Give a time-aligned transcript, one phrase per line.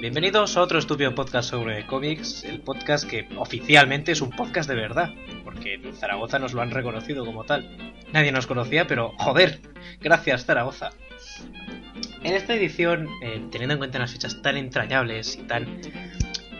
[0.00, 4.74] Bienvenidos a otro estúpido podcast sobre cómics, el podcast que oficialmente es un podcast de
[4.74, 5.10] verdad,
[5.44, 7.94] porque Zaragoza nos lo han reconocido como tal.
[8.12, 9.60] Nadie nos conocía, pero joder,
[10.00, 10.90] gracias Zaragoza.
[12.24, 15.80] En esta edición, eh, teniendo en cuenta las fechas tan entrañables y tan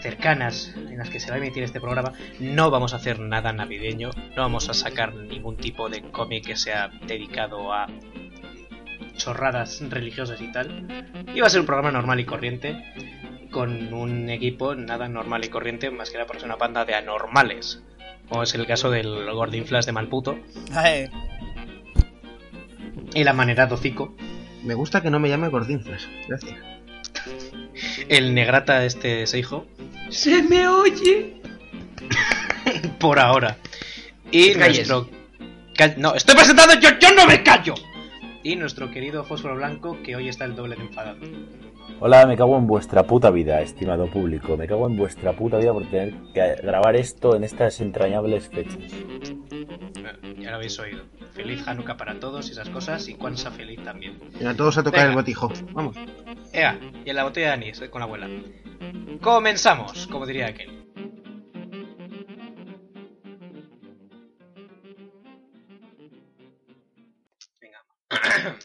[0.00, 3.52] cercanas en las que se va a emitir este programa, no vamos a hacer nada
[3.52, 7.88] navideño, no vamos a sacar ningún tipo de cómic que sea dedicado a
[9.16, 11.04] chorradas religiosas y tal.
[11.34, 12.84] Y va a ser un programa normal y corriente,
[13.50, 16.94] con un equipo nada normal y corriente, más que nada por ser una banda de
[16.94, 17.82] anormales,
[18.28, 20.38] como es el caso del Gordinflas de Malputo
[20.74, 21.08] Ay,
[23.14, 24.14] y la manera Docico,
[24.62, 26.08] Me gusta que no me llame Gordinflas.
[26.28, 26.54] Gracias.
[28.08, 29.66] el Negrata este Seijo,
[30.12, 31.40] ¡Se me oye!
[33.00, 33.56] por ahora.
[34.30, 35.08] Y nuestro...
[35.96, 37.74] No, estoy presentando yo, yo no me callo.
[38.42, 41.18] Y nuestro querido Fósforo Blanco, que hoy está el doble de enfadado.
[41.98, 44.56] Hola, me cago en vuestra puta vida, estimado público.
[44.56, 48.76] Me cago en vuestra puta vida por tener que grabar esto en estas entrañables fechas.
[49.94, 51.04] Bueno, Ya lo habéis oído.
[51.32, 54.18] Feliz Hanukkah para todos y esas cosas, y Kwanzaa feliz también.
[54.38, 55.10] Venga, todos a tocar Venga.
[55.12, 55.50] el botijo.
[55.72, 55.96] Vamos.
[56.52, 58.28] Ea, y en la botella de anís, eh, con la abuela.
[59.20, 60.70] Comenzamos, como diría aquel.
[67.60, 67.84] Venga.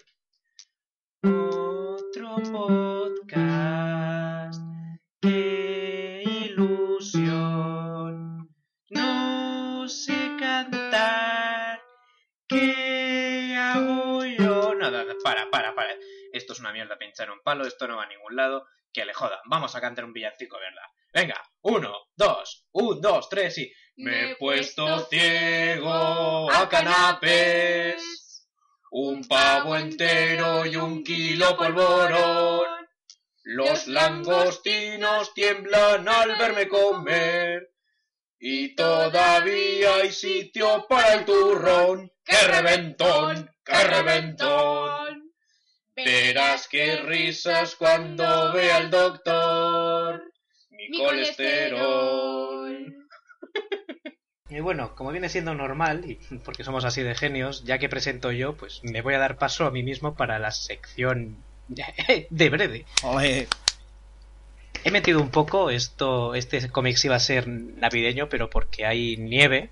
[1.23, 3.39] Otro podcast.
[5.21, 7.37] Qué ilusión.
[8.89, 11.81] No sé cantar.
[12.47, 14.73] ¿Qué hago yo?
[14.73, 15.93] Nada, para, para, para.
[16.33, 18.65] Esto es una mierda pinchar un palo, esto no va a ningún lado.
[18.97, 19.37] Que le jodan.
[19.45, 20.81] Vamos a cantar un villancico, ¿verdad?
[21.13, 23.71] Venga, uno, dos, un, dos, tres y.
[23.97, 28.47] Me he puesto ciego a canapés.
[28.89, 32.65] Un pavo entero y un kilo polvorón.
[33.43, 37.69] Los langostinos tiemblan al verme comer.
[38.39, 42.11] Y todavía hay sitio para el turrón.
[42.23, 43.47] ¡Qué reventón!
[43.63, 45.16] ¡Qué reventón!
[45.97, 50.23] Verás qué risas cuando vea al doctor.
[50.69, 52.93] Mi, Mi colesterol.
[54.49, 56.15] Y bueno, como viene siendo normal, y
[56.45, 59.65] porque somos así de genios, ya que presento yo, pues me voy a dar paso
[59.65, 61.43] a mí mismo para la sección
[62.29, 62.85] de breve.
[63.03, 63.49] Oye,
[64.83, 69.17] He metido un poco esto, este cómic sí va a ser navideño, pero porque hay
[69.17, 69.69] nieve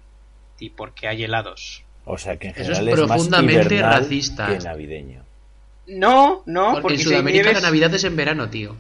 [0.60, 1.84] y porque hay helados.
[2.04, 4.48] O sea que en Eso es general es, más profundamente racista.
[4.48, 5.25] que navideño.
[5.88, 8.76] No, no, porque, porque, en Sudamérica nieves- la Navidad es en verano, tío.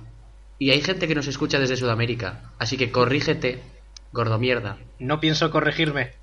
[0.57, 2.51] Y hay gente que nos escucha desde Sudamérica.
[2.57, 3.61] Así que corrígete,
[4.11, 4.77] gordo mierda.
[4.99, 6.13] no pienso corregirme.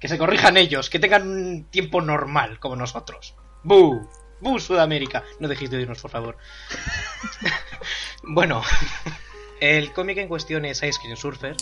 [0.00, 3.34] Que se corrijan ellos, que tengan un tiempo normal como nosotros.
[3.62, 4.06] ¡Bu!
[4.40, 5.24] ¡Bu, Sudamérica!
[5.40, 6.36] No dejéis de oírnos, por favor.
[8.22, 8.62] bueno,
[9.60, 11.56] el cómic en cuestión es Ice Cream Surfer,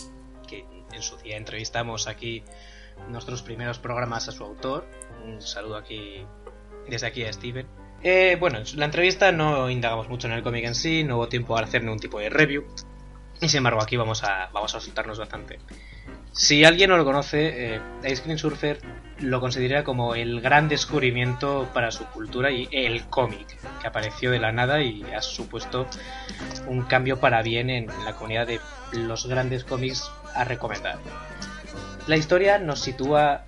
[0.47, 2.43] que en su día entrevistamos aquí
[3.09, 4.85] nuestros primeros programas a su autor.
[5.23, 6.25] Un saludo aquí,
[6.89, 7.67] desde aquí a Steven.
[8.07, 11.27] Eh, bueno, en la entrevista no indagamos mucho en el cómic en sí, no hubo
[11.27, 12.63] tiempo a hacer ningún tipo de review.
[13.41, 15.57] Y sin embargo, aquí vamos a, vamos a soltarnos bastante.
[16.31, 18.79] Si alguien no lo conoce, eh, Ice Cream Surfer
[19.21, 23.47] lo considera como el gran descubrimiento para su cultura y el cómic
[23.81, 25.87] que apareció de la nada y ha supuesto
[26.67, 28.59] un cambio para bien en la comunidad de
[28.93, 30.99] los grandes cómics a recomendar.
[32.05, 33.45] La historia nos sitúa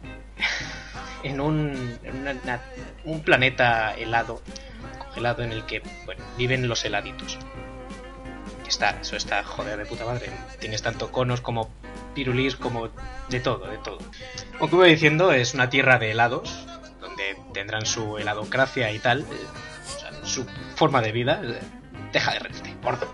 [1.23, 1.97] en un,
[3.05, 4.41] un planeta helado,
[4.99, 7.37] congelado en el que bueno, viven los heladitos.
[8.63, 10.29] Que está, eso está joder de puta madre.
[10.59, 11.69] Tienes tanto conos como
[12.13, 12.89] pirulís como
[13.29, 13.99] de todo, de todo.
[14.59, 16.65] Como iba diciendo, es una tierra de helados,
[16.99, 19.25] donde tendrán su heladocracia y tal, eh,
[19.95, 20.45] o sea, su
[20.75, 21.41] forma de vida.
[21.43, 21.59] eh,
[22.11, 23.07] Deja de reírte, gordo.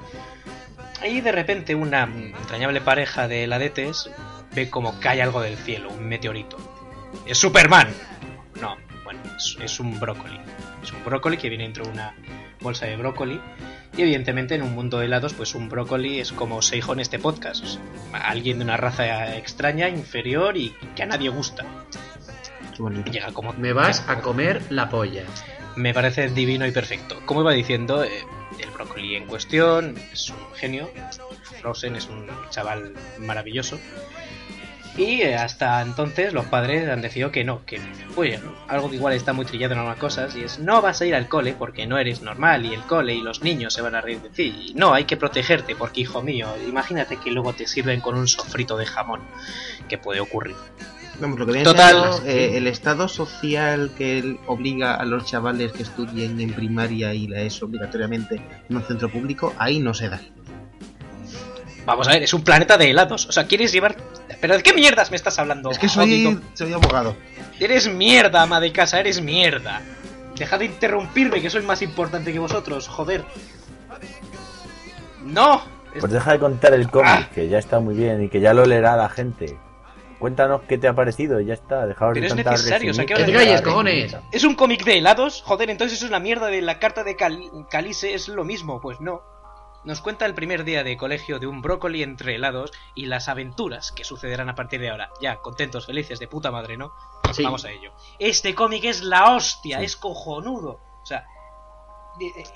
[1.06, 4.10] Y de repente una entrañable pareja de heladetes
[4.54, 6.58] ve como cae algo del cielo, un meteorito.
[7.26, 7.88] ¡Es Superman!
[8.62, 10.40] No, bueno, es, es un brócoli.
[10.82, 12.16] Es un brócoli que viene dentro de una
[12.62, 13.40] bolsa de brócoli.
[13.96, 17.20] Y evidentemente en un mundo de helados, pues un brócoli es como Seijo en este
[17.20, 17.64] podcast.
[17.64, 17.82] o sea,
[18.28, 21.64] alguien de una raza extraña, inferior y que a nadie gusta.
[22.76, 23.12] Qué.
[23.12, 23.54] Llega como...
[23.54, 25.24] Me vas a comer la polla.
[25.76, 27.20] Me parece divino y perfecto.
[27.26, 28.26] Como iba diciendo, eh,
[28.60, 30.90] el brócoli en cuestión es un genio.
[31.62, 33.80] Frozen es un chaval maravilloso.
[34.96, 37.82] Y eh, hasta entonces los padres han decidido que no, que
[38.16, 41.06] oye, algo que igual está muy trillado en algunas cosas y es no vas a
[41.06, 43.96] ir al cole porque no eres normal y el cole y los niños se van
[43.96, 44.68] a reír de ti.
[44.68, 48.28] Y no, hay que protegerte porque hijo mío, imagínate que luego te sirven con un
[48.28, 49.22] sofrito de jamón,
[49.90, 50.56] que puede ocurrir.
[51.20, 52.14] Vamos, lo que viene Total.
[52.14, 57.14] siendo, eh, el estado social que él obliga a los chavales que estudien en primaria
[57.14, 60.22] y la ESO obligatoriamente en un centro público, ahí no se da.
[61.86, 63.28] Vamos a ver, es un planeta de helados.
[63.28, 63.96] O sea, ¿quieres llevar...?
[64.44, 65.72] ¿Pero de qué mierdas me estás hablando?
[65.72, 66.42] Es que soy, jodido?
[66.54, 67.16] soy abogado.
[67.62, 69.82] Eres mierda, ama de casa, eres mierda.
[70.36, 73.24] Dejad de interrumpirme, que soy más importante que vosotros, joder.
[75.24, 75.64] No.
[75.96, 77.30] Es- Pues deja de contar el cómic, Ah.
[77.34, 79.58] que ya está muy bien y que ya lo leerá la gente.
[80.20, 81.86] Cuéntanos qué te ha parecido y ya está.
[81.86, 84.18] Dejaos Pero de es necesario, o sea, ¿qué Que te Ahora, calles, cojones.
[84.34, 85.42] ¿Es un cómic de helados?
[85.46, 89.00] Joder, entonces es una mierda de la carta de Cal- Calice, es lo mismo, pues
[89.00, 89.22] no.
[89.86, 93.92] Nos cuenta el primer día de colegio de un brócoli entre helados y las aventuras
[93.92, 95.10] que sucederán a partir de ahora.
[95.22, 96.94] Ya, contentos, felices, de puta madre, ¿no?
[97.34, 97.44] Sí.
[97.44, 97.94] Vamos a ello.
[98.20, 99.86] Este cómic es la hostia, Sí.
[99.86, 100.80] es cojonudo.
[101.02, 101.26] O sea,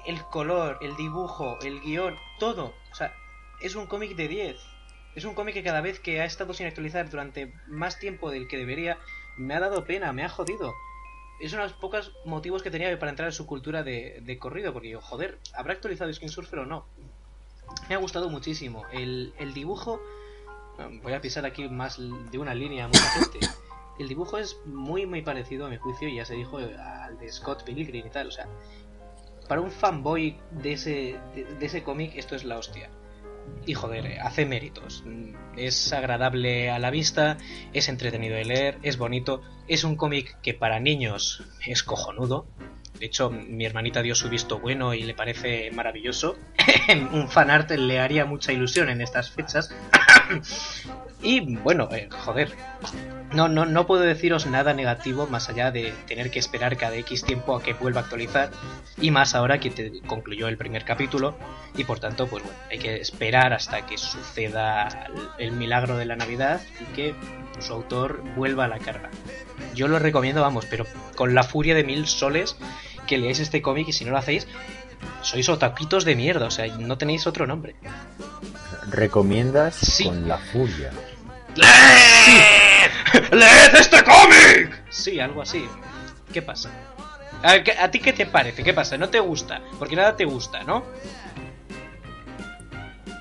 [0.05, 2.73] el color, el dibujo, el guion, todo.
[2.91, 3.13] O sea,
[3.61, 4.57] es un cómic de 10.
[5.15, 8.47] Es un cómic que cada vez que ha estado sin actualizar durante más tiempo del
[8.47, 8.99] que debería,
[9.35, 10.73] me ha dado pena, me ha jodido.
[11.41, 14.37] Es uno de los pocos motivos que tenía para entrar en su cultura de, de
[14.39, 16.87] corrido, porque yo, joder, ¿habrá actualizado Skin Surfer o no?
[17.89, 18.83] Me ha gustado muchísimo.
[18.91, 20.01] El, el dibujo,
[21.01, 23.39] voy a pisar aquí más de una línea a mucha gente.
[23.99, 27.63] El dibujo es muy, muy parecido a mi juicio, ya se dijo, al de Scott
[27.63, 28.27] Pilgrim y tal.
[28.27, 28.47] O sea,
[29.47, 32.89] para un fanboy de ese, de, de ese cómic, esto es la hostia.
[33.65, 35.03] Y joder, hace méritos.
[35.05, 37.37] Mm, Es agradable a la vista,
[37.73, 39.41] es entretenido de leer, es bonito.
[39.67, 42.45] Es un cómic que para niños es cojonudo.
[42.99, 46.37] De hecho, mi hermanita dio su visto bueno y le parece maravilloso.
[47.11, 49.73] un fanart le haría mucha ilusión en estas fechas.
[51.21, 52.55] y bueno, eh, joder.
[53.33, 57.23] No, no, no puedo deciros nada negativo más allá de tener que esperar cada X
[57.25, 58.51] tiempo a que vuelva a actualizar.
[58.99, 61.37] Y más ahora que te concluyó el primer capítulo.
[61.75, 65.07] Y por tanto, pues bueno, hay que esperar hasta que suceda
[65.37, 67.15] el milagro de la Navidad y que
[67.59, 69.11] su autor vuelva a la carga.
[69.75, 72.57] Yo lo recomiendo, vamos, pero con la furia de mil soles
[73.05, 74.47] que leáis este cómic y si no lo hacéis,
[75.21, 77.75] sois otaquitos de mierda, o sea, no tenéis otro nombre.
[78.89, 80.05] Recomiendas Sí.
[80.05, 80.91] con la furia.
[81.55, 83.31] ¡Leed!
[83.31, 84.83] ¡Leed este cómic!
[84.89, 85.65] Sí, algo así.
[86.33, 86.69] ¿Qué pasa?
[87.43, 88.63] ¿A, ti qué te parece?
[88.63, 88.97] ¿Qué pasa?
[88.97, 89.61] ¿No te gusta?
[89.79, 90.83] Porque nada te gusta, ¿no?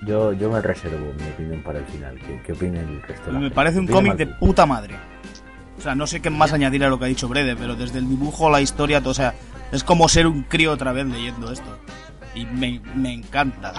[0.07, 2.19] Yo, yo me reservo mi opinión para el final.
[2.21, 3.55] ¿Qué, qué opina el resto de la Me gente?
[3.55, 4.95] parece un cómic de puta madre.
[5.87, 8.09] Sea, no sé qué más añadir a lo que ha dicho Brede, pero desde el
[8.09, 9.37] dibujo, la historia, todo, o sea,
[9.71, 11.79] es como ser un crío otra vez leyendo esto.
[12.35, 13.73] Y me, me encanta.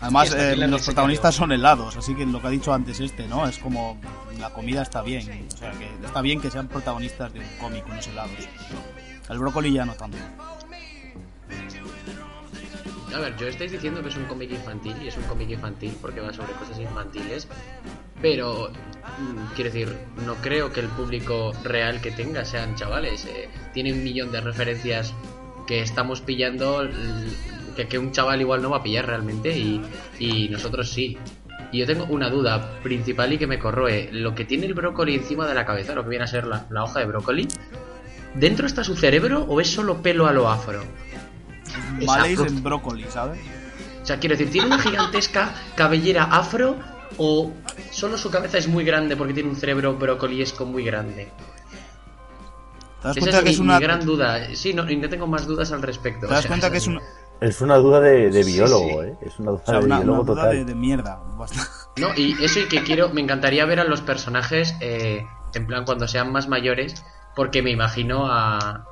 [0.00, 3.46] Además, eh, los protagonistas son helados, así que lo que ha dicho antes este, ¿no?
[3.46, 4.00] Es como
[4.40, 5.46] la comida está bien.
[5.52, 8.48] O sea, que está bien que sean protagonistas de un cómic unos helados.
[9.28, 10.16] El brócoli ya no tanto.
[13.14, 15.94] A ver, yo estáis diciendo que es un cómic infantil y es un cómic infantil
[16.00, 17.48] porque va sobre cosas infantiles,
[18.20, 23.24] pero mm, quiero decir, no creo que el público real que tenga sean chavales.
[23.26, 25.14] eh, tiene un millón de referencias
[25.66, 26.88] que estamos pillando
[27.76, 29.80] que, que un chaval igual no va a pillar realmente y,
[30.18, 31.16] y nosotros sí.
[31.70, 34.08] Y yo tengo una duda principal y que me corroe.
[34.10, 36.66] Lo que tiene el brócoli encima de la cabeza, lo que viene a ser la,
[36.70, 37.46] la hoja de brócoli,
[38.34, 40.82] ¿dentro está su cerebro o es solo pelo a lo afro?
[42.06, 43.38] Maléis en brócoli, ¿sabes?
[44.02, 46.78] O sea, quiero decir, ¿tiene una gigantesca cabellera afro
[47.18, 47.52] o
[47.90, 51.32] solo su cabeza es muy grande porque tiene un cerebro brocoliesco muy grande?
[53.00, 53.78] ¿Te das Esa cuenta es que mi, es una...
[53.78, 54.54] mi gran duda.
[54.54, 56.26] Sí, no, y no tengo más dudas al respecto.
[56.26, 57.02] ¿Te o das sea, cuenta que es una...
[57.40, 59.08] Es una duda de, de Sí, biólogo, sí.
[59.08, 59.18] ¿eh?
[59.20, 60.50] Es una duda O sea, de una, biólogo una duda total.
[60.50, 61.16] de, de mierda.
[61.36, 61.70] bastante.
[61.96, 65.84] No, y eso y que quiero, me encantaría ver a los personajes eh, en plan
[65.84, 68.86] cuando sean más mayores, porque me imagino a,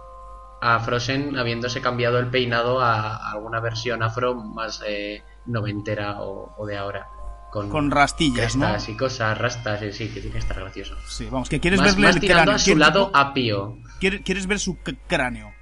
[0.60, 6.54] a Frozen habiéndose cambiado el peinado a, a alguna versión afro más eh, noventera o,
[6.56, 7.08] o de ahora.
[7.50, 8.68] Con, Con rastillas, ¿no?
[8.88, 10.94] y cosas, rastas, y sí, que tiene que estar gracioso.
[11.06, 12.54] Sí, vamos, que quieres más, verle más el tirando cráneo.
[12.56, 13.78] a su ¿Quieres- lado apio.
[14.00, 14.76] quieres- quieres ver su
[15.08, 15.52] cráneo.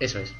[0.00, 0.34] Eso es.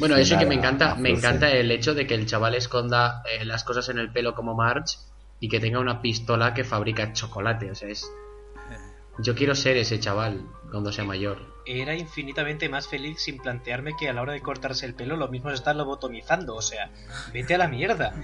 [0.00, 3.44] Bueno, eso que me encanta, me encanta el hecho de que el chaval esconda eh,
[3.46, 4.96] las cosas en el pelo como Marge
[5.40, 7.70] y que tenga una pistola que fabrica chocolate.
[7.70, 8.10] O sea, es.
[9.18, 11.38] Yo quiero ser ese chaval cuando sea mayor.
[11.64, 15.28] Era infinitamente más feliz sin plantearme que a la hora de cortarse el pelo lo
[15.28, 16.90] mismo es estar lobotomizando, o sea,
[17.32, 18.14] vete a la mierda.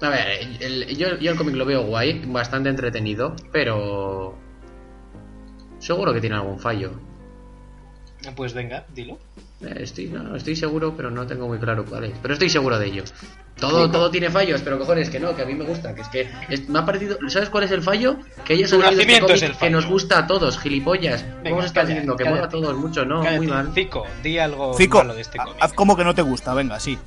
[0.00, 4.36] A ver, el- el- yo, yo el cómic lo veo guay, bastante entretenido, pero.
[5.80, 6.92] Seguro que tiene algún fallo.
[8.36, 9.18] Pues venga, dilo.
[9.60, 12.18] Eh, Estoy, no, estoy seguro, pero no tengo muy claro cuál es.
[12.20, 13.04] Pero estoy seguro de ello.
[13.58, 15.94] Todo, todo tiene fallos, pero cojones, que no, que a mí me gusta.
[15.94, 17.18] Que es que es- me ha parecido.
[17.28, 18.16] ¿Sabes cuál es el fallo?
[18.44, 21.22] Que ellos han este cómic el que nos gusta a todos, gilipollas.
[21.24, 23.72] Venga, Vamos a estar diciendo que mola a todos mucho, no, Cállate, muy mal.
[23.72, 25.56] Fico, di algo Fico, malo de este cómic.
[25.60, 26.98] haz como que no te gusta, venga, sí.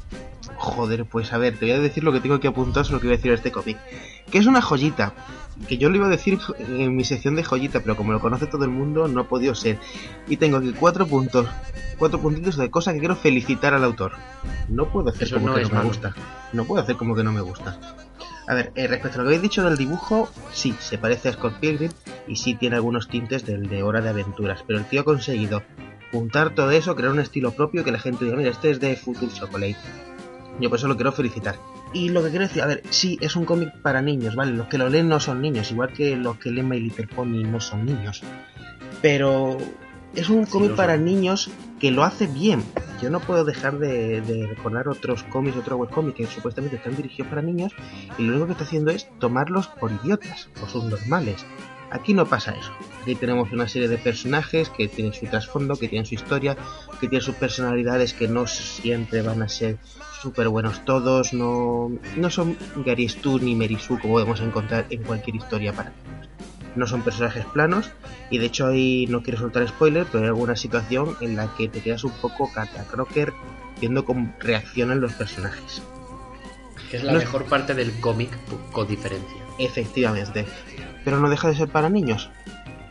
[0.62, 3.02] Joder, pues a ver, te voy a decir lo que tengo que apuntar sobre lo
[3.02, 3.80] que voy a decir de este cómic.
[4.30, 5.16] Que es una joyita.
[5.68, 8.46] Que yo lo iba a decir en mi sección de joyita, pero como lo conoce
[8.46, 9.80] todo el mundo, no ha podido ser.
[10.28, 11.48] Y tengo aquí cuatro puntos.
[11.98, 14.12] Cuatro puntitos de cosas que quiero felicitar al autor.
[14.70, 16.14] No puedo hacer Eso como no que es no me gusta.
[16.54, 17.80] No puedo hacer como que no me gusta.
[18.48, 21.34] A ver, eh, respecto a lo que habéis dicho del dibujo, sí, se parece a
[21.34, 21.92] Scott Pilgrim
[22.28, 25.64] y sí tiene algunos tintes del de Hora de Aventuras, pero el tío ha conseguido
[26.12, 28.96] juntar todo eso, crear un estilo propio que la gente diga, mira, este es de
[28.96, 29.78] Future Chocolate.
[30.62, 31.56] Yo por eso lo quiero felicitar.
[31.94, 34.54] Y lo que quiero decir, a ver, sí, es un cómic para niños, ¿vale?
[34.54, 37.44] Los que lo leen no son niños, igual que los que leen My Little Pony
[37.44, 38.22] no son niños.
[39.02, 39.58] Pero
[40.16, 41.50] es un Sí, cómic para niños
[41.80, 42.64] que lo hace bien.
[43.02, 47.30] Yo no puedo dejar de, de recordar otros cómics, otros webcómics que supuestamente están dirigidos
[47.30, 47.74] para niños
[48.18, 51.46] y lo único que está haciendo es tomarlos por idiotas, por subnormales.
[51.92, 52.72] Aquí no pasa eso.
[53.02, 56.56] Aquí tenemos una serie de personajes que tienen su trasfondo, que tienen su historia,
[57.02, 59.78] que tienen sus personalidades que no siempre van a ser
[60.22, 65.04] súper buenos todos, no, no son Gary Stu ni Mary Sue como podemos encontrar en
[65.04, 66.30] cualquier historia para niños.
[66.76, 67.92] No son personajes planos
[68.30, 71.68] y de hecho ahí no quiero soltar spoiler, pero hay alguna situación en la que
[71.68, 73.34] te quedas un poco catacroker
[73.80, 75.82] viendo cómo reaccionan los personajes.
[76.90, 78.30] Que es la No- mejor parte del cómic
[78.72, 79.38] con diferencia.
[79.58, 80.46] Efectivamente.
[81.04, 82.30] Pero no deja de ser para niños.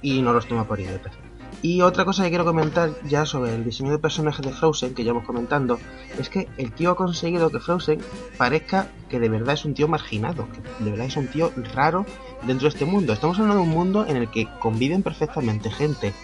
[0.03, 1.13] Y no los toma por idiotas.
[1.63, 5.05] Y otra cosa que quiero comentar ya sobre el diseño de personajes de Frozen, que
[5.05, 5.79] ya vamos comentando,
[6.19, 8.01] es que el tío ha conseguido que Frozen
[8.39, 10.49] parezca que de verdad es un tío marginado,
[10.79, 12.07] que de verdad es un tío raro
[12.47, 13.13] dentro de este mundo.
[13.13, 16.15] Estamos hablando de un mundo en el que conviven perfectamente gente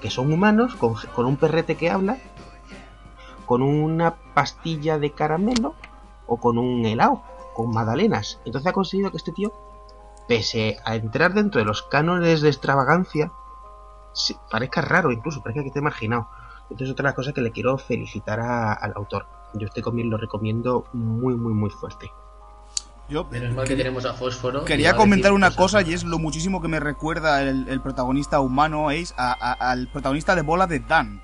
[0.00, 2.16] que son humanos, con, con un perrete que habla,
[3.44, 5.74] con una pastilla de caramelo
[6.26, 7.22] o con un helado,
[7.54, 8.40] con magdalenas.
[8.46, 9.52] Entonces ha conseguido que este tío
[10.26, 13.30] pese a entrar dentro de los cánones de extravagancia,
[14.16, 16.28] sí, parezca raro incluso, parezca que esté marginado.
[16.70, 19.26] Entonces otra de las cosas que le quiero felicitar a- al autor.
[19.54, 22.10] Yo este cómic lo recomiendo muy, muy, muy fuerte.
[23.08, 24.64] Yo Menos mal que tenemos a Fósforo.
[24.64, 28.88] quería comentar una cosa y es lo muchísimo que me recuerda el, el protagonista humano
[28.88, 31.22] Ace a- a- al protagonista de Bola de Dan.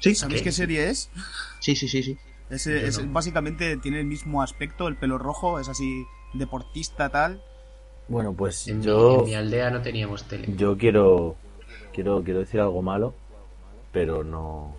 [0.00, 0.44] Sí, ¿Sabéis ¿Qué?
[0.44, 1.10] qué serie es?
[1.60, 2.18] sí, sí, sí, sí.
[2.48, 2.66] Es-
[3.04, 3.12] no.
[3.12, 7.42] básicamente tiene el mismo aspecto, el pelo rojo, es así deportista tal.
[8.08, 10.46] Bueno, pues En, mi, yo, en mi aldea no teníamos tele.
[10.56, 11.36] yo quiero,
[11.96, 13.14] quiero, quiero decir algo malo,
[13.90, 14.74] pero no.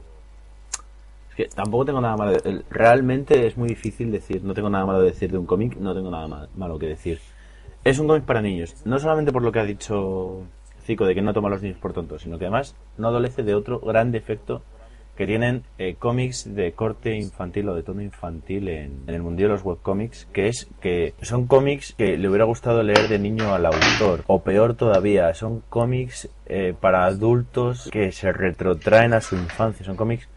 [1.32, 2.38] Es que tampoco tengo nada malo.
[2.70, 5.94] Realmente es muy difícil decir, no tengo nada malo de decir de un cómic, no
[5.94, 7.20] tengo nada ma- malo que decir.
[7.84, 10.44] Es un cómic para niños, no solamente por lo que ha dicho
[10.84, 13.44] Zico de que no toma a los niños por tontos, sino que además no adolece
[13.44, 14.62] de otro gran defecto
[15.18, 19.50] que tienen eh, cómics de corte infantil o de tono infantil en, el mundo de
[19.50, 23.66] los webcómics, que es que son cómics que le hubiera gustado leer de niño al
[23.66, 29.84] autor, o peor todavía, son cómics eh, para adultos que se retrotraen a su infancia,
[29.84, 30.30] son cómics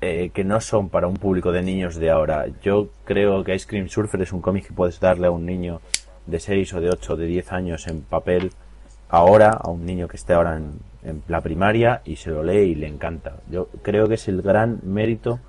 [0.00, 2.46] eh, que no son para un público de niños de ahora.
[2.62, 5.80] Yo creo que Ice Cream Surfer es un cómic que puedes darle a un niño
[6.26, 8.52] de 6 o de 8 o de 10 años en papel
[9.08, 12.70] ahora, a un niño que esté ahora en, en la primaria y se lo lee
[12.70, 13.36] y le encanta.
[13.50, 15.40] Yo creo que es el gran mérito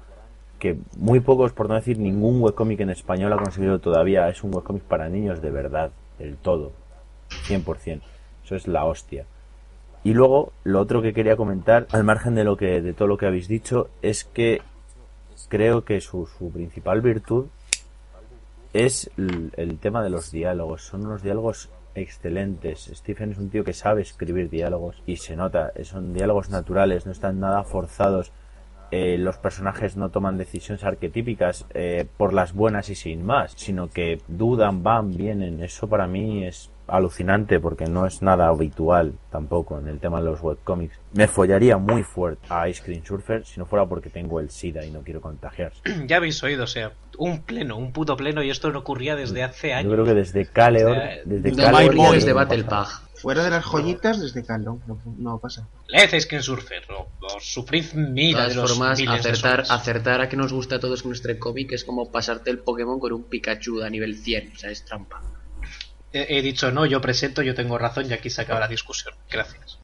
[0.60, 4.30] que muy pocos, por no decir ningún webcómic en español ha conseguido todavía.
[4.30, 6.72] Es un webcómic para niños de verdad, del todo,
[7.48, 8.02] 100%.
[8.46, 9.26] Eso es la hostia.
[10.04, 13.18] Y luego, lo otro que quería comentar, al margen de lo que de todo lo
[13.18, 14.62] que habéis dicho, es que
[15.50, 17.48] creo que su, su principal virtud
[18.74, 20.84] es el, el tema de los diálogos.
[20.84, 22.92] Son unos diálogos excelentes.
[22.94, 25.72] Stephen es un tío que sabe escribir diálogos y se nota.
[25.84, 28.32] Son diálogos naturales, no están nada forzados.
[28.92, 33.90] Eh, los personajes no toman decisiones arquetípicas eh, por las buenas y sin más, sino
[33.90, 35.64] que dudan, van, vienen.
[35.64, 40.26] Eso para mí es alucinante porque no es nada habitual tampoco en el tema de
[40.26, 40.98] los webcomics.
[41.14, 44.86] Me follaría muy fuerte a Ice Cream Surfer si no fuera porque tengo el SIDA
[44.86, 45.82] y no quiero contagiarse.
[46.08, 49.44] Ya habéis oído, o sea, un pleno, un puto pleno, y esto no ocurría desde
[49.44, 49.94] hace Yo años.
[49.94, 52.08] creo que desde Caleor, O sea, desde No Caleor me Boy.
[52.08, 52.46] olvides no de pasa.
[52.46, 52.88] Battle Pag.
[53.16, 55.68] Fuera de las joyitas, desde Carlon, no, no pasa.
[55.88, 60.20] Leed Ice Cream Surfer, o, o sufrid mira de todas los formas, de acertar, acertar
[60.22, 63.14] a que nos gusta a todos con nuestro cómic es como pasarte el Pokémon con
[63.14, 64.52] un Pikachu a nivel 100.
[64.54, 65.22] O sea, es trampa.
[66.14, 69.16] He, he dicho no, yo presento, yo tengo razón, y aquí se acaba la discusión.
[69.30, 69.80] Gracias.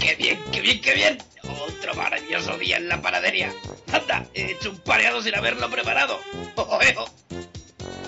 [0.00, 1.18] ¡Qué bien, qué bien, qué bien!
[1.42, 3.52] Otro maravilloso día en la panadería.
[3.92, 4.24] ¡Anda!
[4.34, 6.20] He hecho un pareado sin haberlo preparado.
[6.54, 7.08] ¡Oh, eh, oh!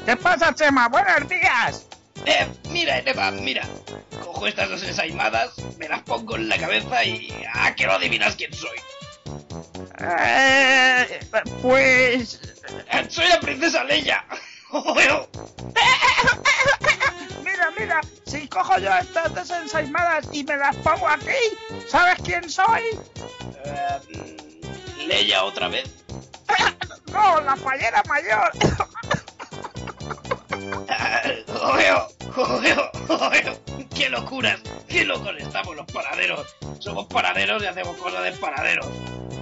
[0.07, 0.89] ¿Qué pasa, Chema?
[0.89, 1.87] ¡Buenos días!
[2.25, 3.69] Eh, mira, Eva, mira.
[4.23, 7.33] Cojo estas dos ensaimadas, me las pongo en la cabeza y...
[7.53, 8.79] ¡Ah, que no adivinas quién soy!
[10.01, 11.21] Eh,
[11.63, 12.41] pues...
[13.09, 14.25] ¡Soy la princesa Leia!
[17.43, 22.83] Mira, mira, si cojo yo estas desensaismadas y me las pongo aquí, ¿sabes quién soy?
[23.65, 24.37] Eh,
[25.07, 25.89] Leia otra vez.
[27.13, 28.51] No, la fallera mayor.
[31.63, 32.09] ¡Ojeo!
[32.37, 32.91] ¡Ojeo!
[33.09, 33.61] ¡Ojeo!
[33.95, 34.61] ¡Qué locuras!
[34.89, 36.57] ¡Qué locos estamos los paraderos!
[36.79, 38.87] Somos paraderos y hacemos cosas de paraderos.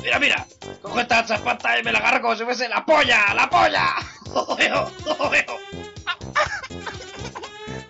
[0.02, 0.46] Mira, mira,
[0.82, 3.94] cojo esta chapata y me la agarro como si fuese la polla, la polla.
[4.32, 4.90] ¡Ojeo!
[5.18, 5.58] ¡Ojeo!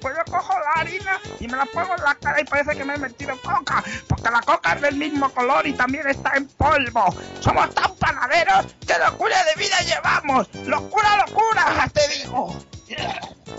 [0.00, 2.85] Pues yo cojo la harina y me la pongo en la cara y parece que
[2.85, 6.47] me he metido coca, porque la coca es del mismo color y también está en
[6.49, 7.12] polvo.
[7.40, 10.49] Somos tan panaderos que locura de vida llevamos.
[10.64, 11.90] ¡Locura, locura!
[11.92, 12.56] Te digo.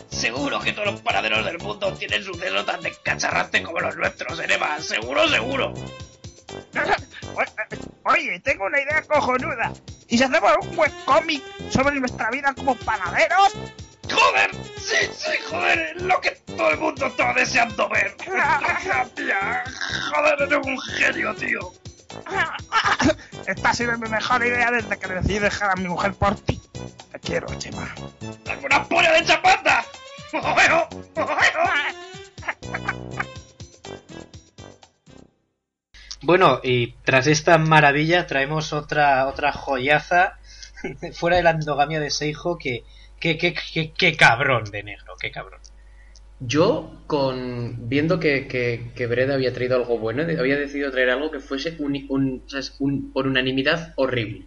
[0.09, 4.79] Seguro que todos los paraderos del mundo tienen sucesos tan descacharrantes como los nuestros, Enema.
[4.79, 5.73] Seguro, seguro.
[8.03, 9.73] Oye, tengo una idea cojonuda.
[10.07, 13.53] ¿Y si hacemos un buen cómic sobre nuestra vida como panaderos?
[14.09, 14.51] ¡Joder!
[14.77, 16.01] ¡Sí, sí, joder!
[16.01, 18.15] Lo que todo el mundo está deseando ver.
[20.15, 21.73] ¡Joder, eres un genio, tío!
[23.47, 26.61] Esta ha sido mi mejor idea desde que decidí dejar a mi mujer por ti.
[27.11, 27.93] Te quiero, Chema.
[28.43, 29.85] ¡Dame una polla de chapata!
[30.33, 30.87] ¡Ojeo!
[31.15, 31.37] ¡Ojeo!
[36.21, 40.39] Bueno, y tras esta maravilla traemos otra otra joyaza
[41.13, 42.83] fuera de la endogamia de Seijo que
[43.19, 45.59] que, que, que, que cabrón de negro, qué cabrón.
[46.39, 51.39] Yo, con viendo que, que, Breda había traído algo bueno, había decidido traer algo que
[51.39, 52.43] fuese un, un-
[52.79, 54.45] un- por unanimidad horrible.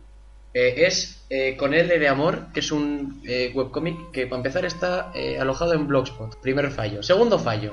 [0.55, 4.65] Eh, es eh, Con L de Amor, que es un eh, webcomic que, para empezar,
[4.65, 6.41] está eh, alojado en Blogspot.
[6.41, 7.03] Primer fallo.
[7.03, 7.73] Segundo fallo.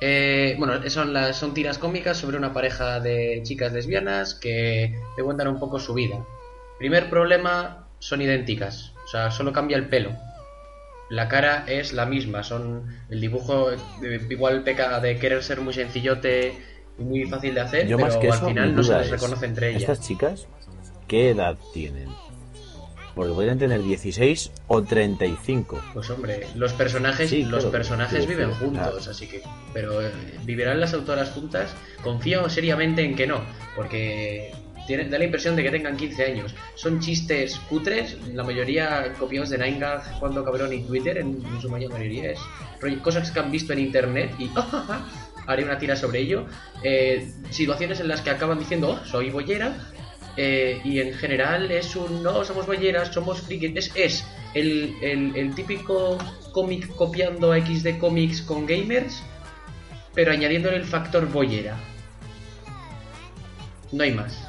[0.00, 5.48] Bueno, son, las, son tiras cómicas sobre una pareja de chicas lesbianas que te cuentan
[5.48, 6.24] un poco su vida.
[6.78, 8.92] Primer problema, son idénticas.
[9.04, 10.10] O sea, solo cambia el pelo.
[11.10, 15.72] La cara es la misma, son el dibujo eh, igual peca de querer ser muy
[15.72, 16.52] sencillote
[16.98, 19.06] y muy fácil de hacer, Yo pero más que al eso, final no se les
[19.06, 19.82] es, reconoce entre ellas.
[19.82, 20.46] ¿Estas chicas
[21.06, 22.08] qué edad tienen?
[23.14, 25.80] Porque podrían tener 16 o 35.
[25.94, 29.10] Pues hombre, los personajes, Sí, los claro, personajes sí, viven sí, juntos, claro.
[29.10, 29.42] así que,
[29.72, 30.12] pero eh,
[30.44, 31.74] vivirán las autoras juntas.
[32.04, 33.40] Confío seriamente en que no,
[33.74, 34.52] porque
[34.96, 36.54] da la impresión de que tengan 15 años.
[36.74, 41.92] Son chistes cutres, la mayoría copiados de 9gag, Cuando Cabrón y Twitter, en, su mayor
[41.92, 42.38] mayoría es
[43.02, 44.50] cosas que han visto en internet y
[45.46, 46.46] haré una tira sobre ello.
[46.82, 49.76] Eh, situaciones en las que acaban diciendo, "Oh, soy bollera,
[50.40, 53.90] eh, y en general es un no somos bolleras, somos frikis.
[53.96, 54.24] Es,
[54.54, 56.16] el, típico
[56.52, 59.20] cómic copiando a XD Comics con gamers,
[60.14, 61.76] pero añadiéndole el factor bollera.
[63.90, 64.47] No hay más.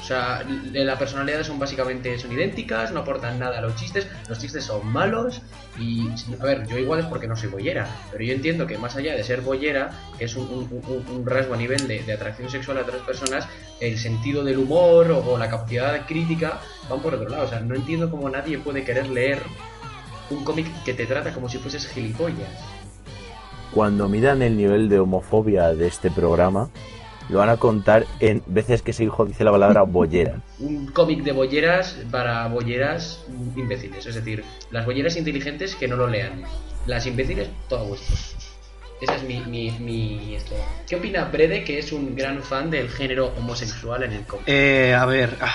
[0.00, 4.38] O sea, las personalidades son básicamente son idénticas, no aportan nada a los chistes, los
[4.38, 5.42] chistes son malos
[5.78, 6.08] y,
[6.40, 9.14] a ver, yo igual es porque no soy bollera, pero yo entiendo que más allá
[9.14, 13.48] de ser bollera, que es un, rasgo a nivel de, atracción sexual a otras personas,
[13.80, 17.44] el sentido del humor o, la capacidad crítica van por otro lado.
[17.44, 19.42] O sea, no entiendo cómo nadie puede querer leer
[20.30, 22.48] un cómic que te trata como si fueses gilipollas.
[23.72, 26.70] Cuando midan el nivel de homofobia de este programa,
[27.28, 30.40] lo van a contar en veces que ese hijo dice la palabra bollera.
[30.58, 33.24] Un cómic de bolleras para bolleras
[33.56, 36.42] imbéciles, es decir, las bolleras inteligentes que no lo lean,
[36.86, 38.14] las imbéciles, todo a gusto.
[39.00, 40.56] Esa es mi, mi, mi esto.
[40.88, 44.48] ¿Qué opina Brede, que es un gran fan del género homosexual en el cómic?
[44.48, 45.54] Eh, a ver, ah,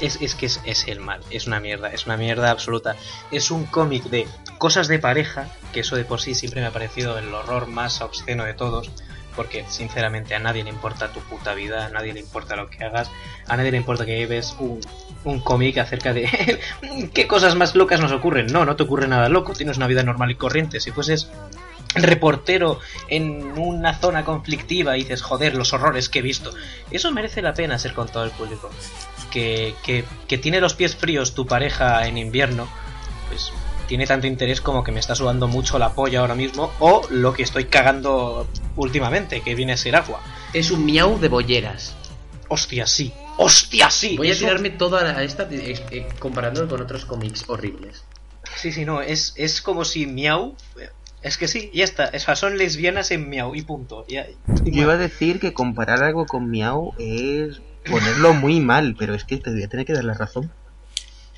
[0.00, 2.94] es, es que es, es el mal, es una mierda, es una mierda absoluta.
[3.32, 6.70] Es un cómic de cosas de pareja, que eso de por sí siempre me ha
[6.70, 8.92] parecido el horror más obsceno de todos,
[9.36, 12.84] porque sinceramente a nadie le importa tu puta vida, a nadie le importa lo que
[12.84, 13.10] hagas,
[13.46, 14.80] a nadie le importa que lleves un,
[15.24, 16.60] un cómic acerca de
[17.14, 18.46] qué cosas más locas nos ocurren.
[18.46, 20.80] No, no te ocurre nada loco, tienes una vida normal y corriente.
[20.80, 21.28] Si fueses
[21.94, 26.52] reportero en una zona conflictiva y dices, joder, los horrores que he visto.
[26.90, 28.70] Eso merece la pena ser con todo el público.
[29.30, 32.68] Que, que, que tiene los pies fríos tu pareja en invierno,
[33.28, 33.52] pues
[33.86, 37.32] tiene tanto interés como que me está sudando mucho la polla ahora mismo o lo
[37.32, 40.20] que estoy cagando últimamente, que viene a ser agua.
[40.52, 41.94] Es un miau de bolleras.
[42.48, 43.12] Hostia, sí.
[43.36, 44.16] Hostia, sí.
[44.16, 48.04] Voy a un- tirarme toda la- esta eh, eh, comparándolo con otros cómics horribles.
[48.56, 50.56] Sí, sí, no, es, es como si Miau...
[51.22, 52.10] Es que sí, ya está.
[52.14, 54.04] O sea, son lesbianas en Miau y punto.
[54.08, 54.26] Ya,
[54.64, 59.24] Yo iba a decir que comparar algo con Miau es ponerlo muy mal, pero es
[59.24, 60.52] que te voy a tener que dar la razón.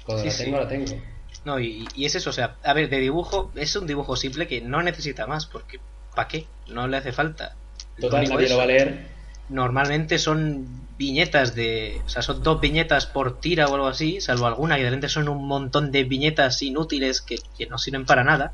[0.05, 0.45] Cuando Sí, la sí.
[0.45, 1.03] tengo, la tengo.
[1.47, 4.49] No, y, y es eso, o sea, a ver, de dibujo, es un dibujo simple
[4.49, 5.79] que no necesita más, porque
[6.13, 6.49] ¿para qué?
[6.67, 7.55] No le hace falta.
[8.01, 9.07] Total, nadie lo va a leer.
[9.49, 12.03] Normalmente son viñetas de.
[12.05, 15.09] O sea, son dos viñetas por tira o algo así, salvo alguna, y de repente
[15.09, 18.53] son un montón de viñetas inútiles que, que no sirven para nada.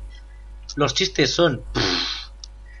[0.75, 1.63] Los chistes son.
[1.73, 2.29] pff,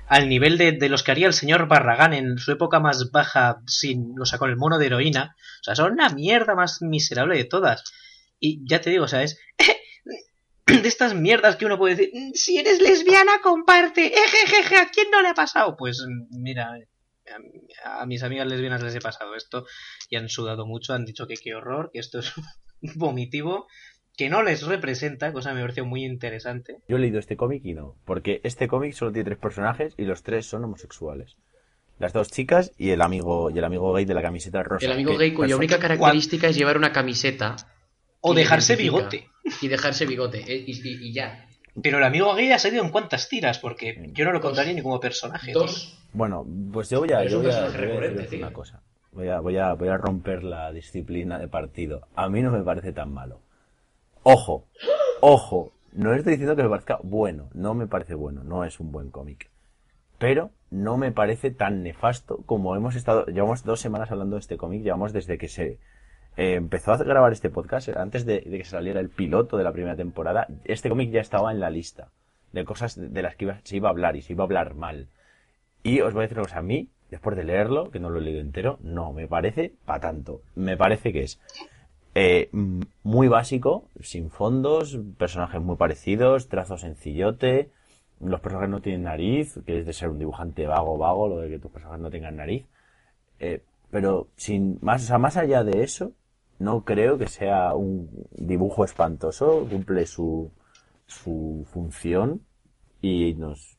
[0.05, 3.63] al nivel de, de los que haría el señor Barragán en su época más baja,
[3.65, 5.35] sin, o sea, con el mono de heroína.
[5.61, 7.83] O sea, son la mierda más miserable de todas.
[8.39, 9.39] Y ya te digo, o sea, es
[10.83, 15.07] de estas mierdas que uno puede decir, "Mm, si eres lesbiana, comparte, ejejeje, ¿a quién
[15.11, 15.75] no le ha pasado?
[15.77, 16.71] Pues mm, mira,
[17.85, 19.65] a, a mis amigas lesbianas les he pasado esto
[20.09, 22.33] y han sudado mucho, han dicho que qué horror, que esto es
[22.95, 23.67] vomitivo,
[24.15, 26.77] que no les representa, cosa que me pareció muy interesante.
[26.87, 30.03] Yo he leído este cómic y no, porque este cómic solo tiene tres personajes y
[30.03, 31.35] los tres son homosexuales.
[31.99, 34.85] Las dos chicas y el amigo y el amigo gay de la camiseta rosa.
[34.85, 37.55] El amigo gay cuya única característica es llevar una camiseta.
[38.19, 38.97] O dejarse identifica.
[39.09, 39.29] bigote.
[39.61, 40.39] Y dejarse bigote.
[40.39, 41.47] eh, Y, y- y ya.
[41.81, 44.47] Pero el amigo gay ha salido en cuántas tiras, porque yo no lo Dos.
[44.49, 45.51] contaría ni como personaje.
[45.53, 45.99] Dos.
[46.13, 48.21] Bueno, pues yo voy a, Es yo un voy a, personaje yo voy a recurrente,
[48.23, 48.81] decir una cosa.
[49.11, 52.07] Voy a, voy, a, voy a romper la disciplina de partido.
[52.15, 53.41] A mí no me parece tan malo.
[54.23, 54.67] Ojo,
[55.21, 58.91] ojo, no estoy diciendo que me parezca bueno, no me parece bueno, no es un
[58.91, 59.49] buen cómic.
[60.19, 64.57] Pero no me parece tan nefasto como hemos estado, llevamos dos semanas hablando de este
[64.57, 65.79] cómic, llevamos desde que se
[66.37, 69.95] eh, empezó a grabar este podcast, antes de, que saliera el piloto de la primera
[69.95, 72.09] temporada, este cómic ya estaba en la lista
[72.51, 74.75] de cosas de las que iba- se iba a hablar y se iba a hablar
[74.75, 75.07] mal.
[75.83, 78.19] Y os voy a decir una cosa, a mí, después de leerlo, que no lo
[78.19, 80.41] he leído entero, no me parece para tanto.
[80.55, 81.39] Me parece que es
[82.15, 82.49] eh,
[83.03, 87.69] muy básico, sin fondos, personajes muy parecidos, trazo sencillote,
[88.21, 91.49] los personajes no tienen nariz, que es de ser un dibujante vago, vago, lo de
[91.49, 92.65] que tus personajes no tengan nariz.
[93.39, 96.13] Eh, pero sin más, o sea, más allá de eso,
[96.63, 100.51] no creo que sea un dibujo espantoso, cumple su,
[101.05, 102.41] su función
[103.01, 103.77] y nos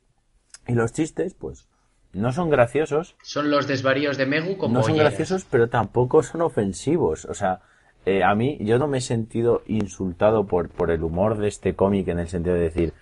[0.67, 1.69] y los chistes, pues,
[2.13, 6.43] no son graciosos, Son los desvaríos de Megu con no son graciosos, pero tampoco son
[6.43, 7.25] ofensivos.
[7.27, 7.61] O sea,
[8.07, 11.75] eh, a mí, yo no me he sentido insultado por, por el humor de este
[11.75, 12.95] cómic en el sentido de decir,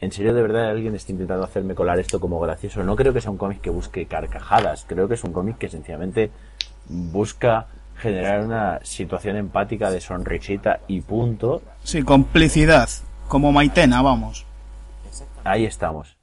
[0.00, 2.82] en serio, de verdad, alguien está intentando hacerme colar esto como gracioso.
[2.82, 4.84] No creo que sea un cómic que busque carcajadas.
[4.86, 6.30] Creo que es un cómic que sencillamente
[6.88, 11.62] busca generar una situación empática de sonrisita y punto.
[11.82, 12.88] Sí, complicidad.
[13.28, 14.46] Como Maitena, vamos.
[15.44, 16.16] Ahí estamos.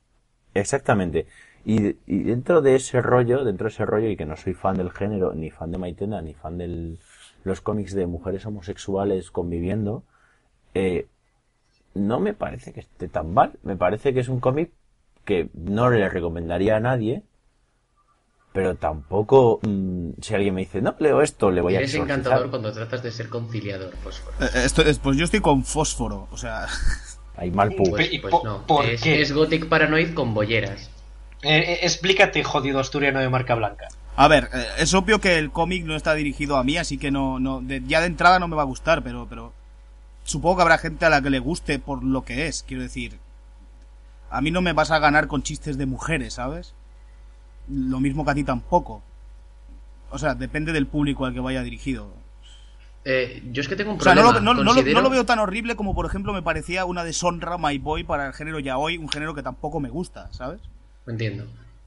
[0.54, 1.28] Exactamente.
[1.66, 4.78] Y, y dentro de ese rollo, dentro de ese rollo, y que no soy fan
[4.78, 6.98] del género, ni fan de Maitena, ni fan de
[7.44, 10.04] los cómics de mujeres homosexuales conviviendo,
[10.74, 11.08] eh,
[11.94, 13.54] no me parece que esté tan mal.
[13.64, 14.72] Me parece que es un cómic
[15.26, 17.24] que no le recomendaría a nadie,
[18.54, 22.50] pero tampoco, mm, si alguien me dice, no, leo esto, le voy a Eres encantador
[22.50, 24.36] cuando tratas de ser conciliador, fósforo.
[24.40, 26.28] Eh, esto es- pues yo estoy con fósforo.
[26.32, 26.68] O sea,
[27.36, 27.74] Hay mal.
[27.76, 28.66] Pues, ¿Y pues po- no.
[28.68, 29.22] por es, qué?
[29.22, 30.90] es Gothic Paranoid con bolleras.
[31.42, 33.88] Eh, eh, explícate, jodido asturiano de marca blanca.
[34.16, 37.10] a ver, eh, es obvio que el cómic no está dirigido a mí, así que
[37.10, 39.52] no, no de- ya de entrada no me va a gustar, pero, pero
[40.24, 42.64] supongo que habrá gente a la que le guste por lo que es.
[42.64, 43.18] Quiero decir,
[44.30, 46.74] a mí no me vas a ganar con chistes de mujeres, ¿sabes?
[47.70, 49.02] Lo mismo que a ti tampoco.
[50.12, 52.14] O sea, depende del público al que vaya dirigido.
[53.06, 54.40] Eh, yo es que tengo un O sea, no problema.
[54.40, 56.86] lo, no- no lo- Considero- no lo veo tan horrible como, por ejemplo, me parecía
[56.86, 60.62] una deshonra My Boy para el género yaoi, un género que tampoco me gusta, ¿sabes?
[61.08, 61.46] Entiendo.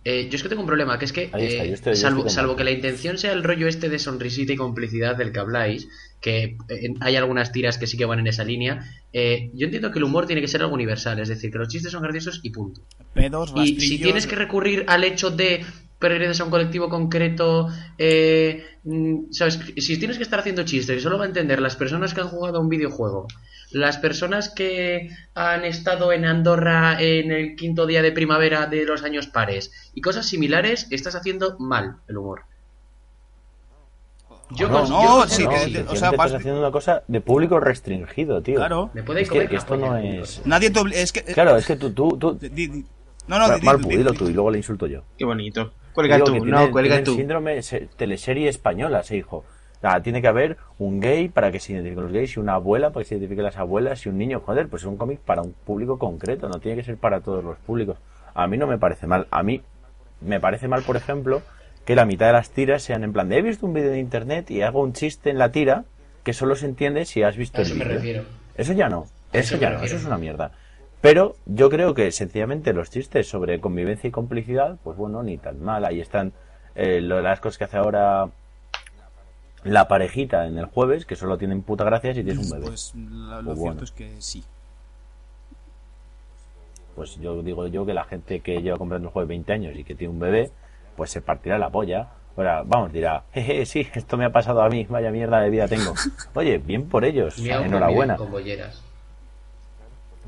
[0.08, 2.28] Eh, yo es que tengo un problema, que es que, Ahí está, eh, estoy- salvo,
[2.28, 5.88] salvo que la intención sea el rollo este de sonrisita y complicidad del que habláis,
[6.20, 9.90] que eh, hay algunas tiras que sí que van en esa línea, eh, yo entiendo
[9.90, 12.38] que el humor tiene que ser algo universal, es decir, que los chistes son graciosos
[12.44, 12.82] y punto.
[13.14, 15.64] Pedos, Y si tienes que recurrir al hecho de
[15.98, 19.58] perteneces a un colectivo concreto, eh, mm, ¿sabes?
[19.78, 22.28] Si tienes que estar haciendo chistes que solo va a entender las personas que han
[22.28, 23.26] jugado a un videojuego,
[23.76, 29.02] las personas que han estado en Andorra en el quinto día de primavera de los
[29.02, 32.44] años pares y cosas similares, estás haciendo mal el humor.
[34.50, 35.84] Yo No, cons- no, yo sí, considero que- que sí.
[35.88, 38.56] o sea, vas- estás haciendo una cosa de público restringido, tío.
[38.56, 38.90] Claro.
[38.94, 40.40] Me puede Es comer que esto no es...
[40.46, 41.22] Nadie te Es que...
[41.24, 42.32] Claro, es que tú, tú, tú...
[42.40, 42.84] di- di-
[43.26, 44.86] No, no, Mal- di- mal di- pu, di- dilo di- tú y luego le insulto
[44.86, 45.02] yo.
[45.18, 45.72] Qué bonito.
[45.92, 47.14] Cuelga tú, que no, cuelga tú.
[47.16, 49.44] síndrome se- teleserie española, ese hijo.
[50.02, 53.04] Tiene que haber un gay para que se identifiquen los gays y una abuela para
[53.04, 54.40] que se identifiquen las abuelas y un niño.
[54.40, 57.44] Joder, pues es un cómic para un público concreto, no tiene que ser para todos
[57.44, 57.98] los públicos.
[58.34, 59.26] A mí no me parece mal.
[59.30, 59.62] A mí
[60.20, 61.42] me parece mal, por ejemplo,
[61.84, 63.98] que la mitad de las tiras sean en plan de he visto un vídeo de
[64.00, 65.84] internet y hago un chiste en la tira
[66.24, 67.96] que solo se entiende si has visto A el eso me vídeo.
[67.96, 68.22] refiero.
[68.56, 70.50] Eso ya no, eso eso ya no, eso es una mierda.
[71.00, 75.62] Pero yo creo que sencillamente los chistes sobre convivencia y complicidad, pues bueno, ni tan
[75.62, 75.84] mal.
[75.84, 76.32] Ahí están
[76.74, 78.28] eh, lo las cosas que hace ahora
[79.72, 82.66] la parejita en el jueves, que solo tienen puta gracia si tienes un bebé.
[82.66, 84.42] Pues la- lo Pues cierto es que sí.
[86.94, 89.84] Pues yo digo yo que la gente que lleva comprando el jueves 20 años y
[89.84, 90.50] que tiene un bebé,
[90.96, 92.08] pues se partirá la polla.
[92.36, 95.68] Ahora, vamos, dirá, jeje, sí, esto me ha pasado a mí, vaya mierda de vida
[95.68, 95.94] tengo.
[96.34, 98.16] Oye, bien por ellos, enhorabuena.
[98.16, 98.82] Con bolleras.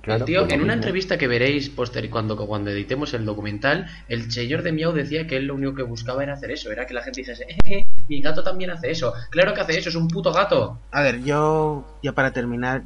[0.03, 0.79] Claro, el tío, pues lo en una mismo.
[0.85, 5.37] entrevista que veréis poster cuando, cuando editemos el documental, el señor de Miau decía que
[5.37, 7.83] él lo único que buscaba era hacer eso, era que la gente dijese, eh, eh,
[8.09, 9.13] mi gato también hace eso.
[9.31, 10.79] Claro que hace eso, es un puto gato.
[10.91, 12.83] A ver, yo, ya para terminar,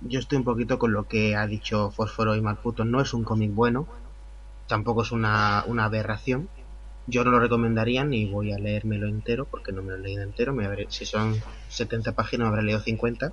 [0.00, 2.84] yo estoy un poquito con lo que ha dicho Fósforo y Malputo.
[2.84, 3.88] No es un cómic bueno,
[4.68, 6.48] tampoco es una, aberración.
[7.06, 10.22] Yo no lo recomendaría ni voy a leérmelo entero, porque no me lo he leído
[10.22, 10.54] entero.
[10.54, 11.34] Me habré- si son
[11.68, 13.32] 70 páginas, me habré leído 50.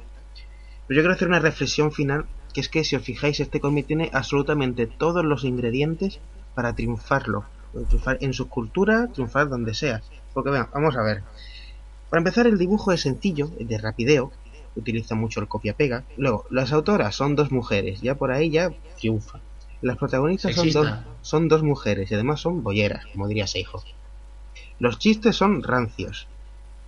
[0.88, 3.86] Pero yo quiero hacer una reflexión final, que es que si os fijáis, este cómic
[3.86, 6.20] tiene absolutamente todos los ingredientes
[6.56, 7.46] para triunfarlo.
[7.90, 10.02] Triunfar en su cultura, triunfar donde sea.
[10.38, 11.24] Porque vean, vamos a ver.
[12.10, 14.32] Para empezar, el dibujo es sencillo, es de rapideo,
[14.76, 16.06] utiliza mucho el copia-pega.
[16.16, 18.70] Luego, las autoras son dos mujeres, ya por ahí ya
[19.00, 19.42] triunfa.
[19.82, 20.88] Las protagonistas son dos,
[21.22, 23.84] son dos mujeres y además son bolleras, como diría Seijo.
[24.78, 26.30] Los chistes son rancios.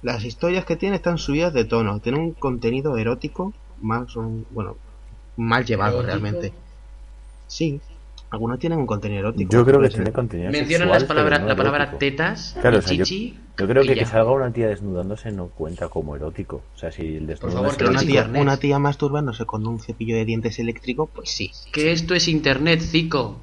[0.04, 4.78] Las historias que tiene están subidas de tono, tienen un contenido erótico un- bueno,
[5.38, 6.08] mal llevado Erótico.
[6.08, 6.54] realmente.
[7.48, 7.82] Sí,
[8.32, 9.52] algunos tienen un contenido erótico.
[9.52, 11.98] Yo creo que tiene contenido Mencionan las palabras, no la palabra erótico.
[12.00, 13.40] tetas, Claro, y o sea, yo- chichi.
[13.58, 16.64] Yo creo que que salga una tía desnudándose no cuenta como erótico.
[16.76, 19.68] O sea, si el desnudo favor, es que Pero una tía, una tía masturbándose con
[19.68, 21.52] un cepillo de dientes eléctrico, pues sí.
[21.74, 23.40] Que esto es internet, cico.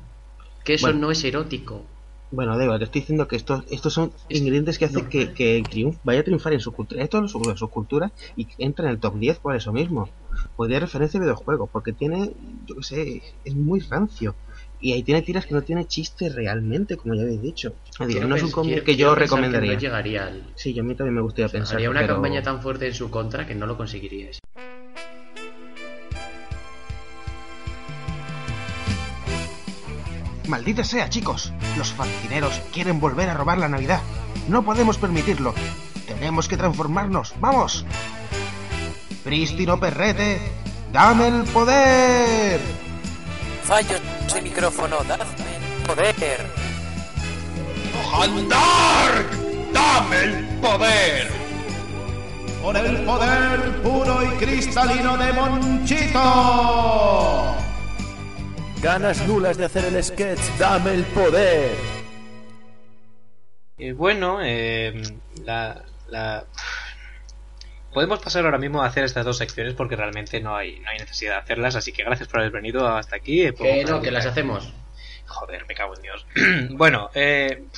[0.64, 1.00] Que eso Bueno.
[1.00, 1.84] no es erótico.
[2.30, 5.98] Bueno, igual, te estoy diciendo que estos, estos son ingredientes que hacen que, que triunf-
[6.02, 7.02] vaya a triunfar en su cultura.
[7.04, 10.08] Esto es su, su cultura y entra en el top 10 por eso mismo.
[10.56, 12.32] Podría referencia a videojuegos, porque tiene,
[12.66, 14.34] yo qué sé, es muy rancio.
[14.80, 17.74] Y ahí tiene tiras que no tiene chiste realmente, como ya habéis dicho.
[17.98, 19.72] Digo, Quiero no es un cómic que yo que recomendaría.
[19.74, 20.42] no llegaría al...
[20.54, 21.76] Sí, yo a mí también me gustaría pensar.
[21.76, 24.38] Haría una pero- campaña tan fuerte en su contra que no lo conseguiríais.
[30.48, 31.52] Maldita sea, chicos.
[31.76, 34.00] Los fancineros quieren volver a robar la Navidad.
[34.48, 35.54] No podemos permitirlo.
[36.06, 37.34] Tenemos que transformarnos.
[37.40, 37.84] ¡Vamos!
[39.24, 40.38] Prístino Perrete,
[40.92, 42.60] dame el poder.
[43.66, 44.00] Fallos
[44.32, 45.24] de micrófono, dadme
[45.86, 46.46] poder.
[48.48, 49.26] ¡Dark!
[49.72, 51.28] ¡Dame el poder!
[52.62, 56.22] Por el poder puro y cristalino de Monchito.
[58.82, 61.74] Ganas nulas de hacer el sketch, dame el poder.
[63.78, 65.02] Eh, bueno, eh,
[65.44, 66.44] la, la-
[67.96, 70.98] Podemos pasar ahora mismo a hacer estas dos secciones porque realmente no hay, no hay
[70.98, 73.40] necesidad de hacerlas, así que gracias por haber venido hasta aquí.
[73.46, 74.70] eh, Que no, que las hacemos.
[75.24, 76.26] Joder, me cago en Dios.
[76.76, 77.68] bueno, eh,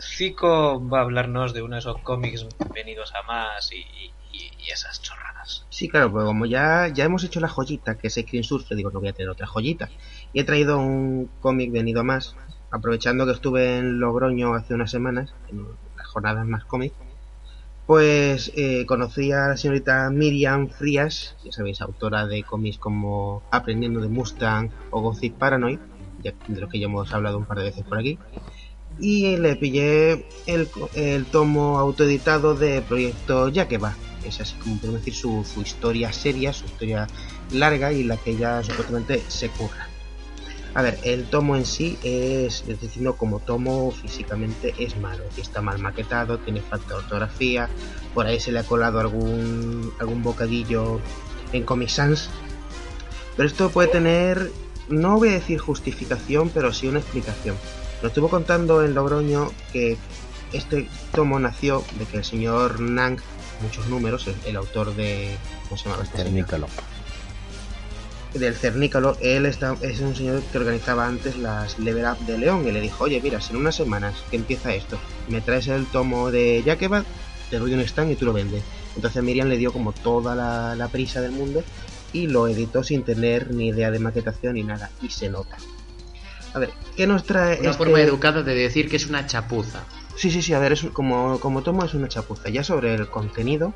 [0.00, 3.78] Zico va a hablarnos de uno de esos cómics venidos a más y,
[4.30, 5.66] y- y esas chorradas.
[5.70, 8.92] Sí, claro, pues como ya, ya hemos hecho la joyita, que es Screen Surfer, digo,
[8.92, 9.90] no voy a tener otra joyita.
[10.32, 12.36] Y he traído un cómic venido a más,
[12.70, 16.92] aprovechando que estuve en Logroño hace unas semanas, en las jornadas más cómic.
[17.86, 24.00] Pues eh, conocí a la señorita Miriam Frías, ya sabéis, autora de cómics como Aprendiendo
[24.00, 25.78] de Mustang o Gothic Paranoid,
[26.22, 28.18] de lo que ya hemos hablado un par de veces por aquí.
[29.00, 33.96] Y le pillé el, el tomo autoeditado de Proyecto Yakeba.
[34.24, 37.08] Es así como podemos decir su, su historia seria, su historia
[37.52, 39.91] larga y la que ella supuestamente se curra.
[40.74, 45.60] A ver, el tomo en sí es, es diciendo como tomo físicamente es malo, está
[45.60, 47.68] mal maquetado, tiene falta de ortografía,
[48.14, 51.00] por ahí se le ha colado algún, algún bocadillo
[51.52, 52.30] en Comic Sans.
[53.36, 54.50] Pero esto puede tener,
[54.88, 57.56] no voy a decir justificación, pero sí una explicación.
[58.00, 59.98] Lo estuvo contando en Logroño que
[60.52, 63.18] este tomo nació de que el señor Nang,
[63.60, 65.36] muchos números, el, el autor de.
[65.68, 66.24] ¿Cómo se llama este.
[68.34, 72.66] Del Cernícalo, él está, es un señor que organizaba antes las Level Up de León
[72.66, 75.86] y le dijo: Oye, mira, si en unas semanas que empieza esto, me traes el
[75.90, 77.04] tomo de Yakeba,
[77.50, 78.64] te doy un stand y tú lo vendes.
[78.96, 81.62] Entonces Miriam le dio como toda la, la prisa del mundo
[82.12, 85.56] y lo editó sin tener ni idea de maquetación ni nada, y se nota.
[86.54, 89.84] A ver, ¿qué nos trae Una este- forma educada de decir que es una chapuza.
[90.16, 92.48] Sí, sí, sí, a ver, es como, como tomo es una chapuza.
[92.50, 93.72] Ya sobre el contenido,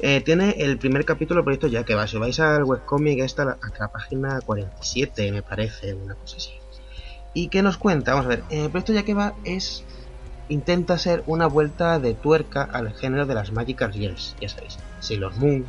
[0.00, 2.06] eh, tiene el primer capítulo del proyecto ya que va.
[2.06, 6.52] Si vais al webcomic, está la, a la página 47, me parece, una cosa así.
[7.34, 8.12] ¿Y qué nos cuenta?
[8.12, 9.84] Vamos a ver, el proyecto ya que va es.
[10.50, 15.36] Intenta ser una vuelta de tuerca al género de las Magical Girls, ya sabéis, Sailor
[15.36, 15.66] Moon,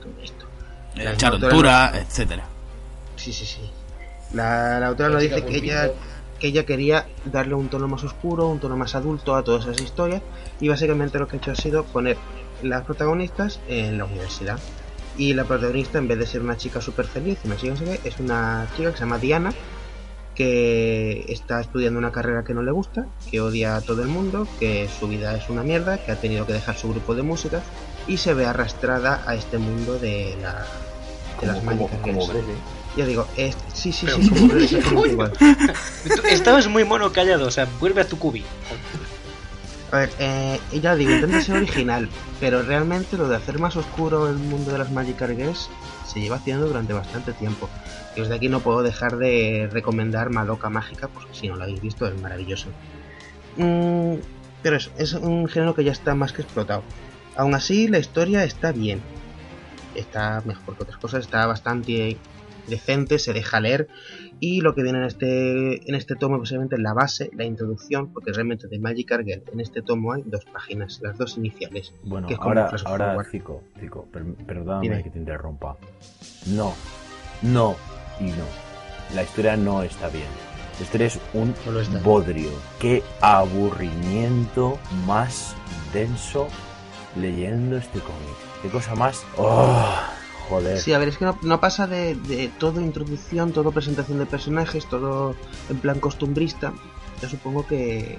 [0.00, 0.46] todo esto.
[0.94, 2.44] La altura, etcétera.
[3.16, 3.60] Sí, sí, sí.
[4.32, 5.90] La, la autora nos dice que ella,
[6.38, 9.82] que ella quería darle un tono más oscuro, un tono más adulto a todas esas
[9.82, 10.22] historias
[10.58, 12.16] y básicamente lo que ha hecho ha sido poner
[12.64, 14.58] las protagonistas en la universidad.
[15.16, 18.66] Y la protagonista, en vez de ser una chica súper feliz, una chica es una
[18.76, 19.52] chica que se llama Diana,
[20.34, 24.48] que está estudiando una carrera que no le gusta, que odia a todo el mundo,
[24.58, 27.62] que su vida es una mierda, que ha tenido que dejar su grupo de música
[28.08, 30.66] y se ve arrastrada a este mundo de, la,
[31.40, 32.26] de las Como, como.
[32.96, 34.52] Ya digo, es- sí, sí, sí, como
[36.30, 38.44] Estabas muy mono callado, o sea, vuelve a tu cubi.
[39.90, 42.08] A ver, eh, ya digo, intenta ser original,
[42.40, 45.68] pero realmente lo de hacer más oscuro el mundo de las Magic Girls
[46.06, 47.68] se lleva haciendo durante bastante tiempo.
[48.16, 51.80] Y desde aquí no puedo dejar de recomendar Madoka Mágica, porque si no lo habéis
[51.80, 52.68] visto es maravilloso.
[53.56, 54.14] Mm,
[54.62, 56.82] pero eso, es un género que ya está más que explotado.
[57.36, 59.00] Aún así, la historia está bien.
[59.94, 62.16] Está mejor que otras cosas, está bastante
[62.66, 63.88] decente, se deja leer.
[64.46, 68.30] Y lo que viene en este, en este tomo, posiblemente la base, la introducción, porque
[68.32, 71.94] realmente de Magic Girl en este tomo hay dos páginas, las dos iniciales.
[72.02, 73.62] Bueno, que es ahora, ahora, Cico,
[74.12, 75.02] per- perdóname Dime.
[75.02, 75.76] que te interrumpa.
[76.48, 76.74] No,
[77.40, 77.74] no
[78.20, 78.44] y no.
[79.14, 80.28] La historia no está bien.
[80.78, 81.98] La historia es un No está.
[82.00, 82.50] bodrio.
[82.80, 85.54] Qué aburrimiento más
[85.92, 86.48] denso
[87.16, 88.36] leyendo este cómic.
[88.62, 89.24] Qué cosa más...
[89.38, 90.00] ¡Oh!
[90.48, 90.78] Joder.
[90.78, 94.26] Sí, a ver, es que no, no pasa de, de todo introducción, todo presentación de
[94.26, 95.34] personajes, todo
[95.70, 96.72] en plan costumbrista.
[97.22, 98.18] Yo supongo que.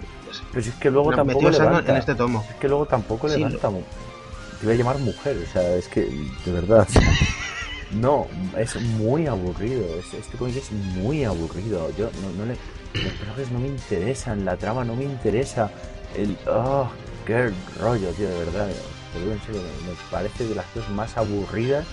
[0.52, 1.92] Pero si es que luego lo tampoco levanta.
[1.92, 2.44] en este tomo.
[2.50, 3.70] Es que luego tampoco Sí, levanta.
[3.70, 3.84] mu-
[4.60, 6.02] Te iba a llamar mujer, o sea, es que,
[6.46, 6.88] de verdad.
[7.92, 9.86] no, es muy aburrido.
[10.00, 11.92] es- este cómic es muy aburrido.
[11.98, 12.58] Yo no, no le.
[12.94, 15.70] Los personajes no me interesan, la trama no me interesa.
[16.16, 16.38] El.
[16.48, 16.90] ¡Oh!
[17.26, 18.28] ¡Qué rollo, tío!
[18.30, 18.70] De verdad.
[19.14, 21.86] Lo digo en serio, me parece de las cosas más aburridas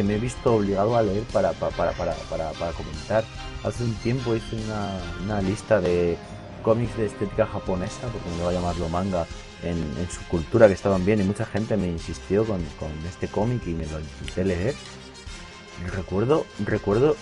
[0.00, 3.22] que me he visto obligado a leer para, para, para, para, para, comentar.
[3.62, 6.16] Hace un tiempo hice una, una lista de
[6.62, 9.26] cómics de estética japonesa, porque me voy a llamarlo manga,
[9.62, 13.28] en, en su cultura que estaban bien y mucha gente me insistió con, con este
[13.28, 14.74] cómic y me lo intenté leer.
[15.84, 17.14] Y recuerdo, recuerdo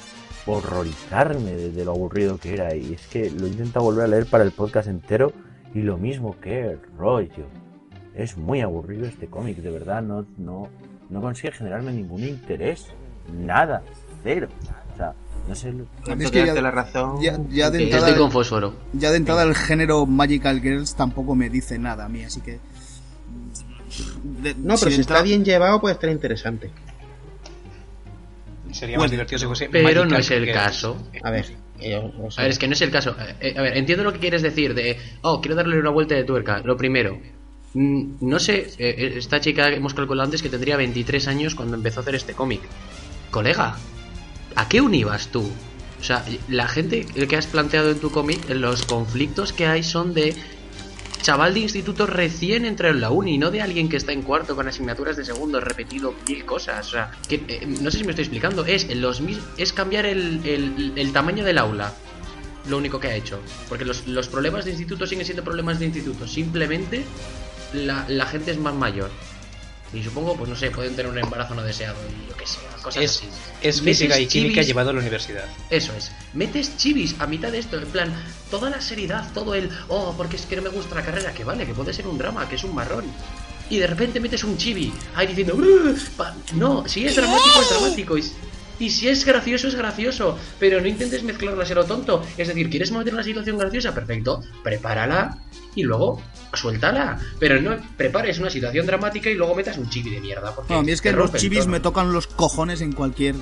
[0.46, 4.08] horrorizarme de, de lo aburrido que era y es que lo he intentado volver a
[4.08, 5.32] leer para el podcast entero
[5.74, 7.48] y lo mismo que rollo.
[8.14, 10.68] Es muy aburrido este cómic, de verdad, no, no,
[11.10, 12.86] no consigue generarme ningún interés.
[13.32, 13.82] Nada,
[14.22, 14.48] cero.
[14.94, 15.12] O sea,
[15.48, 17.20] no sé, lo- A mí es que ya- la razón.
[17.22, 18.74] ya- ya de entrada- estoy con fósforo.
[18.92, 22.58] Ya de entrada el género Magical Girls tampoco me dice nada a mí, así que...
[24.42, 26.70] de- No, pero si está bien llevado puede estar interesante.
[28.72, 30.58] Sería Bueno, más divertido si fuese Pero Magical no es el Girls.
[30.60, 30.96] caso.
[31.22, 31.46] A ver,
[32.36, 33.16] A ver, es que no es el caso.
[33.18, 36.14] Eh, eh, a ver, entiendo lo que quieres decir de, oh, quiero darle una vuelta
[36.14, 36.58] de tuerca.
[36.64, 37.18] Lo primero,
[37.74, 42.00] no sé, eh, eh, esta chica hemos calculado antes que tendría 23 años cuando empezó
[42.00, 42.60] a hacer este cómic.
[43.30, 43.76] Colega,
[44.56, 45.50] ¿a qué unibas tú?
[46.00, 50.14] O sea, la gente que has planteado en tu cómic, los conflictos que hay son
[50.14, 50.34] de
[51.20, 54.54] chaval de instituto recién entrado en la uni, no de alguien que está en cuarto
[54.54, 56.86] con asignaturas de segundo repetido mil cosas.
[56.86, 58.64] O sea, que, eh, no sé si me estoy explicando.
[58.64, 59.20] Es, los,
[59.58, 61.92] es cambiar el tamaño del aula.
[62.68, 63.40] Lo único que ha hecho.
[63.68, 66.26] Porque los, los problemas de instituto siguen siendo problemas de instituto.
[66.28, 67.04] Simplemente
[67.72, 69.10] la, la gente es más mayor.
[69.92, 72.58] Y supongo, pues no sé, pueden tener un embarazo no deseado y yo qué sé,
[72.82, 73.28] cosas Es, así.
[73.62, 75.46] es física y química chivis- llevado a la universidad.
[75.70, 76.12] eso es.
[76.34, 78.12] Metes chivis a mitad de esto, en plan,
[78.50, 81.42] toda la seriedad, todo el, oh, porque es que no me gusta la carrera, que
[81.42, 83.06] vale, que puede ser un drama, que es un marrón.
[83.70, 85.54] Y de repente metes un chibi ahí diciendo,
[86.54, 88.18] no, si es dramático, es dramático.
[88.18, 88.24] Y,
[88.80, 90.38] y si es gracioso, es gracioso.
[90.60, 92.22] Pero no intentes mezclarlo a ser lo tonto.
[92.36, 93.94] Es decir, ¿quieres meter una situación graciosa?
[93.94, 95.38] Perfecto, prepárala
[95.74, 96.20] y luego
[96.54, 97.18] suéltala.
[97.38, 100.54] Pero no prepares una situación dramática y luego metas un chibi de mierda.
[100.54, 101.66] Porque No, a mí es que los tono.
[101.66, 103.34] me tocan los cojones en cualquier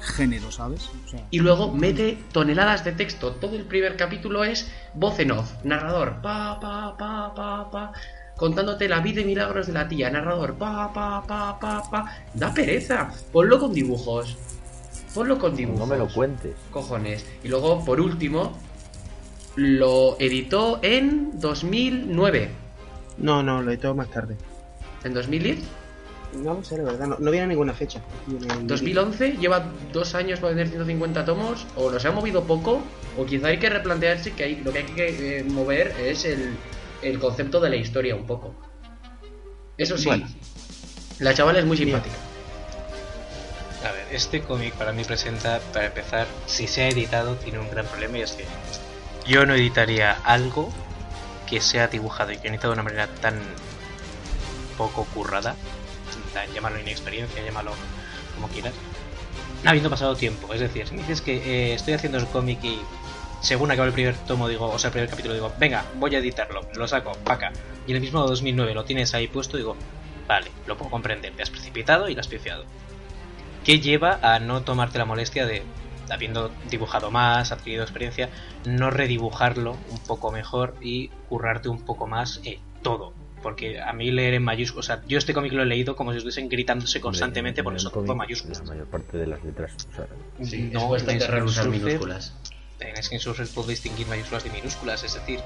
[0.00, 0.90] género, ¿sabes?
[1.06, 3.32] O sea, Y luego mete toneladas de texto.
[3.32, 7.92] Todo el primer capítulo es voz en off, narrador, pa, pa, pa, pa, pa,
[8.36, 12.16] contándote la vida y milagros de la tía, narrador, pa, pa, pa, pa, pa.
[12.34, 13.10] Da pereza.
[13.32, 14.36] Ponlo con dibujos.
[15.14, 15.80] Ponlo con dibujos.
[15.80, 16.54] no me lo cuentes.
[16.70, 17.24] Cojones.
[17.42, 18.56] Y luego, por último,
[19.58, 22.48] lo editó en 2009.
[23.18, 24.36] No, no, lo editó más tarde.
[25.02, 25.58] ¿En 2010?
[26.34, 28.00] No lo sé, la verdad, no, no viene ninguna fecha.
[28.28, 32.80] Viene en- 2011 lleva dos años para tener 150 tomos, o los ha movido poco,
[33.16, 36.54] o quizá hay que replantearse que hay, lo que hay que eh, mover es el,
[37.02, 38.54] el concepto de la historia un poco.
[39.76, 40.28] Eso sí, Bueno.
[41.18, 42.14] la chavala es muy simpática.
[43.88, 47.70] A ver, este cómic para mí presenta, para empezar, si se ha editado, tiene un
[47.70, 48.44] gran problema y es que
[49.28, 50.70] yo no editaría algo
[51.46, 53.38] que sea dibujado y que editado de una manera tan
[54.76, 55.54] poco currada,
[56.54, 57.72] llámalo inexperiencia, llámalo
[58.34, 58.74] como quieras,
[59.64, 60.52] habiendo pasado tiempo.
[60.54, 62.80] Es decir, si me dices que eh, estoy haciendo el cómic y
[63.42, 66.18] según acaba el primer tomo, digo, o sea, el primer capítulo, digo, venga, voy a
[66.18, 67.52] editarlo, lo saco, paca,
[67.86, 69.76] y en el mismo 2009 lo tienes ahí puesto, digo,
[70.26, 72.64] vale, lo puedo comprender, te has precipitado y lo has pifiado.
[73.64, 75.62] ¿Qué lleva a no tomarte la molestia de,
[76.10, 78.28] habiendo dibujado más, adquirido experiencia,
[78.64, 83.12] no redibujarlo un poco mejor y currarte un poco más eh, todo?
[83.42, 86.10] Porque a mí leer en mayúsculas, o sea, yo este cómic lo he leído como
[86.10, 88.58] si estuviesen gritándose constantemente porque en son todo mayúsculas.
[88.60, 89.72] La mayor parte de las letras.
[89.92, 90.06] O sea,
[90.44, 92.34] Sí, No, es bastante en raro usar minúsculas.
[92.80, 95.40] En Skin Surfer puedo distinguir mayúsculas de minúsculas, es decir,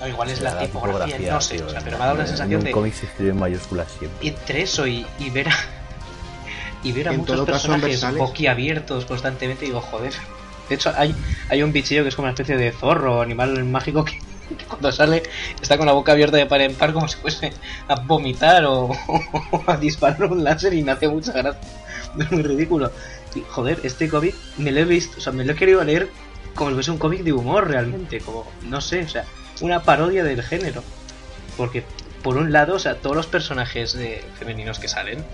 [0.00, 2.06] no, igual es la la tipografía, no sé, tío, o sea, en- pero me ha
[2.06, 4.28] dado la en sensación un de cómic se escribe en mayúsculas siempre.
[4.28, 5.52] entre eso y, y ver a,
[6.82, 10.12] y ver a En muchos todo personajes boquiabiertos constantemente, digo, joder.
[10.68, 11.14] De hecho, hay,
[11.48, 14.12] hay un bichillo que es como una especie de zorro animal mágico que,
[14.56, 15.22] que cuando sale
[15.60, 17.52] está con la boca abierta de par en par como si fuese
[17.88, 18.86] a vomitar o,
[19.50, 21.60] o a disparar un láser y me hace mucha gracia.
[22.18, 22.90] Es muy ridículo.
[23.34, 26.10] Y, joder, este cómic me lo he visto, o sea, me lo he querido leer
[26.54, 29.24] como si fuese un cómic de humor realmente, como, no sé, o sea,
[29.62, 30.82] una parodia del género.
[31.56, 31.84] Porque,
[32.22, 35.24] por un lado, o sea, todos los personajes de- femeninos que salen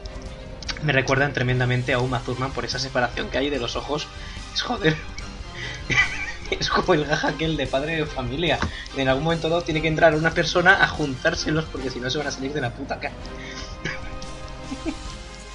[0.83, 4.07] me recuerdan tremendamente a Uma Thurman por esa separación que hay de los ojos.
[4.55, 4.97] Es joder.
[6.51, 8.59] es como el gaja aquel de padre de familia.
[8.97, 12.19] En algún momento dado tiene que entrar una persona a juntárselos porque si no se
[12.19, 13.15] van a salir de la puta cara.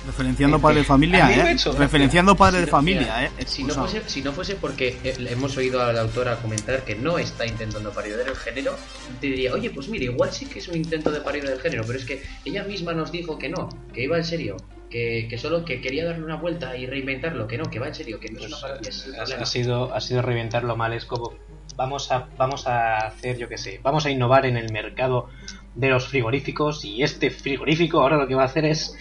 [0.05, 1.55] Referenciando padre de familia, ¿eh?
[1.77, 3.31] Referenciando padre de no- familia, mira, ¿eh?
[3.45, 6.95] Si no, fuese, si no fuese porque eh, hemos oído a la autora comentar que
[6.95, 8.75] no está intentando parodiar el género,
[9.21, 11.85] te diría, oye, pues mira, igual sí que es un intento de parodia del género,
[11.87, 14.57] pero es que ella misma nos dijo que no, que iba en serio,
[14.93, 17.95] que, que solo que quería darle una vuelta y reinventarlo, que no, que va en
[17.95, 18.89] serio, que no es una parodia.
[18.89, 20.93] ese es el ha, ha sido, ha sido reventarlo mal.
[20.93, 21.33] Es como,
[21.75, 25.29] vamos a, vamos a hacer, yo que sé, vamos a innovar en el mercado
[25.73, 28.95] de los frigoríficos y este frigorífico ahora lo que va a hacer es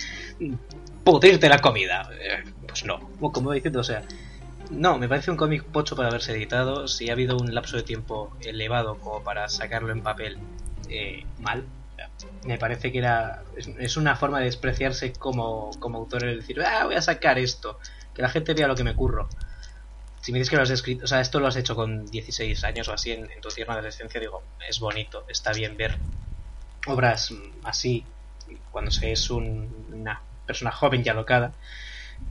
[1.05, 2.09] pudrirte la comida.
[2.18, 2.99] Eh, Pues no,
[3.30, 4.03] como diciendo, o sea,
[4.70, 6.88] no, me parece un cómic pocho para haberse editado.
[6.88, 10.38] Si ha habido un lapso de tiempo elevado como para sacarlo en papel
[10.88, 11.66] eh, mal,
[12.45, 13.45] me parece que era
[13.79, 17.79] es, una forma de despreciarse como, como autor el decir, ah, voy a sacar esto,
[18.14, 19.29] que la gente vea lo que me curro.
[20.20, 22.64] Si me dices que lo has escrito, o sea, esto lo has hecho con 16
[22.64, 26.01] años o así en, en tu tierna adolescencia, digo, es bonito, está bien ver
[26.87, 27.31] obras
[27.64, 28.14] así
[28.70, 31.57] cuando se es un- una persona joven y alocada,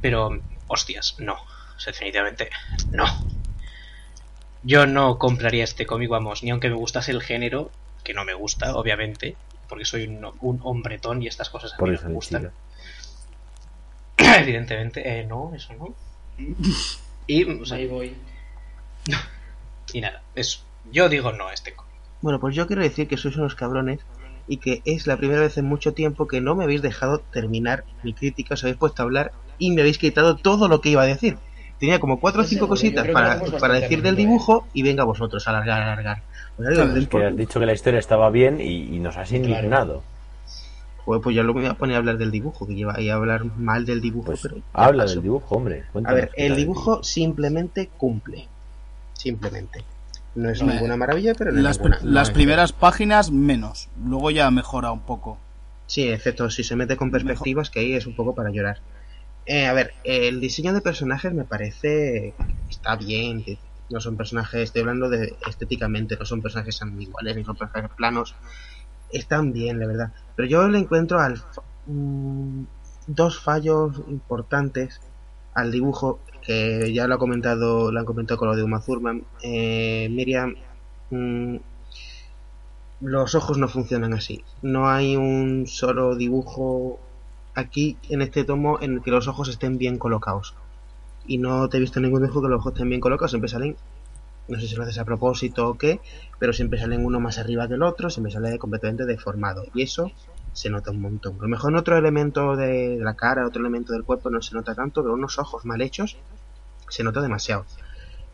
[0.02, 0.32] pero
[0.68, 1.38] hostias, no,
[1.86, 2.50] definitivamente
[2.92, 3.06] no.
[4.64, 8.34] Yo no compraría este cómic, vamos, ni aunque me gustase el género, que no me
[8.34, 9.40] gusta, obviamente,
[9.72, 12.52] porque soy un, un hombretón y estas cosas a Por mí eso me gustan.
[14.18, 15.96] Evidentemente, eh, no, eso no.
[17.26, 18.14] Y, o sea, Ahí voy.
[19.94, 20.60] y nada, eso.
[20.92, 21.94] Yo digo no a este cómic.
[22.20, 24.02] Bueno, pues yo quiero decir que sois unos cabrones
[24.46, 27.86] y que es la primera vez en mucho tiempo que no me habéis dejado terminar
[28.04, 31.04] mi crítica, os habéis puesto a hablar y me habéis quitado todo lo que iba
[31.04, 31.38] a decir.
[31.82, 34.16] Tenía como cuatro o cinco cositas para, decir del rápido, ¿eh?
[34.16, 36.22] dibujo y venga vosotros a alargar, a alargar.
[36.56, 36.70] Pues
[37.10, 40.04] Que has dicho que la historia estaba bien y, y nos has indignado.
[41.04, 43.16] Joder, pues ya lo voy a poner a hablar del dibujo, que lleva ahí a
[43.16, 45.16] hablar mal del dibujo, Pues pero habla paso.
[45.16, 45.84] del dibujo, hombre.
[46.06, 48.48] A ver, el dibujo simplemente cumple.
[49.14, 49.84] Simplemente.
[50.36, 53.32] No es ninguna maravilla, pero no es Las, ninguna- pri- no las es- primeras páginas
[53.32, 53.90] menos.
[54.06, 55.40] Luego ya mejora un poco.
[55.88, 58.78] Sí, excepto si se mete con perspectivas, que ahí es un poco para llorar.
[59.46, 62.34] Eh, a ver, el diseño de personajes me parece
[62.70, 63.44] está bien.
[63.90, 68.36] No son personajes, estoy hablando de estéticamente, no son personajes iguales ni son personajes planos.
[69.12, 70.14] Están bien, la verdad.
[70.36, 71.42] Pero yo le encuentro al,
[71.88, 72.64] mm,
[73.08, 75.02] dos fallos importantes
[75.54, 79.24] al dibujo, que ya lo ha comentado, lo han comentado con lo de Uma Thurman.
[79.44, 80.56] Eh, Miriam,
[81.10, 81.58] mm,
[83.02, 84.44] los ojos no funcionan así.
[84.62, 87.00] No hay un solo dibujo
[87.56, 90.56] aquí en este tomo en el que los ojos estén bien colocados.
[91.26, 93.32] Y no te he visto ningún dibujo que los ojos estén bien colocados.
[93.32, 93.76] Siempre salen,
[94.48, 96.00] no sé si lo haces a propósito o qué,
[96.40, 99.64] pero siempre salen uno más arriba que el otro, siempre sale completamente deformado.
[99.74, 100.12] Y eso
[100.54, 101.38] se nota un montón.
[101.40, 104.56] A lo mejor en otro elemento de la cara, otro elemento del cuerpo no se
[104.56, 106.18] nota tanto, pero unos ojos mal hechos
[106.90, 107.66] se nota demasiado.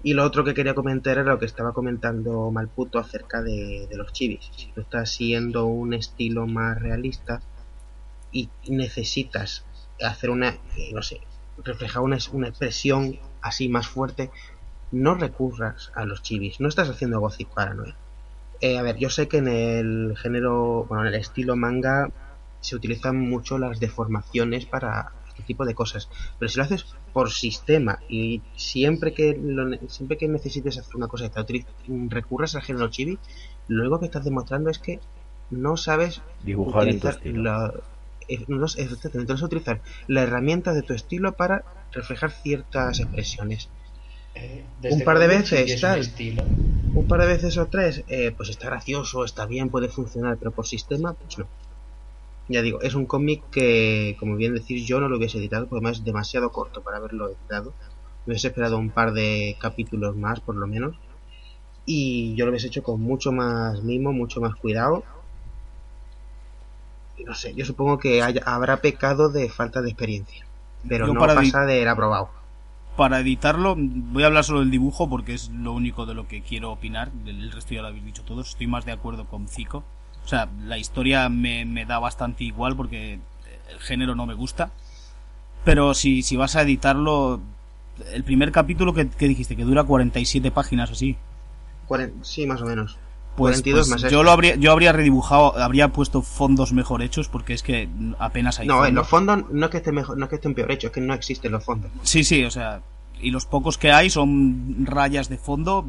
[0.04, 4.14] Y lo otro que quería comentar era lo que estaba comentando Malputo acerca de, los
[4.14, 4.50] chivis.
[4.56, 7.42] Si tú estás siguiendo un estilo más realista
[8.32, 9.66] y necesitas
[10.02, 11.22] hacer una, eh, no sé,
[11.64, 14.32] reflejar una, una expresión así más fuerte,
[14.92, 16.60] no recurras a los chivis.
[16.60, 17.96] No estás haciendo Gothic Paranoia.
[18.62, 22.10] Eh, a ver, yo sé que en el género, bueno, en el estilo manga
[22.60, 26.10] se utilizan mucho las deformaciones para este tipo de cosas,
[26.40, 31.08] pero si lo haces por sistema y siempre que lo siempre que necesites hacer una
[31.08, 33.20] cosa y recurras al género chibi,
[33.68, 35.00] luego que estás demostrando es que
[35.52, 37.44] no sabes Dibujar en tu utilizar estilo.
[37.44, 37.74] la,
[38.48, 43.70] no, exactamente, utilizar la herramienta de tu estilo para reflejar ciertas expresiones.
[44.36, 46.12] Eh, Un par de veces, un tal.
[46.94, 50.52] Un par de veces o tres, eh, pues está gracioso, está bien, puede funcionar, pero
[50.52, 51.48] por sistema, pues no.
[52.50, 55.84] Ya digo, es un cómic que, como bien decir, yo no lo hubiese editado, porque
[55.84, 57.74] además es demasiado corto para haberlo editado.
[58.26, 60.96] Me hubiese esperado un par de capítulos más, por lo menos.
[61.86, 65.04] Y yo lo hubiese hecho con mucho más mimo, mucho más cuidado.
[67.26, 70.46] No sé, yo supongo que haya- habrá pecado de falta de experiencia.
[70.88, 72.30] Pero Yo no para pasa de el aprobado.
[72.96, 76.42] Para editarlo, voy a hablar solo del dibujo porque es lo único de lo que
[76.42, 77.12] quiero opinar.
[77.26, 78.50] El resto ya lo habéis dicho todos.
[78.50, 79.84] Estoy más de acuerdo con Zico.
[80.26, 83.20] O sea, la historia me, me da bastante igual porque
[83.72, 84.72] el género no me gusta.
[85.64, 87.40] Pero si, si vas a editarlo,
[88.14, 91.18] el primer capítulo que, que dijiste, que dura 47 páginas o así.
[92.24, 92.98] Sí, más o menos.
[93.38, 97.30] Pues, 42 pues más yo lo habría, yo habría redibujado, habría puesto fondos mejor hechos
[97.30, 98.94] porque es que apenas hay No, en fondos.
[98.96, 101.02] los fondos no es que estén mejor, no es que estén peor hechos, es que
[101.02, 101.92] no existen los fondos.
[102.02, 102.82] Sí, sí, o sea,
[103.22, 105.86] y los pocos que hay son rayas de fondo.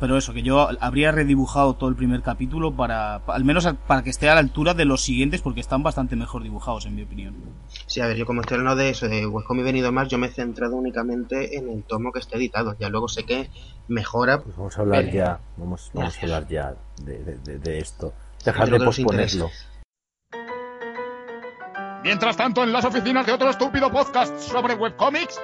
[0.00, 3.74] Pero eso, que yo habría redibujado todo el primer capítulo para, pa- al menos a-
[3.74, 6.94] para que esté a la altura de los siguientes, porque están bastante mejor dibujados, en
[6.96, 7.34] mi opinión.
[7.86, 10.28] Sí, a ver, yo como estoy hablando de eso, de Webcomic Venido Más, yo me
[10.28, 12.74] he centrado únicamente en el tomo que está editado.
[12.80, 13.50] Ya luego sé que
[13.88, 14.40] mejora.
[14.40, 18.14] Pues vamos a hablar ya, vamos, vamos a hablar ya de, de- de- de esto.
[18.42, 19.50] Dejad De posponerlo.
[22.02, 25.38] Mientras tanto, en las oficinas de otro estúpido podcast sobre webcomics,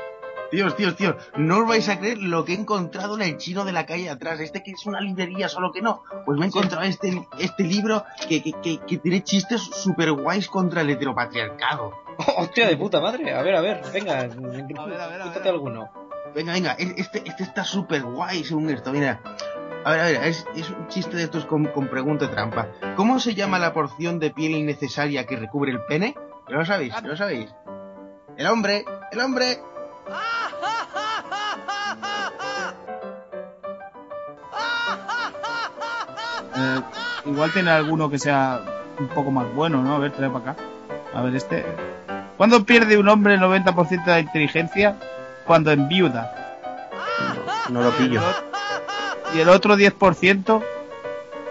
[0.51, 3.65] Tíos, tíos, tíos, no os vais a creer lo que he encontrado en el chino
[3.65, 4.41] de la calle atrás.
[4.41, 6.03] Este que es una librería, solo que no.
[6.25, 10.49] Pues me he encontrado este, este libro que, que, que, que tiene chistes super guays
[10.49, 11.93] contra el heteropatriarcado.
[12.37, 13.35] Hostia de puta madre.
[13.35, 15.49] A ver, a ver, venga, a ver, a ver, a ver.
[15.49, 15.91] alguno.
[16.35, 19.21] Venga, venga, este, este está súper guay según esto, mira.
[19.85, 22.69] A ver, a ver, es, es un chiste de estos con, con pregunta trampa.
[22.97, 26.15] ¿Cómo se llama la porción de piel innecesaria que recubre el pene?
[26.49, 26.95] ¿Lo sabéis?
[27.03, 27.55] ¿Lo sabéis?
[28.37, 29.59] El hombre, el hombre.
[36.57, 36.81] Eh,
[37.27, 38.61] igual tiene alguno que sea
[38.99, 39.97] un poco más bueno, ¿no?
[39.97, 40.63] A ver, trae para acá.
[41.15, 41.65] A ver, este.
[42.37, 44.97] ¿Cuándo pierde un hombre el 90% de la inteligencia?
[45.47, 46.33] Cuando enviuda.
[47.71, 48.21] No lo pillo.
[49.35, 50.63] Y el otro 10%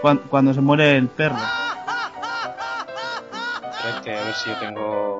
[0.02, 1.36] cuan- cuando se muere el perro.
[3.72, 5.15] Espérate, a ver si yo tengo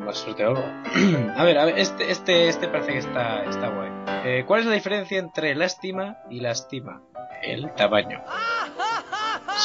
[0.00, 0.64] o algo.
[1.36, 3.90] a ver, a ver, este, este, este parece que está, está guay.
[4.24, 7.02] Eh, ¿Cuál es la diferencia entre lástima y lastima?
[7.42, 8.22] El tamaño.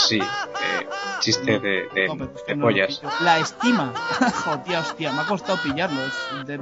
[0.08, 0.88] Sí, eh,
[1.20, 3.02] chiste de, de, No, pero es que de no lo pollas.
[3.22, 3.94] La estima.
[4.46, 6.00] Hostia, hostia, me ha costado pillarlo.
[6.06, 6.58] es de-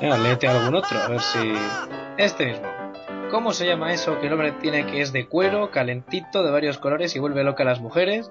[0.00, 1.54] Venga, léete algún otro, a ver si.
[2.16, 2.66] Este mismo.
[3.30, 6.78] ¿Cómo se llama eso que el hombre tiene que es de cuero, calentito, de varios
[6.78, 8.30] colores y vuelve loca a las mujeres?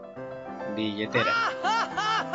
[0.76, 1.34] Billetera.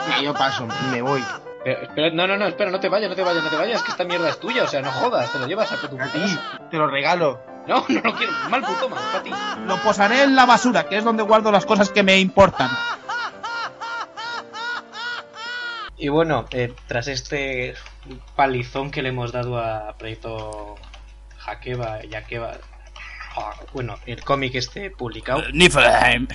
[0.07, 1.23] Mira, yo paso, me voy.
[1.67, 3.83] Pero, espera, no, no, no, espera, no te vayas, no te vayas, no te vayas,
[3.83, 6.09] que esta mierda es tuya, o sea, no jodas, te lo llevas a tu puta
[6.71, 7.43] te lo regalo.
[7.67, 9.31] No, no lo quiero, mal puto mal, para ti.
[9.67, 12.71] Lo posaré en la basura, que es donde guardo las cosas que me importan.
[15.97, 17.75] Y bueno, eh, tras este
[18.37, 20.77] palizón que le hemos dado a Proyecto
[21.45, 22.59] Hakeba, Yakeba,
[23.37, 26.29] ah, bueno, el cómic este publicado, Niflheim.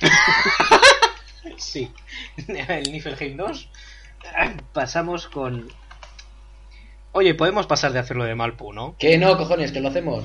[1.56, 1.90] sí,
[2.46, 3.68] el Niflheim 2,
[4.72, 5.68] pasamos con...
[7.12, 8.94] Oye, podemos pasar de hacerlo de Malpu, ¿no?
[8.98, 10.24] Que no, cojones, que lo hacemos.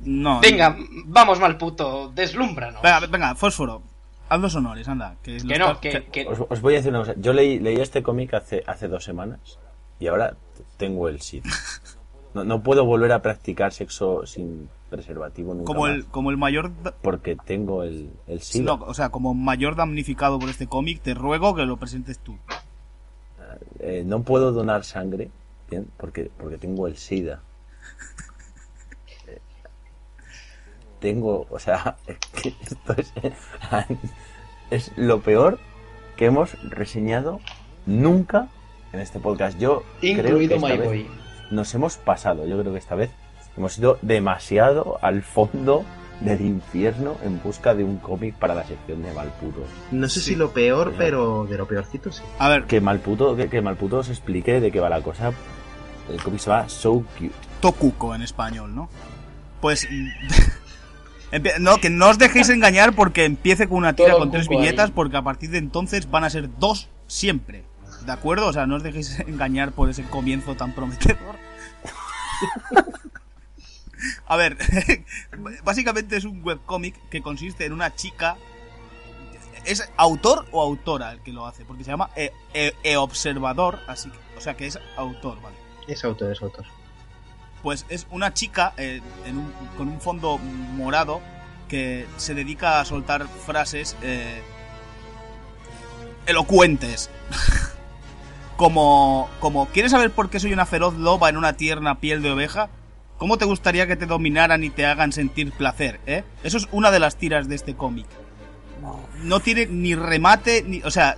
[0.00, 0.40] No.
[0.40, 2.80] Venga, vamos Malputo, deslúmbranos.
[2.82, 3.82] Venga, venga, fósforo.
[4.28, 5.16] Haz los honores, anda.
[5.22, 7.14] Que, Que los no, que, que- Os, os voy a decir una cosa.
[7.18, 9.58] Yo leí, leí este cómic hace, hace dos semanas
[10.00, 10.36] y ahora
[10.76, 11.44] tengo el SID.
[12.34, 16.36] No, no puedo volver a practicar sexo sin preservativo nunca como más, el, como el
[16.36, 16.70] mayor.
[17.00, 18.76] porque tengo el, el SIDA.
[18.76, 22.36] no, o sea, como mayor damnificado por este cómic, te ruego que lo presentes tú.
[23.80, 25.30] Eh, no puedo donar sangre,
[25.70, 27.40] bien, porque, porque tengo el SIDA.
[29.26, 29.38] Eh,
[31.00, 33.12] Tengo, o sea, es que esto es,
[34.70, 35.58] es lo peor
[36.16, 37.40] que hemos reseñado
[37.86, 38.48] nunca
[38.92, 39.58] en este podcast.
[39.58, 41.06] Yo creo que Incluido esta vez Boy.
[41.50, 42.46] nos hemos pasado.
[42.46, 43.10] Yo creo que esta vez
[43.56, 45.84] hemos ido demasiado al fondo
[46.20, 49.64] del infierno en busca de un cómic para la sección de Malputo.
[49.90, 50.26] No sé Sí.
[50.30, 52.22] si lo peor, pero de lo peorcito sí.
[52.38, 55.32] A ver, Que Malputo, que, que Malputo os explique de qué va la cosa.
[56.08, 57.32] El cómic se llama So Cute.
[57.60, 58.88] Tokuko en español, ¿no?
[59.60, 59.88] Pues.
[61.60, 64.56] no, que no os dejéis engañar porque empiece con una tira Todo con tres ahí.
[64.56, 67.64] viñetas, porque a partir de entonces van a ser dos siempre.
[68.06, 68.46] ¿De acuerdo?
[68.48, 71.18] O sea, no os dejéis engañar por ese comienzo tan prometedor.
[74.26, 74.56] A ver,
[75.64, 78.36] básicamente es un webcómic que consiste en una chica.
[79.64, 81.64] ¿Es autor o autora el que lo hace?
[81.64, 85.56] Porque se llama E, E- E Observador, así que, o sea que es autor, ¿vale?
[85.86, 86.64] Es autor, es autor.
[87.62, 91.20] Pues es una chica eh, en un- con un fondo morado
[91.68, 94.42] que se dedica a soltar frases eh,
[96.26, 97.08] elocuentes.
[98.56, 102.32] como, como, ¿quieres saber por qué soy una feroz loba en una tierna piel de
[102.32, 102.68] oveja?
[103.22, 106.24] ¿Cómo te gustaría que te dominaran y te hagan sentir placer, eh?
[106.42, 108.04] Eso es una de las tiras de este cómic.
[109.22, 110.82] no tiene ni remate, ni.
[110.82, 111.16] O sea.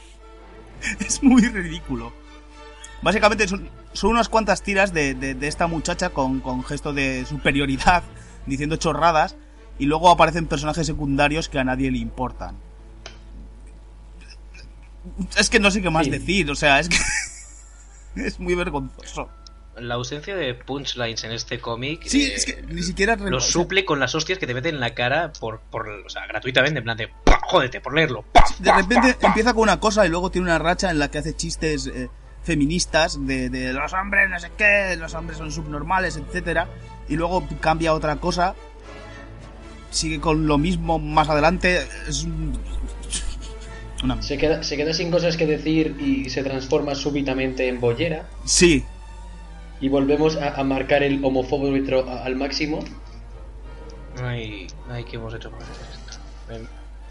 [1.00, 2.14] es muy ridículo.
[3.02, 7.26] Básicamente son, son unas cuantas tiras de, de- de esta muchacha con, con gesto de
[7.26, 8.04] superioridad,
[8.46, 9.36] diciendo chorradas,
[9.78, 12.56] y luego aparecen personajes secundarios que a nadie le importan.
[15.36, 16.10] Es que no sé qué más Sí.
[16.10, 16.96] decir, o sea, es que.
[18.16, 19.28] es muy vergonzoso.
[19.80, 23.16] La ausencia de punchlines en este cómic Sí, eh, es que ni siquiera.
[23.16, 25.88] lo o sea, suple con las hostias que te meten en la cara por, por
[25.88, 27.40] o sea, gratuitamente, en plan de ¡pah!
[27.42, 28.24] jódete por leerlo.
[28.32, 28.44] ¡pah!
[28.58, 31.34] De repente empieza con una cosa y luego tiene una racha en la que hace
[31.36, 32.08] chistes eh,
[32.42, 36.68] feministas de, de los hombres no sé qué, los hombres son subnormales, etcétera,
[37.08, 38.54] y luego cambia a otra cosa,
[39.90, 42.58] sigue con lo mismo más adelante, es un-
[44.04, 48.28] una Se queda, se queda sin cosas que decir y se transforma súbitamente en bollera.
[48.44, 48.84] sí,
[49.80, 52.84] Y volvemos a, a marcar el homofómetro al máximo.
[54.22, 56.68] Ay, ay, ¿qué hemos hecho para hacer esto?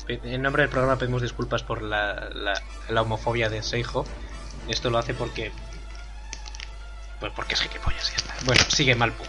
[0.10, 2.54] En, en nombre del programa pedimos disculpas por la, la,
[2.90, 4.06] la homofobia de Seijo.
[4.68, 5.52] Esto lo hace porque.
[7.20, 8.36] Pues porque es gilipollas y ya está.
[8.46, 9.24] Bueno, sigue Malpu.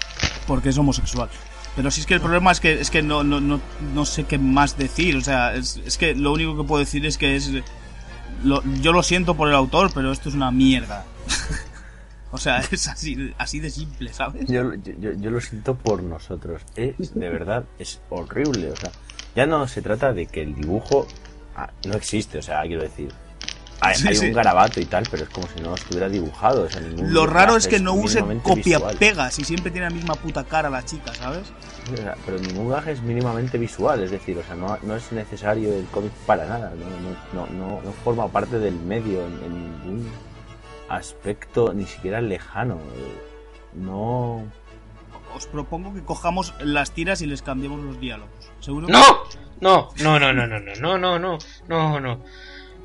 [0.47, 1.28] porque es homosexual.
[1.76, 3.61] Pero si es que el problema es que es que no, no, no,
[3.95, 7.07] no sé qué más decir, o sea, es, es que lo único que puedo decir
[7.07, 7.51] es que es
[8.43, 11.05] lo- yo lo siento por el autor, pero esto es una mierda.
[12.30, 14.46] o sea, es así, así de simple, ¿sabes?
[14.48, 16.62] Yo, yo, yo lo siento por nosotros.
[16.76, 18.70] Es, de verdad, es horrible.
[18.72, 18.90] O sea,
[19.34, 21.06] ya no se trata de que el dibujo
[21.56, 22.38] ah, no existe.
[22.38, 23.12] O sea, quiero decir,
[23.80, 24.26] hay, Sí, hay sí.
[24.26, 26.64] un garabato y tal, pero es como si no estuviera dibujado.
[26.64, 28.42] O sea, ningún Lo raro es que no usen visual.
[28.42, 31.44] copia-pegas y siempre tiene la misma puta cara la chica, ¿sabes?
[31.92, 34.02] O sea, pero ningún gaje es mínimamente visual.
[34.02, 36.72] Es decir, o sea, no, no es necesario el cómic para nada.
[36.76, 36.86] No,
[37.40, 40.10] no, no, no, no forma parte del medio en, en ningún
[40.89, 42.76] aspecto, ni siquiera lejano.
[42.76, 43.22] Eh,
[43.74, 44.43] No.
[45.36, 48.51] Os propongo que cojamos las tiras y les cambiemos los diálogos.
[48.61, 48.89] ¿Seguro?
[48.89, 49.01] ¡No!
[49.61, 52.18] No, no, no, no, no, no, no, no, no, no, no.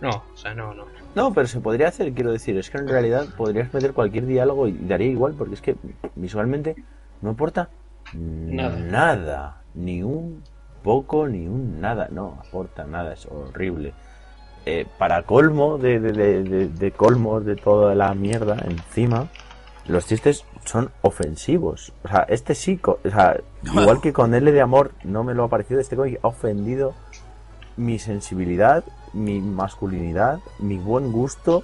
[0.01, 0.85] No, o sea, no, no.
[1.15, 4.67] No, pero se podría hacer, quiero decir, es que en realidad podrías meter cualquier diálogo
[4.67, 5.75] y daría igual, porque es que
[6.15, 6.75] visualmente
[7.21, 7.69] no aporta
[8.13, 8.75] Nada.
[8.77, 10.43] nada, ni un
[10.83, 13.93] poco, ni un nada, no aporta nada, es horrible.
[14.65, 19.27] Eh, para colmo de, de, de, colmos de toda la mierda encima,
[19.87, 21.91] los chistes son ofensivos.
[22.03, 25.43] O sea, este sí, o sea, igual que con L de amor no me lo
[25.43, 26.93] ha parecido, este cómic ha ofendido
[27.75, 28.83] mi sensibilidad,
[29.13, 31.63] mi masculinidad, mi buen gusto.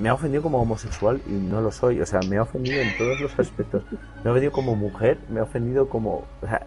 [0.00, 2.00] Me ha ofendido como homosexual y no lo soy.
[2.00, 3.84] O sea, me ha ofendido en todos los aspectos.
[4.24, 6.24] Me ha ofendido como mujer, me ha ofendido como...
[6.42, 6.66] O sea,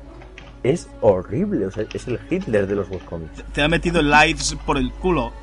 [0.64, 1.66] es horrible.
[1.66, 3.43] O sea, es el Hitler de los webcomics.
[3.52, 5.34] Te ha metido lives por el culo.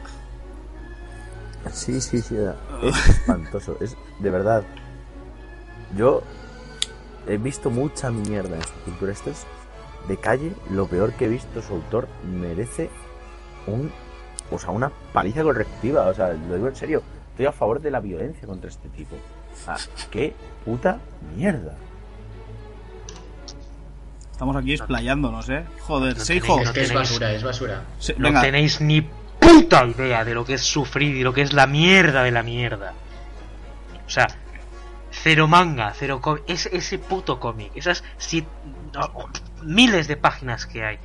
[1.72, 2.36] Sí, sí, sí.
[2.82, 3.76] Es espantoso.
[3.80, 4.62] Es de verdad.
[5.96, 6.22] Yo
[7.26, 9.12] he visto mucha mierda en su cultura.
[9.12, 9.46] Esto es
[10.08, 10.52] de calle.
[10.70, 11.62] Lo peor que he visto.
[11.62, 12.90] Su autor merece
[13.66, 13.90] un.
[14.50, 16.06] O sea, una paliza correctiva.
[16.06, 17.02] O sea, lo digo en serio.
[17.30, 19.16] Estoy a favor de la violencia contra este tipo.
[19.66, 19.76] Ah,
[20.10, 20.98] qué puta
[21.36, 21.74] mierda.
[24.32, 25.64] Estamos aquí explayándonos, ¿eh?
[25.80, 27.82] Joder, No tenéis- Es que es basura, es basura.
[28.18, 29.04] No venga, tenéis ni
[29.40, 32.42] puta idea de lo que es sufrir y lo que es la mierda de la
[32.42, 32.94] mierda.
[34.06, 34.26] O sea,
[35.10, 36.44] cero manga, cero cómic.
[36.46, 38.04] Es ese puto cómic, esas
[39.62, 40.98] miles de páginas que hay.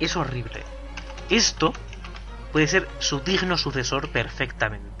[0.00, 0.62] Es horrible.
[1.30, 1.72] Esto
[2.52, 4.97] puede ser su digno sucesor perfectamente.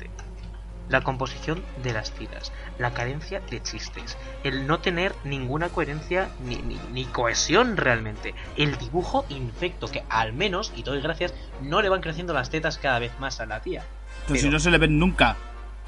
[0.88, 6.56] La composición de las tiras, la carencia de chistes, el no tener ninguna coherencia ni,
[6.56, 11.88] ni- ni cohesión realmente, el dibujo infecto, que al menos, y doy gracias, no le
[11.90, 13.84] van creciendo las tetas cada vez más a la tía.
[14.26, 15.36] pero si no se le ven nunca.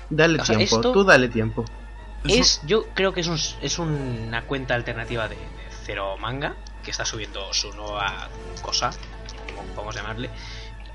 [0.08, 1.64] Dale O sea, tiempo, esto- tú dale tiempo.
[2.28, 5.42] Es, yo creo que es, un- es una cuenta alternativa de, de
[5.84, 8.28] Cero Manga, que está subiendo su nueva
[8.60, 8.90] cosa,
[9.56, 10.28] como podemos llamarle,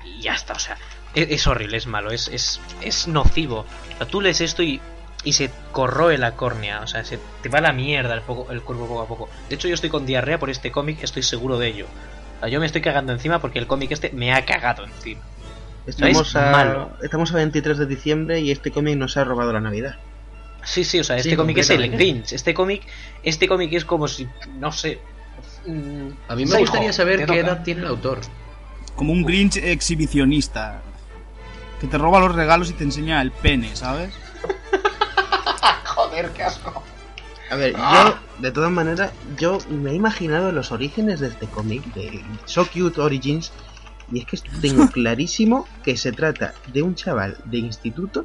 [0.04, 0.76] y ya está, o sea,
[1.16, 3.66] es, es horrible, es malo, es, es, es nocivo.
[3.94, 4.80] O sea, tú lees esto y,
[5.24, 8.52] y se corroe la córnea, o sea, se te va a la mierda el, poco,
[8.52, 9.28] el cuerpo poco a poco.
[9.48, 11.86] De hecho, yo estoy con diarrea por este cómic, estoy seguro de ello.
[12.36, 15.22] O sea, yo me estoy cagando encima porque el cómic este me ha cagado encima.
[15.86, 16.90] Estamos Es a, malo.
[17.02, 19.96] estamos a 23 de diciembre y este cómic nos ha robado la Navidad.
[20.64, 21.88] Sí, sí, o sea, este Sí, cómic es el.
[21.92, 22.32] Grinch.
[22.32, 22.82] Este cómic,
[23.22, 24.26] este cómic es como si,
[24.58, 24.98] no sé.
[25.64, 27.38] mm, A mí me gustaría saber qué toca.
[27.38, 28.20] edad tiene el autor.
[28.96, 30.82] Como un Grinch exhibicionista.
[31.80, 34.14] Que te roba los regalos y te enseña el pene, ¿sabes?
[35.84, 36.82] Joder, qué asco.
[37.50, 38.14] A ver, Ah.
[38.38, 42.66] yo, de todas maneras, yo me he imaginado los orígenes de este cómic, de So
[42.66, 43.52] Cute Origins,
[44.10, 48.24] y es que tengo clarísimo que se trata de un chaval de instituto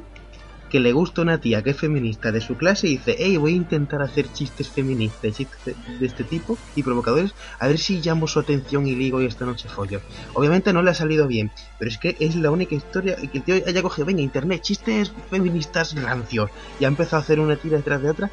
[0.72, 3.52] que le gusta una tía que es feminista de su clase y dice, hey, voy
[3.52, 8.26] a intentar hacer chistes feministas, chistes de, este tipo y provocadores, a ver si llamo
[8.26, 10.00] su atención y ligo y esta noche follo.
[10.32, 13.44] Obviamente no le ha salido bien, pero es que es la única historia que el
[13.44, 16.48] tío haya cogido, venga, internet, chistes feministas rancios,
[16.80, 18.30] y ha empezado a hacer una tira detrás de otra.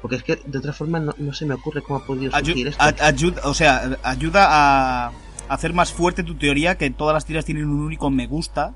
[0.00, 2.68] Porque es que de otra forma no, no se me ocurre cómo ha podido surgir
[2.68, 2.82] esto.
[2.82, 5.12] ayuda, o sea, ayuda a
[5.48, 8.74] hacer más fuerte tu teoría que todas las tiras tienen un único me gusta.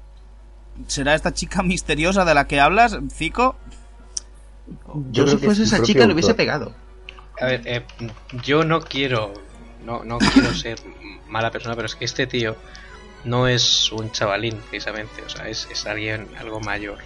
[0.86, 3.56] ¿Será esta chica misteriosa de la que hablas, Zico?
[5.10, 6.36] Yo, creo si que fuese es esa chica le hubiese autor.
[6.36, 6.74] pegado.
[7.40, 7.84] A ver, eh,
[8.44, 9.32] yo no quiero.
[9.84, 10.78] No, no quiero ser
[11.28, 12.56] mala persona, pero es que este tío
[13.24, 15.22] no es un chavalín, precisamente.
[15.22, 16.98] O sea, es, es alguien algo mayor.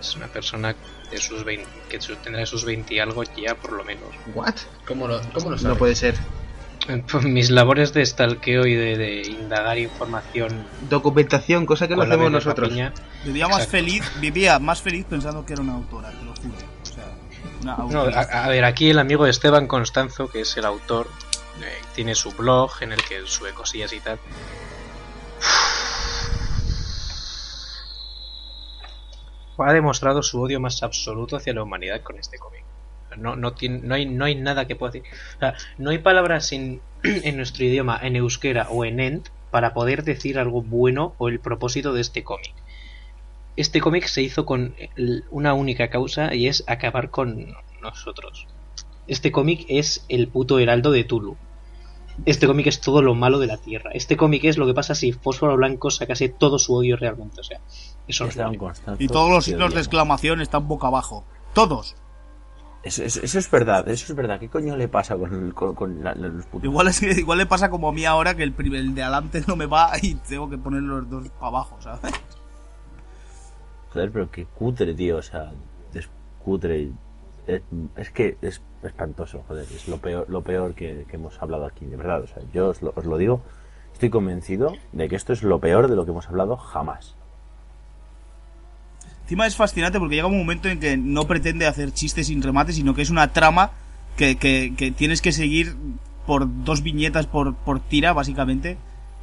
[0.00, 0.74] Es una persona
[1.10, 4.08] de sus 20, que tendrá sus 20 y algo ya, por lo menos.
[4.34, 4.54] ¿What?
[4.86, 5.78] ¿Cómo lo, cómo lo No sabes?
[5.78, 6.14] puede ser.
[7.10, 12.30] Pues mis labores de stalkeo y de, de indagar información Documentación, cosa que no hacemos
[12.30, 12.70] nosotros.
[13.24, 13.70] Vivía más Exacto.
[13.72, 16.54] feliz, vivía más feliz pensando que era una autora, te lo juro.
[16.82, 17.04] O sea,
[17.62, 18.20] una No, autora.
[18.20, 21.08] a, a ver, aquí el amigo Esteban Constanzo, que es el autor,
[21.62, 24.18] eh, tiene su blog en el que sube cosillas y tal.
[29.58, 32.62] Ha demostrado su odio más absoluto hacia la humanidad con este cómic.
[33.16, 35.08] No, no, tiene, no, hay, no hay nada que pueda decir.
[35.36, 39.74] O sea, no hay palabras en, en nuestro idioma, en euskera o en ent, para
[39.74, 42.52] poder decir algo bueno o el propósito de este cómic.
[43.56, 44.74] Este cómic se hizo con
[45.30, 48.46] una única causa y es acabar con nosotros.
[49.06, 51.36] Este cómic es el puto heraldo de Tulu.
[52.24, 53.90] Este cómic es todo lo malo de la Tierra.
[53.92, 57.40] Este cómic es lo que pasa si Fósforo Blanco sacase todo su odio realmente.
[57.40, 57.60] O sea,
[58.08, 58.58] es horrible.
[58.58, 61.24] Constanzo, Y todos los signos de exclamación están boca abajo.
[61.52, 61.94] Todos.
[62.86, 64.38] Eso, eso- eso es verdad, eso es verdad.
[64.38, 66.64] ¿Qué coño le pasa con, el- con, con la- los putos?
[66.64, 69.56] Igual, es, igual le pasa como a mí ahora que el, el de adelante no
[69.56, 72.12] me va y tengo que poner los dos para abajo, ¿sabes?
[73.92, 75.16] Joder, pero qué cutre, tío.
[75.18, 75.50] O sea,
[75.94, 76.08] es
[76.44, 76.90] cutre.
[77.46, 77.62] Es,
[77.96, 79.64] es que es espantoso, joder.
[79.64, 82.22] Es lo peor, lo peor que, que hemos hablado aquí, de verdad.
[82.22, 83.40] O sea, yo os lo, os lo digo.
[83.92, 87.16] Estoy convencido de que esto es lo peor de lo que hemos hablado jamás.
[89.26, 92.72] Encima es fascinante porque llega un momento en que no pretende hacer chistes sin remate,
[92.72, 93.72] sino que es una trama
[94.16, 95.74] que, que- que tienes que seguir
[96.26, 98.78] por dos viñetas por, por tira, básicamente.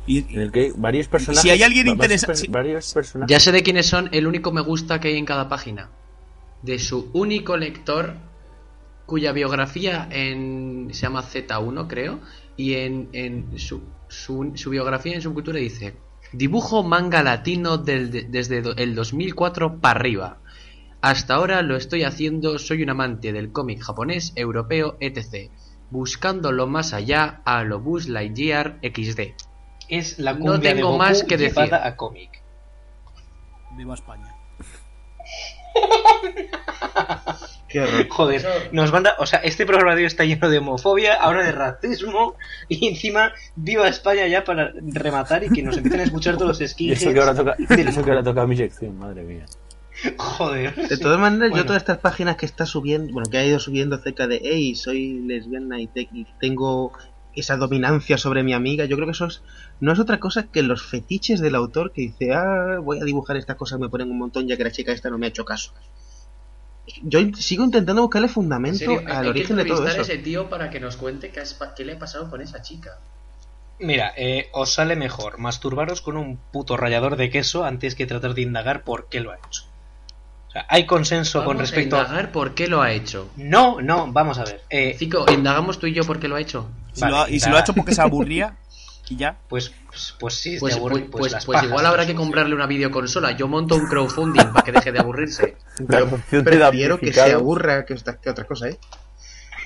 [0.06, 1.42] Y, En el que varios personajes.
[1.42, 3.20] Si hay alguien va- interesa- varios, si-.
[3.28, 5.90] Ya sé de quiénes son el único me gusta que hay en cada página.
[6.62, 8.16] De su único lector,
[9.06, 12.20] cuya biografía en, se llama Z1, creo,
[12.58, 15.96] y en, en su, su, su biografía en subcultura dice:
[16.34, 20.38] Dibujo manga latino del- de- desde el 2004 para arriba.
[21.02, 25.52] Hasta ahora lo estoy haciendo, soy un amante del cómic japonés, europeo, etc.
[25.92, 29.36] Buscando lo más allá a lo Buzz Lightyear XD.
[29.90, 31.64] Es la No cumbia de tengo Goku más que decir.
[31.66, 32.42] llevada a cómic.
[33.78, 34.34] viva España.
[37.74, 38.08] Qué horror.
[38.08, 41.52] Joder, nos manda, o sea, este programa de hoy está lleno de homofobia, ahora de
[41.52, 42.36] racismo
[42.70, 46.62] y encima viva España ya para rematar y que nos empiecen a escuchar todos los
[46.62, 47.02] Y skinheads.
[47.02, 49.46] eso que ahora toca, eso que ahora toca mi sección, madre mía.
[50.18, 50.76] Joder.
[50.76, 51.02] De sí.
[51.02, 51.64] todas maneras, Bueno.
[51.64, 54.76] yo todas estas páginas que está subiendo, bueno, que ha ido subiendo acerca de, hey,
[54.76, 56.92] soy lesbiana y, te- y tengo
[57.36, 59.42] esa dominancia sobre mi amiga, yo creo que eso es-
[59.80, 63.38] no es otra cosa que los fetiches del autor que dice, ah, voy a dibujar
[63.38, 65.46] estas cosas, me ponen un montón ya que la chica esta no me ha hecho
[65.46, 65.74] caso.
[67.04, 70.00] Yo sigo intentando buscarle En fundamento al origen de todo eso.
[70.00, 72.62] a ese tío para que nos cuente qué, has- qué le ha pasado con esa
[72.62, 72.98] chica.
[73.80, 78.34] Mira, eh, os sale mejor masturbaros con un puto rallador de queso antes que tratar
[78.34, 79.64] de indagar por qué lo ha hecho.
[80.50, 83.30] O sea, hay consenso con respecto a indagar por qué lo ha hecho.
[83.36, 84.62] No, no, vamos a ver.
[84.70, 86.70] Eh, Cico, indagamos tú y yo por qué lo ha hecho.
[86.94, 88.56] Si Vale, lo ha- y si lo ha hecho porque se aburría
[89.10, 89.38] y ya.
[89.50, 92.56] pues, pues, pues sí, Pues, aburre, pues, pues, pues, pues igual habrá la que comprarle
[92.56, 93.32] una videoconsola.
[93.32, 95.58] Yo monto un crowdfunding para que deje de aburrirse.
[96.32, 98.78] De Prefiero que se aburra que, esta- que otra cosa, ¿eh?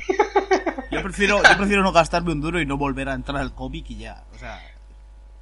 [0.92, 3.90] Yo prefiero, yo prefiero no gastarme un duro y no volver a entrar al cómic
[3.90, 4.24] y ya.
[4.34, 4.60] O sea,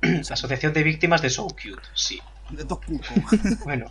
[0.31, 2.19] Asociación de víctimas de So Cute, sí.
[2.49, 3.03] de Tokuko.
[3.63, 3.85] Bueno,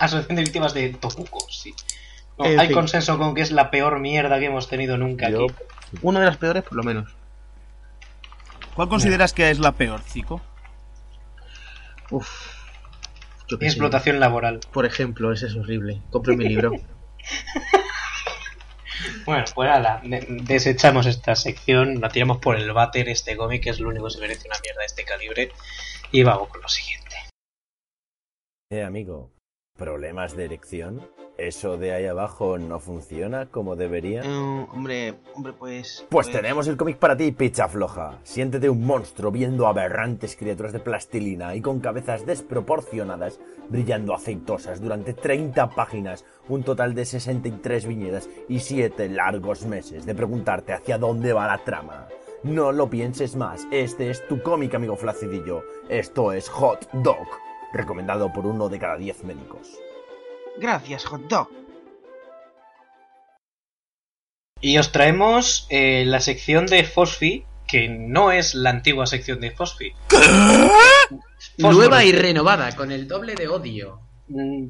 [0.00, 1.74] Asociación de víctimas de Tokuko, sí.
[2.38, 2.72] No, hay fin.
[2.74, 5.54] consenso con que es la peor mierda que hemos tenido nunca Yo- aquí.
[6.02, 7.14] Una de las peores, por lo menos.
[8.78, 10.40] ¿Cuál consideras que es la peor, Zico?
[12.12, 12.28] Uf.
[13.48, 13.72] Yo qué sé.
[13.72, 14.60] Explotación laboral.
[14.72, 16.00] Por ejemplo, ese es horrible.
[16.10, 16.70] Compro mi libro.
[19.24, 23.70] Bueno, pues nada, de- desechamos esta sección, la tiramos por el váter, este cómic que
[23.70, 25.52] es lo único que se merece una mierda de este calibre.
[26.12, 27.16] Y vamos con lo siguiente.
[28.72, 29.30] Eh, amigo,
[29.78, 31.00] ¿Problemas de erección?
[31.36, 34.22] ¿Eso de ahí abajo no funciona como debería?
[34.24, 36.04] Eh, hombre, hombre, pues...
[36.08, 38.18] Pues tenemos el cómic para ti, picha floja.
[38.24, 45.14] Siéntete un monstruo viendo aberrantes criaturas de plastilina y con cabezas desproporcionadas brillando aceitosas durante
[45.14, 51.32] 30 páginas, un total de 63 viñedas y 7 largos meses de preguntarte hacia dónde
[51.32, 52.08] va la trama.
[52.42, 55.62] No lo pienses más, este es tu cómic, amigo flacidillo.
[55.88, 57.28] Esto es Hot Dog,
[57.72, 59.68] recomendado por uno de cada 10 médicos.
[60.58, 61.48] Gracias, hot dog.
[64.60, 69.52] Y os traemos eh, la sección de Fosfi, que no es la antigua sección de
[69.52, 69.92] Fosfi.
[70.08, 71.72] Fósforo.
[71.72, 74.00] Nueva y renovada, con el doble de odio.
[74.28, 74.68] Mm,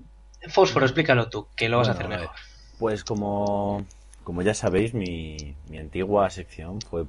[0.50, 2.30] Fósforo, explícalo tú, que lo vas a hacer mejor.
[2.78, 3.86] Pues como,
[4.24, 7.06] como ya sabéis, mi, mi antigua sección fue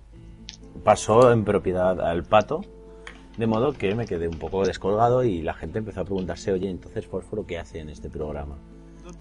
[0.84, 2.64] pasó en propiedad al pato,
[3.40, 6.70] de modo que me quedé un poco descolgado y la gente empezó a preguntarse, oye,
[6.70, 8.58] entonces Fósforo, ¿qué hace en este programa?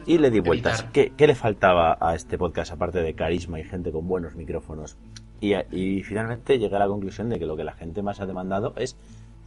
[0.07, 0.83] Y le di vueltas.
[0.93, 4.99] ¿Qué, qué le faltaba a este podcast aparte de carisma y gente con buenos micrófonos?
[5.41, 8.27] Y, y finalmente llegué a la conclusión de que lo que la gente más ha
[8.27, 8.97] demandado es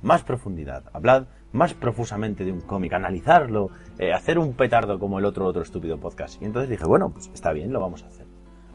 [0.02, 0.86] más profundidad.
[0.94, 5.64] Hablad más profusamente de un cómic, analizarlo, eh, hacer un petardo como el otro otro
[5.64, 6.42] estúpido podcast.
[6.42, 8.26] Y entonces dije, bueno, pues está bien, lo vamos a hacer.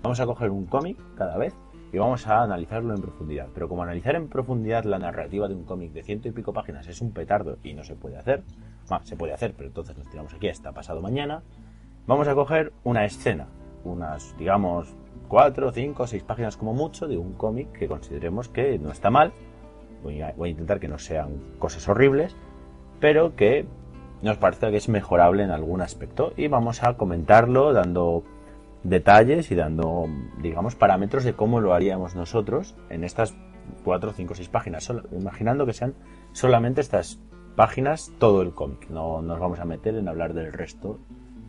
[0.03, 1.55] Vamos a coger un cómic cada vez
[1.97, 3.49] y vamos a analizarlo en profundidad.
[3.55, 6.87] Pero como analizar en profundidad la narrativa de un cómic de ciento y pico páginas
[6.89, 8.43] es un petardo y no se puede hacer,
[9.05, 11.43] se puede hacer, pero entonces nos tiramos aquí hasta pasado mañana,
[12.07, 13.47] vamos a coger una escena,
[13.83, 14.95] unas, digamos,
[15.27, 19.33] cuatro, cinco, seis páginas como mucho de un cómic que consideremos que no está mal.
[20.03, 22.37] Voy a, voy a intentar que no sean cosas horribles,
[23.01, 23.65] pero que
[24.21, 26.35] nos parece que es mejorable en algún aspecto.
[26.37, 28.23] Y vamos a comentarlo dando
[28.89, 30.07] detalles y dando,
[30.41, 33.35] digamos, parámetros de cómo lo haríamos nosotros en estas
[33.85, 34.85] cuatro, cinco, seis páginas.
[34.85, 35.95] Solo- imaginando que sean
[36.33, 37.21] solamente estas
[37.57, 38.89] páginas todo el cómic.
[38.91, 40.99] No nos vamos a meter en hablar del resto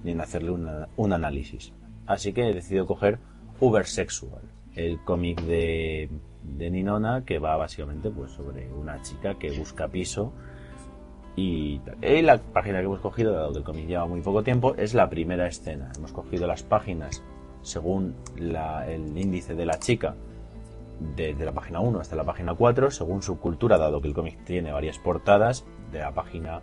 [0.03, 1.73] ni en hacerle una- un análisis.
[2.05, 3.19] Así que he decidido coger
[3.59, 4.43] Ubersexual,
[4.75, 6.09] el cómic de,
[6.43, 10.31] de Ninona que va básicamente pues sobre una chica que busca piso
[11.38, 11.79] y,
[12.23, 15.07] la página que hemos cogido, dado que el cómic lleva muy poco tiempo, es la
[15.09, 15.91] primera escena.
[15.95, 17.23] Hemos cogido las páginas
[17.61, 20.15] según la- el índice de la chica,
[21.15, 24.43] desde la página 1 hasta la página 4, según su cultura, dado que el cómic
[24.45, 26.61] tiene varias portadas, de la página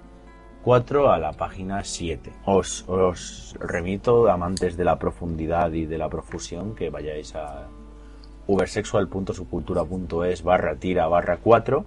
[0.65, 2.33] 4 a la página 7.
[2.45, 7.69] Os, os remito, amantes de la profundidad y de la profusión, que vayáis a
[8.47, 11.85] ubersexual.subcultura.es barra tira barra 4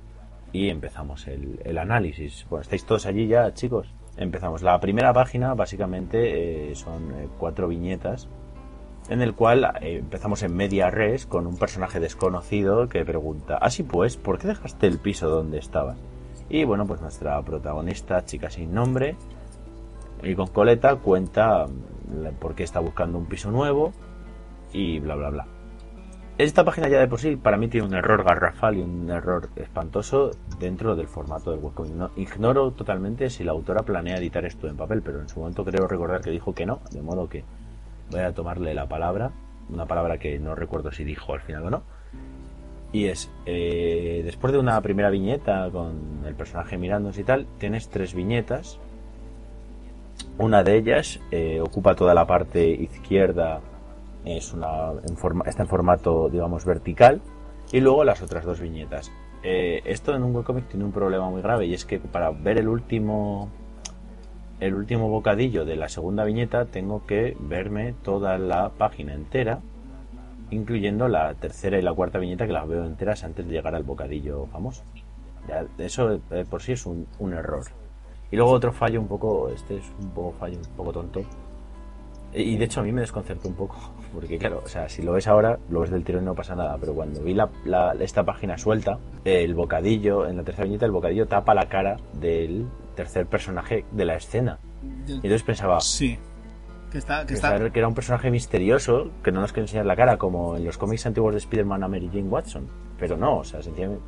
[0.51, 2.45] y empezamos el, análisis.
[2.49, 3.93] Bueno, estáis todos allí ya, chicos.
[4.17, 4.63] Empezamos.
[4.63, 8.27] La primera página, básicamente, eh, son eh, cuatro viñetas
[9.09, 13.83] en el cual eh, empezamos en media res con un personaje desconocido que pregunta, así
[13.83, 15.97] pues, ¿por qué dejaste el piso donde estabas?
[16.49, 19.15] Y bueno, pues nuestra protagonista, chica sin nombre,
[20.23, 23.93] y con coleta, cuenta mm, por qué está buscando un piso nuevo
[24.73, 25.56] y bla bla bla.
[26.38, 29.49] Esta página ya de por sí para mí tiene un error garrafal y un error
[29.55, 31.93] espantoso dentro del formato del webcomic.
[31.95, 35.65] No- ignoro totalmente si la autora planea editar esto en papel, pero en su momento
[35.65, 37.43] creo recordar que dijo que no, de modo que
[38.11, 39.31] voy a tomarle la palabra,
[39.69, 41.83] una palabra que no recuerdo si dijo al final o no.
[42.93, 47.89] Y es, eh, después de una primera viñeta con el personaje mirándose y tal, tienes
[47.89, 48.79] tres viñetas.
[50.38, 53.59] Una de ellas eh, ocupa toda la parte izquierda,
[54.28, 57.21] es una, en forma- está en formato, digamos, vertical.
[57.71, 59.11] Y luego las otras dos viñetas.
[59.43, 62.57] Eh, esto en un webcomic tiene un problema muy grave y es que para ver
[62.57, 63.49] el último
[64.59, 69.59] el último bocadillo de la segunda viñeta tengo que verme toda la página entera,
[70.49, 73.84] incluyendo la tercera y la cuarta viñeta que las veo enteras antes de llegar al
[73.84, 74.84] bocadillo famoso.
[75.78, 77.65] Eso eh, por sí es un, un error.
[78.32, 81.21] Y luego otro fallo un poco, este es un poco fallo, un poco tonto.
[82.34, 83.78] Y de hecho a mí me desconcertó un poco,
[84.13, 86.55] porque claro, o sea, si lo ves ahora, lo ves del tirón y no pasa
[86.55, 90.86] nada, pero cuando vi la, la- esta página suelta, el bocadillo, en la tercera viñeta,
[90.86, 94.59] el bocadillo tapa la cara del tercer personaje de la escena.
[95.07, 96.17] Y entonces pensaba, Sí.
[96.91, 99.86] Que está, que está, pensar que era un personaje misterioso que no nos quiere enseñar
[99.86, 102.65] la cara, como en los cómics antiguos de Spider-Man a Mary Jane Watson.
[102.97, 104.03] Pero no, o sea, sencillamente.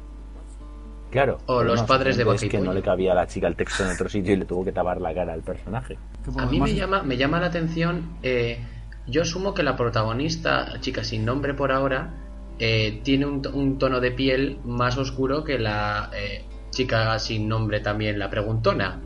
[1.11, 1.39] Claro.
[1.47, 3.83] O los no, padres de Es que no le cabía a la chica el texto
[3.83, 5.97] en otro sitio y le tuvo que tapar la cara al personaje.
[6.37, 8.17] A mí me llama, me llama la atención.
[8.23, 8.59] eh,
[9.07, 12.13] yo asumo que la protagonista, chica sin nombre por ahora,
[12.59, 17.79] eh, tiene un, un tono de piel más oscuro que la eh, chica sin nombre
[17.79, 18.99] también, la preguntona.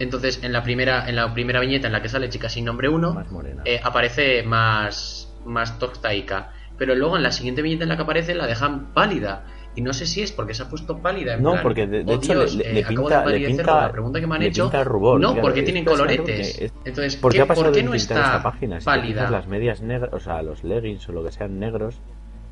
[0.00, 2.88] Entonces, en la primera, en la primera viñeta en la que sale chica sin nombre
[2.88, 3.62] 1, Más morena.
[3.64, 6.50] eh, aparece más, más tostaica.
[6.78, 9.44] Pero luego en la siguiente viñeta en la que aparece la dejan pálida.
[9.80, 11.36] Y no sé si es porque se ha puesto pálida.
[11.36, 13.46] En No, plan, porque de, de "Oh, hecho Dios, le, eh, le pinta, de le
[13.46, 14.70] pinta, la pregunta que me han hecho.
[14.84, 15.18] rubor.
[15.18, 16.58] no, claro, porque tienen coloretes.
[16.60, 18.78] es- Entonces, ¿Por qué ¿qué- ha pasado ¿por qué no está esta página?
[18.78, 19.30] Si pálida?
[19.30, 21.98] las medias negras, o sea, los leggings o lo que sean negros,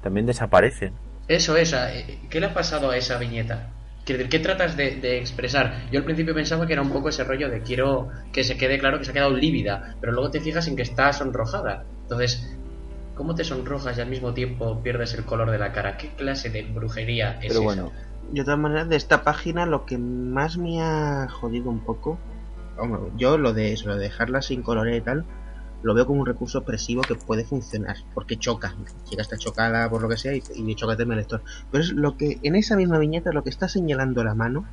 [0.02, 0.94] también desaparecen.
[1.28, 3.68] Eso es, eh, ¿qué le ha pasado a esa viñeta?
[4.06, 5.82] Quiero decir, ¿qué tratas de, de expresar?
[5.92, 8.78] Yo al principio pensaba que era un poco ese rollo de quiero que se quede
[8.78, 11.84] claro que se ha quedado lívida, pero luego te fijas en que está sonrojada.
[12.04, 12.56] Entonces,
[13.18, 15.98] ¿cómo te sonrojas y al mismo tiempo pierdes el color de la cara?
[15.98, 17.88] ¿Qué clase de brujería es Pero esa?
[18.32, 22.16] De todas maneras, de esta página lo que más me ha jodido un poco,
[22.78, 25.24] hombre, yo lo de eso, lo de dejarla sin color y tal,
[25.82, 30.00] lo veo como un recurso opresivo que puede funcionar, porque choca, chica está chocada por
[30.00, 31.42] lo que sea y, y choca el lector.
[31.72, 34.64] Pero es lo que, en esa misma viñeta, lo que está señalando la mano,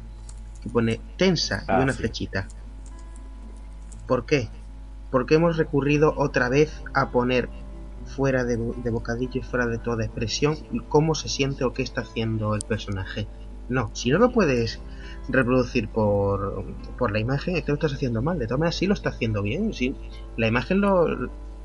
[0.62, 2.00] que pone tensa y Ah, una sí.
[2.00, 2.48] flechita.
[4.08, 4.50] ¿Por qué?
[5.10, 7.50] Porque hemos recurrido otra vez a poner
[8.06, 10.56] fuera de, de bocadillo y fuera de toda expresión
[10.88, 13.28] cómo se siente o qué está haciendo el personaje.
[13.68, 14.80] No, si no lo puedes
[15.28, 16.66] reproducir por,
[16.98, 18.38] por la imagen, es que lo estás haciendo mal.
[18.38, 19.74] De todas maneras, sí lo está haciendo bien.
[19.74, 19.96] Sí,
[20.38, 21.08] la imagen lo.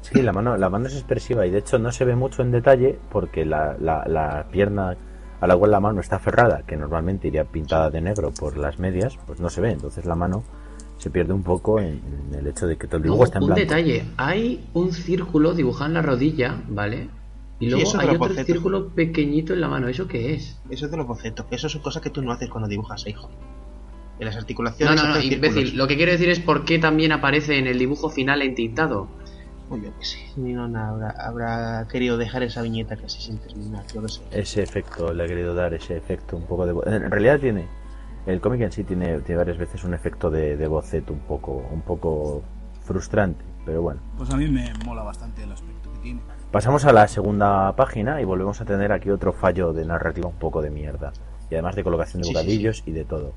[0.00, 2.52] sí, la mano, la mano es expresiva y de hecho no se ve mucho en
[2.52, 4.96] detalle porque la, la, la pierna
[5.40, 8.78] a la cual la mano está aferrada, que normalmente iría pintada de negro por las
[8.78, 9.72] medias, pues no se ve.
[9.72, 10.42] Entonces la mano
[11.00, 13.38] se pierde un poco en, en el hecho de que todo el dibujo Luego, está
[13.38, 13.60] en un blanco.
[13.60, 17.08] detalle, hay un círculo dibujado en la rodilla, ¿vale?
[17.58, 18.46] Y luego hay otro bocetos.
[18.46, 19.88] círculo pequeñito en la mano.
[19.88, 20.58] ¿Eso qué es?
[20.70, 21.44] Eso es de los bocetos.
[21.46, 23.28] que Eso son cosas que tú no haces cuando dibujas, hijo.
[24.18, 24.96] En las No, articulaciones.
[24.96, 25.54] no, no, haces imbécil.
[25.62, 25.74] círculos.
[25.74, 29.08] Lo que quiero decir es por qué también aparece en el dibujo final entintado.
[29.70, 30.18] Uy, yo qué sé.
[30.36, 33.84] Ni no, habrá, habrá querido dejar esa viñeta casi sin terminar.
[33.94, 34.20] Yo sé.
[34.30, 36.72] ese efecto, le he querido dar ese efecto un poco de...
[36.96, 37.66] En realidad tiene...
[38.26, 41.64] El cómic en sí tiene, tiene varias veces un efecto de, de boceto un poco,
[41.72, 42.42] un poco
[42.84, 44.00] frustrante, pero bueno.
[44.16, 46.20] Pues a mí me mola bastante el aspecto que tiene.
[46.52, 50.34] Pasamos a la segunda página y volvemos a tener aquí otro fallo de narrativa un
[50.34, 51.12] poco de mierda.
[51.50, 53.32] Y además de colocación de Sí, sí, bocadillos y de todo.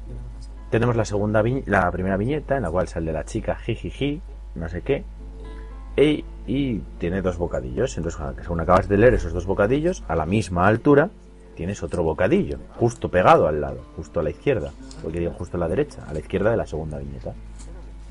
[0.69, 4.21] Tenemos la segunda vi- la primera viñeta en la cual sale la chica jijiji,
[4.55, 5.03] no sé qué.
[5.95, 7.95] Y, y tiene dos bocadillos.
[7.97, 11.09] Entonces, según acabas de leer esos dos bocadillos, a la misma altura
[11.55, 15.59] tienes otro bocadillo, justo pegado al lado, justo a la izquierda, porque digo justo a
[15.59, 17.33] la derecha, a la izquierda de la segunda viñeta.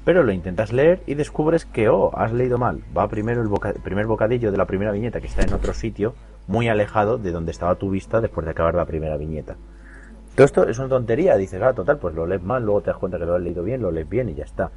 [0.04, 2.82] Pero lo intentas leer y descubres que, oh, has leído mal.
[2.96, 6.14] Va primero el, primer bocadillo de la primera viñeta, que está en otro sitio,
[6.48, 9.56] muy alejado de donde estaba tu vista después de acabar la primera viñeta.
[10.34, 12.98] Todo esto es una tontería, dices, ah, total, pues lo lees mal, luego te das
[12.98, 14.70] cuenta que lo has leído bien, lo lees bien y ya está.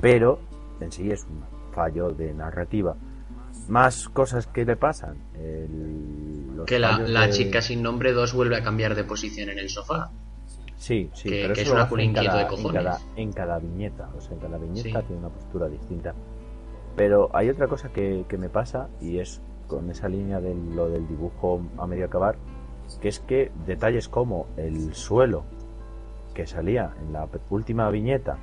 [0.00, 0.40] Pero
[0.80, 1.42] en sí es un
[1.72, 2.96] fallo de narrativa.
[3.68, 5.16] Más cosas que le pasan.
[5.34, 9.50] El- los Que la, la de- chica sin nombre 2 vuelve a cambiar de posición
[9.50, 10.10] en el sofá.
[10.76, 12.82] Sí, sí, que- pero que eso es una cada, de en cojones.
[12.84, 14.08] cada, en cada viñeta.
[14.16, 15.06] O sea, en cada viñeta Sí.
[15.06, 16.14] tiene una postura distinta.
[16.96, 20.88] Pero hay otra cosa que, que me pasa y es con esa línea de lo
[20.88, 22.36] del dibujo a medio acabar,
[23.00, 25.44] que es que detalles como el suelo
[26.34, 28.38] que salía en la última viñeta,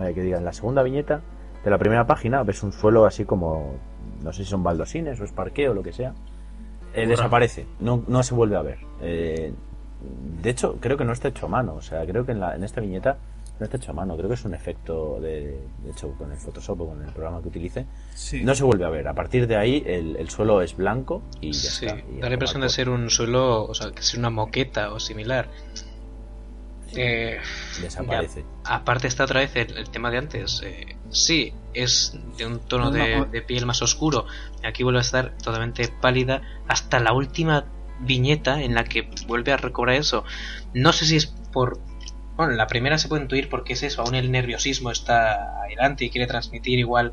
[0.00, 1.20] eh, que diga, en la segunda viñeta
[1.64, 3.74] de la primera página ves un suelo así como,
[4.22, 6.14] no sé si son baldosines o es parqué o lo que sea,
[6.94, 8.78] eh, desaparece, no, no se vuelve a ver.
[9.00, 9.52] Eh,
[10.42, 12.54] de hecho, creo que no está hecho a mano, o sea, creo que en, la,
[12.56, 13.18] en esta viñeta
[13.60, 16.38] no está hecho a mano, creo que es un efecto de, de hecho con el
[16.38, 18.42] Photoshop o con el programa que utilice, Sí.
[18.42, 19.06] no se vuelve a ver.
[19.06, 21.98] A partir de ahí el, el suelo es blanco y ya Sí, está.
[22.10, 24.98] y da la impresión de ser un suelo, o sea, que es una moqueta o
[24.98, 25.48] similar.
[26.94, 27.38] Eh,
[27.80, 28.44] Desaparece.
[28.64, 30.60] aparte está otra vez el, el tema de antes.
[30.64, 34.26] eh, sí, es de un tono de, piel más oscuro.
[34.64, 37.64] Aquí vuelve a estar totalmente pálida hasta la última
[38.00, 40.24] viñeta en la que vuelve a recobrar eso.
[40.74, 41.78] No sé si es por...
[42.36, 46.10] Bueno, la primera se puede intuir porque es eso, aún el nerviosismo está adelante y
[46.10, 47.12] quiere transmitir igual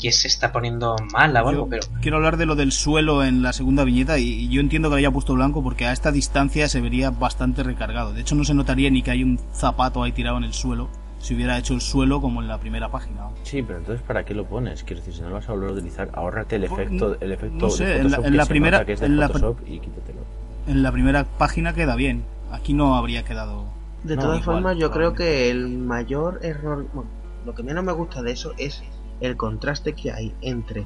[0.00, 3.24] que se está poniendo mala o algo, Yo pero Quiero hablar de lo del suelo
[3.24, 5.92] en la segunda viñeta y, y yo entiendo que lo haya puesto blanco porque a
[5.92, 8.12] esta distancia se vería bastante recargado.
[8.12, 10.88] De hecho no se notaría ni que hay un zapato ahí tirado en el suelo
[11.22, 13.28] si hubiera hecho el suelo como en la primera página.
[13.44, 14.82] Sí, pero entonces ¿para qué lo pones?
[14.82, 17.32] Quiero decir, si no lo vas a volver a utilizar, ahórrate el Pues, efecto, el
[17.32, 19.00] efecto no sé, de en la- Photoshop en que la se primera- nota que es
[19.00, 19.26] de en la-
[19.66, 20.18] y quítatelo.
[20.66, 22.24] En la primera página queda bien.
[22.50, 23.64] Aquí no habría quedado.
[24.04, 27.08] De No, todas igual, formas, yo creo que el mayor error, bueno,
[27.46, 28.82] lo que menos me gusta de eso es
[29.20, 30.84] el contraste que hay entre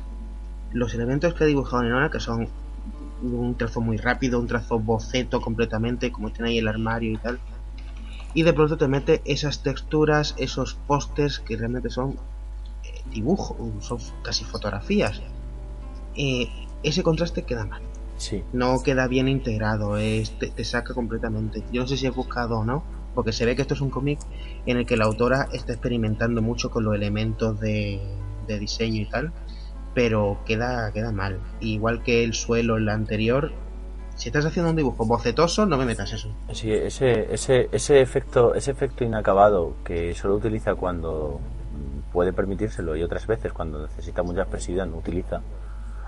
[0.73, 2.49] los elementos que ha dibujado Nenona, que son
[3.23, 7.39] un trazo muy rápido, un trazo boceto completamente, como tiene ahí el armario y tal,
[8.37, 12.19] y de pronto te mete esas texturas, esos pósters que realmente son
[12.85, 15.23] eh, dibujos, son casi fotografías.
[16.15, 16.49] Eh,
[16.83, 17.81] ese contraste queda mal
[18.19, 21.63] Sí, no queda bien integrado, es, te, te saca completamente.
[21.73, 22.85] Yo no sé si he buscado o no,
[23.15, 24.19] porque se ve que esto es un cómic
[24.67, 28.01] en el que la autora está experimentando mucho con los elementos de,
[28.47, 29.33] de diseño y tal,
[29.95, 31.41] pero queda, queda mal.
[31.61, 33.53] Igual que el suelo en la anterior,
[34.17, 36.29] Si estás haciendo un dibujo bocetoso, no me metas eso.
[36.53, 42.97] Sí, ese, ese, ese efecto, ese efecto inacabado que solo utiliza cuando mm, puede permitírselo
[42.97, 45.43] y otras veces cuando necesita mucha expresividad no utiliza.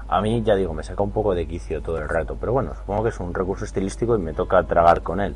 [0.09, 2.75] A mí ya digo, me saca un poco de quicio todo el rato, pero bueno,
[2.75, 5.35] supongo que es un recurso estilístico y me toca tragar con él.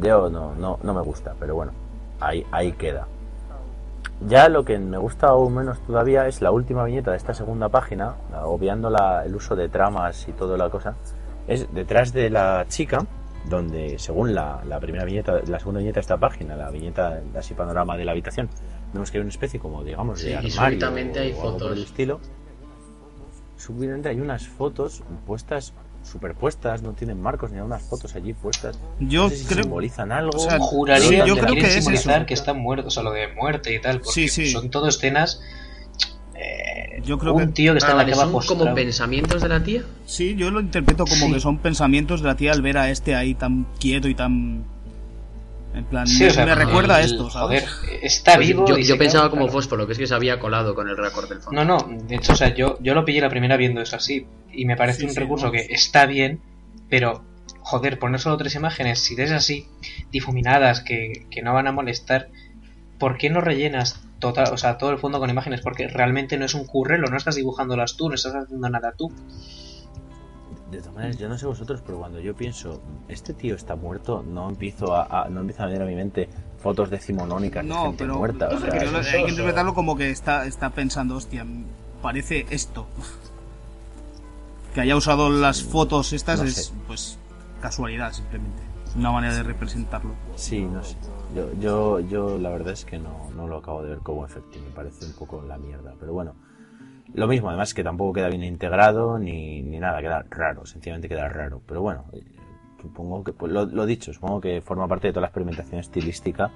[0.00, 1.72] Yo no, no, no me gusta, pero bueno,
[2.20, 3.08] ahí, ahí queda.
[4.26, 7.68] Ya lo que me gusta aún menos todavía es la última viñeta de esta segunda
[7.68, 10.96] página, obviando la- el uso de tramas y toda la cosa.
[11.46, 13.06] Es detrás de la chica,
[13.48, 17.38] donde según la, la primera viñeta, la segunda viñeta de esta página, la viñeta de
[17.38, 18.48] así panorama de la habitación,
[18.92, 20.50] vemos que hay una especie como digamos Sí, de y armario
[20.80, 21.76] súbitamente hay o algo por fotos.
[21.76, 22.20] el estilo.
[23.56, 28.78] Súbitamente hay unas fotos puestas superpuestas, no tienen marcos ni unas fotos allí puestas.
[29.00, 30.30] Yo No sé si creo- simbolizan algo.
[30.36, 32.26] o sea, Juraría Sí, yo que creo que es simbolizar eso.
[32.26, 34.50] que están muertos, o sea, lo de muerte y tal, porque Sí, sí.
[34.50, 35.40] son todo escenas.
[36.40, 39.42] eh, Yo creo un que- tío que está Ah, en la cama son como pensamientos
[39.42, 39.82] de la tía.
[40.06, 41.32] Sí, yo lo interpreto como Sí.
[41.32, 44.64] que son pensamientos de la tía al ver a este ahí tan quieto y tan...
[45.78, 47.64] En plan, Sí, me, o sea, me recuerda a esto, ¿sabes?
[47.68, 48.66] Joder, está Pues vivo.
[48.66, 49.52] yo y yo se pensaba como claro.
[49.52, 51.64] fósforo, que es que se había colado con el récord del fondo.
[51.64, 54.26] No, no, de hecho, o sea, yo, yo lo pillé la primera viendo eso así.
[54.52, 55.52] Y me parece Sí, un sí, recurso no.
[55.52, 56.40] que está bien,
[56.90, 57.24] pero,
[57.60, 59.68] joder, poner solo tres imágenes, si es así,
[60.10, 62.28] difuminadas, que, que no van a molestar,
[62.98, 65.60] ¿por qué no rellenas total, o sea, todo el fondo con imágenes?
[65.60, 69.12] Porque realmente no es un currelo, no estás dibujándolas tú, no estás haciendo nada tú.
[70.70, 74.22] De todas maneras, yo no sé vosotros, pero cuando yo pienso, este tío está muerto,
[74.26, 77.82] no empiezo a, a- no empieza a venir a mi mente fotos decimonónicas de No,
[77.84, 78.48] gente pero muerta.
[78.48, 81.46] o sea, pero eso- hay que interpretarlo como que está, está pensando, hostia,
[82.02, 82.86] parece esto.
[84.74, 86.72] Que haya usado las fotos estas No es, sé.
[86.86, 87.18] pues,
[87.62, 88.62] casualidad simplemente.
[88.96, 90.12] Una manera de representarlo.
[90.36, 90.96] Sí, no sé.
[91.34, 94.58] Yo, yo, yo la verdad es que no, no lo acabo de ver como efecto,
[94.62, 95.94] me parece un poco la mierda.
[95.98, 96.34] Pero bueno,
[97.14, 101.28] lo mismo, además que tampoco queda bien integrado ni, ni nada, queda raro, sencillamente queda
[101.28, 101.62] raro.
[101.66, 102.22] Pero bueno, eh,
[102.80, 106.50] supongo que, pues, lo, lo dicho, supongo que forma parte de toda la experimentación estilística,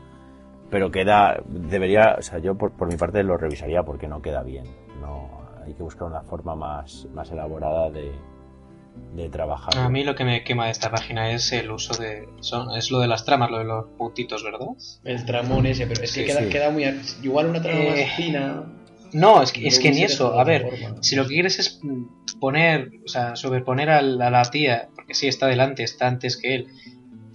[0.71, 4.43] pero queda, debería, o sea, yo por, por mi parte lo revisaría porque no queda
[4.43, 4.65] bien.
[5.01, 8.13] No, hay que buscar una forma más, más elaborada de,
[9.15, 9.77] de trabajar.
[9.77, 12.29] A mí lo que me quema de esta página es el uso de.
[12.41, 14.69] Son, es lo de las tramas, lo de los puntitos, ¿verdad?
[15.05, 16.49] El tramón ese, pero es que Sí, queda, sí.
[16.49, 16.85] queda muy...
[17.23, 18.63] Igual una trama Eh, más fina...
[19.13, 20.39] No, es que, es que ni eso.
[20.39, 21.03] A ver, forma.
[21.03, 21.81] si lo que quieres es
[22.41, 26.55] poner, o sea, sobreponer al- a la tía, porque sí, está delante, está antes que
[26.55, 26.67] él,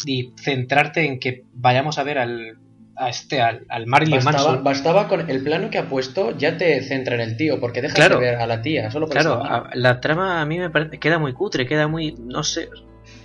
[0.05, 2.57] y centrarte en que vayamos a ver al,
[2.95, 4.63] a este, al, al Marilyn Bastaba, Manson.
[4.63, 7.95] bastaba con el plano que ha puesto, ya te centra en el tío, porque dejas
[7.95, 8.19] Claro.
[8.19, 11.19] de ver a la tía, solo Claro, a- la trama a mí me parece, queda
[11.19, 12.69] muy cutre, queda muy, no sé,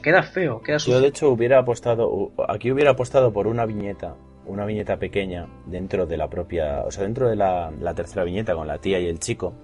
[0.02, 1.00] queda feo, queda Yo sucio.
[1.00, 4.14] de hecho hubiera apostado, aquí hubiera apostado por una viñeta,
[4.46, 8.54] una viñeta pequeña dentro de la propia, o sea, dentro de la, la tercera viñeta
[8.54, 9.54] con la tía y el chico.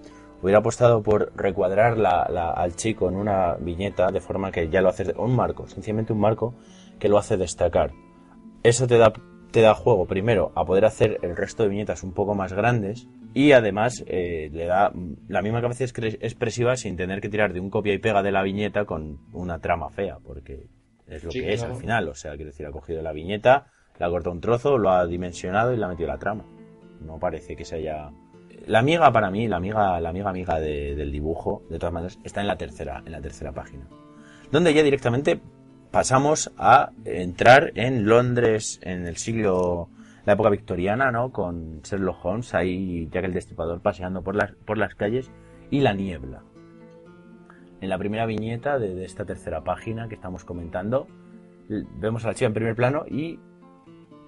[0.40, 4.80] Hubiera apostado por recuadrar la- la- al chico en una viñeta de forma que ya
[4.80, 6.54] lo haces, un marco, sencillamente un marco
[7.00, 7.90] que lo hace destacar.
[8.62, 9.12] Eso te da,
[9.50, 13.08] te da juego primero a poder hacer el resto de viñetas un poco más grandes
[13.34, 14.92] y además eh, le da
[15.28, 18.42] la misma capacidad expresiva sin tener que tirar de un copia y pega de la
[18.42, 20.66] viñeta con una trama fea, porque
[21.06, 22.08] es lo Sí, que es al final.
[22.08, 23.66] O sea, quiero decir, ha cogido la viñeta,
[23.98, 26.44] la ha cortado un trozo, lo ha dimensionado y le ha metido la trama.
[27.00, 28.10] No parece que se haya.
[28.66, 32.18] La amiga para mí, la amiga, la amiga amiga de- del dibujo, de todas maneras,
[32.24, 33.86] está en la tercera, en la tercera página.
[34.50, 35.40] Donde ya directamente
[35.90, 39.88] pasamos a entrar en Londres en el siglo,
[40.26, 41.30] la época victoriana, ¿no?
[41.32, 45.30] Con Sherlock Holmes, ahí Jack el Destripador paseando por las, por las calles
[45.70, 46.42] y la niebla.
[47.80, 51.06] En la primera viñeta de, de esta tercera página que estamos comentando,
[51.68, 53.38] vemos a la chica en primer plano y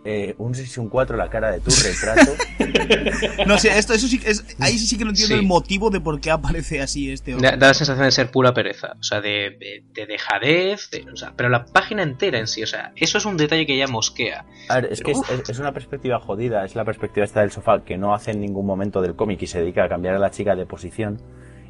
[0.04, 2.32] eh, un 6 y un 4 la cara de tu retrato.
[3.46, 5.40] No sé, esto, eso sí, que es, ahí sí que no entiendo Sí.
[5.40, 7.50] el motivo de por qué aparece así este Da, hombre.
[7.56, 11.16] da la sensación de ser pura pereza, o sea, de, de, de dejadez, de- o
[11.16, 13.86] sea, pero la página entera en sí, o sea, eso es un detalle que ya
[13.86, 14.44] mosquea.
[14.68, 15.30] A ver, es que es, Uf.
[15.30, 18.40] es- es una perspectiva jodida, es la perspectiva esta del sofá que no hace en
[18.40, 21.20] ningún momento del cómic y se dedica a cambiar a la chica de posición.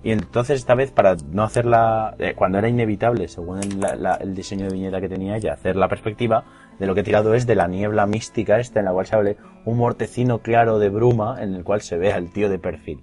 [0.03, 4.15] Y entonces esta vez para no hacerla, eh, cuando era inevitable, según el, la- la-
[4.15, 6.45] el diseño de viñeta que tenía ella, hacer la perspectiva,
[6.81, 9.15] de lo que he tirado es de la niebla mística esta en la cual se
[9.15, 13.01] hable un mortecino claro de bruma en el cual se ve al tío de perfil.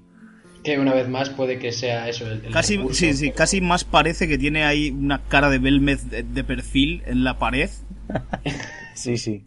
[0.63, 2.99] Que una vez más puede que sea eso el, el Casi, recurso.
[2.99, 7.03] sí, sí, casi más parece que tiene ahí una cara de Belmez de, de perfil
[7.05, 7.69] en la pared.
[8.95, 9.45] Sí, sí.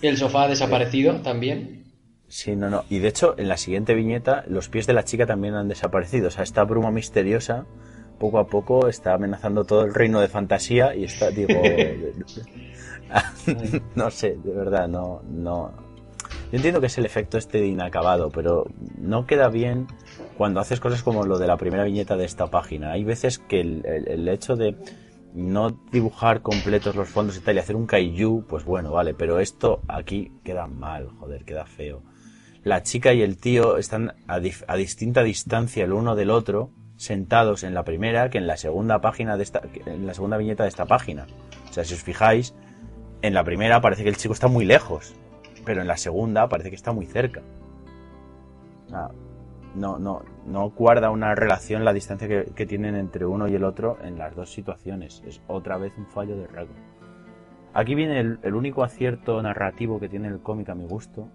[0.00, 1.82] El sofá ha desaparecido también.
[2.28, 2.84] Sí, no, no.
[2.88, 6.28] Y de hecho, en la siguiente viñeta, los pies de la chica también han desaparecido.
[6.28, 7.66] O sea, esta bruma misteriosa,
[8.20, 11.60] poco a poco, está amenazando todo el reino de fantasía y está, digo...
[13.94, 15.72] no sé, de verdad, no, no...
[16.52, 18.66] Yo entiendo que es el efecto este de inacabado, pero
[18.98, 19.86] no queda bien
[20.36, 22.92] cuando haces cosas como lo de la primera viñeta de esta página.
[22.92, 24.76] Hay veces que el, el- el hecho de
[25.34, 29.38] no dibujar completos los fondos y tal y hacer un kaiju, pues bueno, vale, pero
[29.40, 32.02] esto aquí queda mal, joder, queda feo.
[32.62, 37.64] La chica y el tío están a, a distinta distancia el uno del otro, sentados
[37.64, 40.70] en la primera que en la segunda página de esta, en la segunda viñeta de
[40.70, 41.26] esta página.
[41.68, 42.54] O sea, si os fijáis,
[43.26, 45.14] en la primera parece que el chico está muy lejos,
[45.64, 47.42] pero en la segunda parece que está muy cerca.
[49.74, 53.98] No, no, no guarda una relación la distancia que, tienen entre uno y el otro
[54.02, 55.22] en las dos situaciones.
[55.26, 56.76] Es otra vez un fallo de Dragon.
[57.74, 61.28] Aquí viene el, único acierto narrativo que tiene el cómic a mi gusto,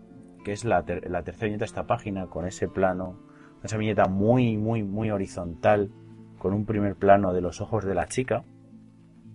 [0.43, 3.19] que es la, la tercera viñeta de esta página, con ese plano,
[3.63, 5.91] esa viñeta muy, muy, muy horizontal,
[6.39, 8.43] con un primer plano de los ojos de la chica.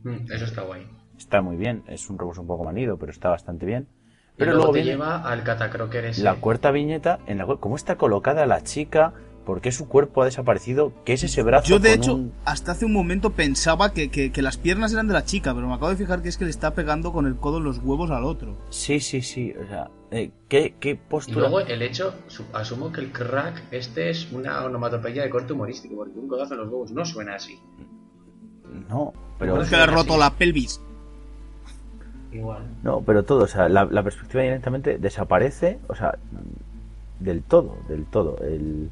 [0.02, 0.95] Mm, Eso está guay.
[1.18, 3.88] Está muy bien, es un recurso un poco manido, pero está bastante bien.
[4.36, 6.22] Pero Pero luego luego te viene lleva al catacroker ese.
[6.22, 9.14] la cuarta viñeta, en la cual, cómo está colocada la chica,
[9.46, 12.32] por qué su cuerpo ha desaparecido, qué es ese brazo Yo, de con hecho, un-
[12.44, 15.68] hasta hace un momento pensaba que, que- que las piernas eran de la chica, pero
[15.68, 17.78] me acabo de fijar que es que le está pegando con el codo en los
[17.78, 18.56] huevos al otro.
[18.70, 21.40] Sí, sí, sí, o sea, eh, ¿qué, qué Y postura...
[21.48, 25.94] luego el hecho, su- asumo que el crack este es una onomatopeya de corte humorístico,
[25.96, 27.58] porque un codazo en los huevos no suena así.
[28.88, 29.60] No, pero...
[29.62, 30.80] Es que le ha roto la pelvis.
[32.36, 32.62] Igual.
[32.82, 36.16] No, pero todo, o sea, la, la perspectiva directamente desaparece, o sea,
[37.20, 38.36] del todo, del todo.
[38.42, 38.90] El,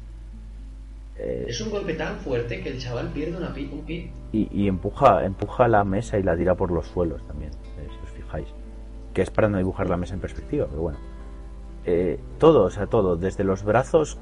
[1.17, 4.11] eh, Es un golpe tan fuerte que el chaval pierde una pi- un pie.
[4.31, 8.03] y, y empuja, empuja la mesa y la tira por los suelos también, eh, si
[8.03, 8.47] os fijáis.
[9.13, 10.97] Que es para no dibujar la mesa en perspectiva, pero bueno.
[11.85, 14.17] Eh, todo, o sea, todo, desde los brazos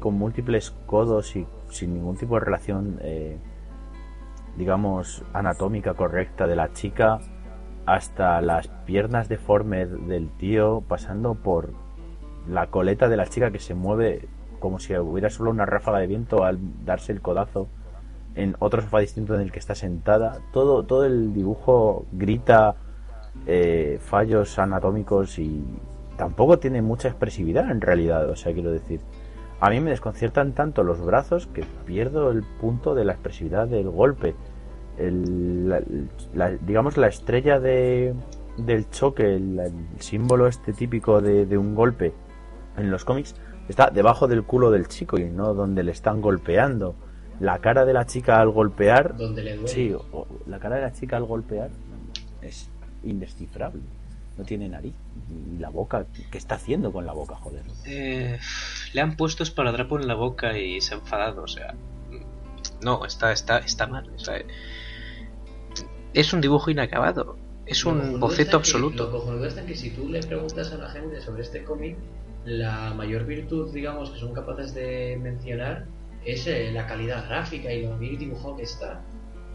[0.00, 2.98] con múltiples codos y sin ningún tipo de relación,
[4.56, 7.20] digamos, anatómica correcta de la chica,
[7.86, 11.72] hasta las piernas deformes del tío, pasando por
[12.48, 14.28] la coleta de la chica que se mueve
[14.58, 17.68] como si hubiera solo una ráfaga de viento al darse el codazo
[18.34, 20.40] en otro sofá distinto en el que está sentada.
[20.52, 22.76] Todo, todo el dibujo grita
[23.46, 25.64] eh, fallos anatómicos y
[26.16, 28.28] tampoco tiene mucha expresividad en realidad.
[28.28, 29.00] O sea, quiero decir,
[29.60, 33.88] a mí me desconciertan tanto los brazos que pierdo el punto de la expresividad del
[33.88, 34.34] golpe.
[35.06, 35.82] El- la-
[36.34, 38.14] la- digamos la estrella de,
[38.56, 42.12] del choque, el, el símbolo este típico de, de un golpe
[42.76, 43.34] en los cómics,
[43.68, 46.94] está debajo del culo del chico y no donde le están golpeando.
[47.40, 49.68] La cara de la chica al golpear Donde le duele.
[49.68, 51.70] Sí, o- la cara de la chica al golpear
[52.42, 52.68] es
[53.02, 53.80] indescifrable.
[54.36, 54.94] No tiene nariz.
[55.30, 57.62] Y la boca, ¿qué está haciendo con la boca, joder?
[57.86, 58.38] Eh,
[58.92, 61.74] le han puesto esparadrapo en la boca y se ha enfadado, o sea.
[62.82, 64.10] No, está, está, está mal.
[66.14, 67.36] Es un dibujo inacabado.
[67.66, 69.04] Es un boceto está que- absoluto.
[69.04, 71.96] lo cojonudo está en que si tú le preguntas a la gente sobre este cómic,
[72.44, 75.84] la mayor virtud, digamos, que son capaces de mencionar
[76.24, 79.00] es eh, la calidad gráfica y lo bien dibujado que está.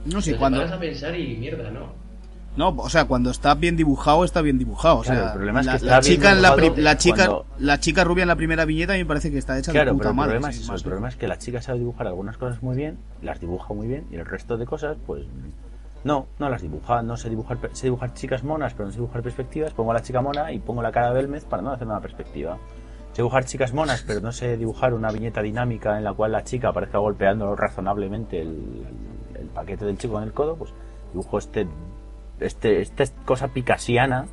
[0.05, 0.57] No, sí, Pero te cuando...
[0.59, 1.93] paras a pensar y mierda, ¿no?
[2.55, 4.99] No, o sea, cuando está bien dibujado, está bien dibujado.
[4.99, 6.73] O Claro, sea, el problema es la, que está la bien chica en la, dibujado
[6.75, 9.29] pri- la chica cuando- la chica rubia en la primera viñeta a mí me parece
[9.29, 10.29] que está hecha Claro, de pero puta el madre.
[10.31, 12.97] problema es eso, el problema es que la chica sabe dibujar algunas cosas muy bien,
[13.21, 15.25] las dibuja muy bien, y el resto de cosas, pues
[16.05, 19.23] no, no las dibuja, no sé dibujar, sé dibujar chicas monas, pero no sé dibujar
[19.23, 21.87] perspectivas, pongo a la chica mona y pongo la cara de Belmez para no hacer
[21.87, 22.59] una perspectiva.
[23.11, 26.43] Sé dibujar chicas monas, pero no sé dibujar una viñeta dinámica en la cual la
[26.43, 28.85] chica aparezca golpeando razonablemente el,
[29.33, 30.71] el paquete del chico en el codo, pues
[31.11, 31.65] dibujo este,
[32.39, 34.27] este, esta cosa picasiana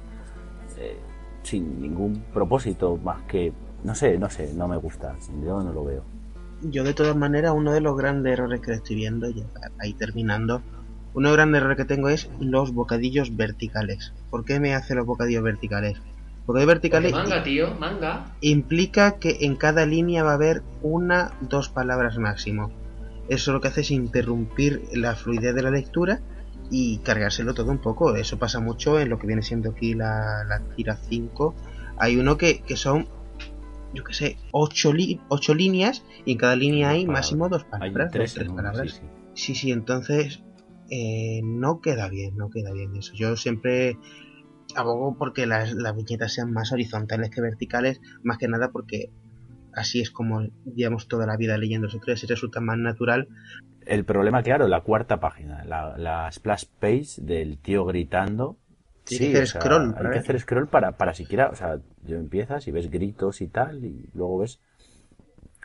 [0.77, 0.99] eh,
[1.43, 3.51] sin ningún propósito más que,
[3.83, 6.03] no sé, no sé, no me gusta, yo no lo veo.
[6.61, 9.45] Yo de todas maneras, uno de los grandes errores que estoy viendo, ya
[9.79, 10.61] ahí terminando,
[11.15, 14.13] uno de los grandes errores que tengo es los bocadillos verticales.
[14.31, 15.95] ¿Por qué me hace los bocadillos verticales?
[15.99, 18.37] Bocadillos Porque verticales manga, tío, manga.
[18.41, 22.73] implica que en cada línea va a haber una, dos palabras máximo.
[23.29, 26.21] Eso lo que hace es interrumpir la fluidez de la lectura
[26.71, 28.17] y cargárselo todo un poco.
[28.17, 31.55] Eso pasa mucho en lo que viene siendo aquí la, la tira 5.
[31.99, 33.07] Hay uno que, que son,
[33.95, 37.91] yo que sé, ocho, li- ocho líneas y en cada línea hay máximo dos Hay
[37.91, 38.91] palabras, tres dos, tres palabras.
[38.93, 39.07] sí, sí.
[39.35, 40.43] Sí, sí, entonces
[40.95, 43.15] eh, no queda bien, no queda bien eso.
[43.15, 43.97] Yo siempre
[44.77, 49.11] abogo porque las, las viñetas sean más horizontales que verticales, más que nada porque
[49.75, 50.43] así es como
[50.77, 53.27] llevamos toda la vida leyendo nosotros y resulta más natural.
[53.87, 58.59] El problema, claro, la cuarta página, la, la splash page del tío gritando.
[59.11, 60.19] Hay que hacer scroll Hay para que ver.
[60.19, 64.11] hacer scroll para, para siquiera, o sea, yo empiezas y ves gritos y tal, y
[64.15, 64.61] luego ves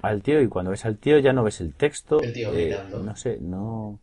[0.01, 2.21] al tío, y cuando ves al tío ya no ves el texto.
[2.21, 3.03] El tío eh, gritando.
[3.03, 3.99] no sé, no.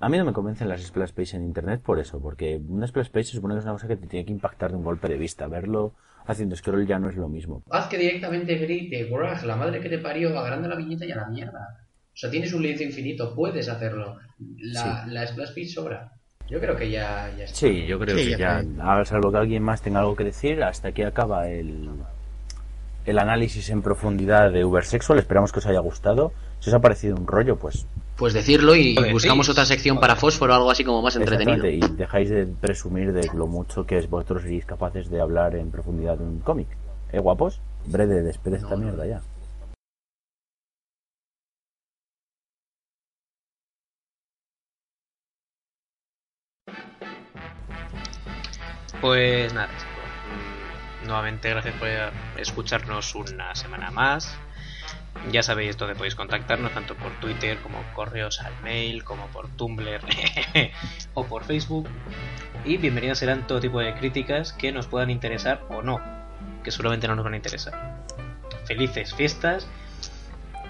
[0.00, 3.08] A mí no me convencen las splash pages en internet por eso, porque una splash
[3.10, 5.08] page se supone que es una cosa que te tiene que impactar de un golpe
[5.08, 5.46] de vista.
[5.46, 5.92] Verlo
[6.26, 7.62] haciendo scroll ya no es lo mismo.
[7.70, 11.16] Haz que directamente grite, "Braj, la madre que te parió, agranda la viñeta y a
[11.16, 11.86] la mierda.
[12.12, 14.16] O sea, tienes un lienzo infinito, puedes hacerlo.
[14.58, 16.12] La, la splash page sobra.
[16.48, 17.56] Yo creo que ya, ya está.
[17.56, 20.62] Sí, yo creo Sí, que ya ya, salvo que alguien más tenga algo que decir,
[20.64, 21.88] hasta aquí acaba el,
[23.06, 25.20] el análisis en profundidad de Ubersexual.
[25.20, 26.32] Esperamos que os haya gustado.
[26.60, 30.52] Si os ha parecido un rollo, pues Pues decirlo y buscamos otra sección para Fósforo
[30.52, 31.64] o algo así como más entretenido.
[31.64, 35.54] exactamente, y dejáis de presumir de lo mucho que es vosotros seréis capaces de hablar
[35.56, 36.68] en profundidad de un cómic.
[37.12, 37.60] ¿Eh, guapos?
[37.86, 39.22] Brede, despede esta No, mierda ya.
[49.00, 51.06] Pues nada, chicos.
[51.06, 51.88] Nuevamente gracias por
[52.38, 54.36] escucharnos una semana más.
[55.30, 60.00] Ya sabéis dónde podéis contactarnos, tanto por Twitter como correos al mail, como por Tumblr
[61.14, 61.88] o por Facebook.
[62.64, 66.00] Y bienvenidos serán todo tipo de críticas que nos puedan interesar o no,
[66.64, 68.04] que seguramente no nos van a interesar.
[68.66, 69.68] Felices fiestas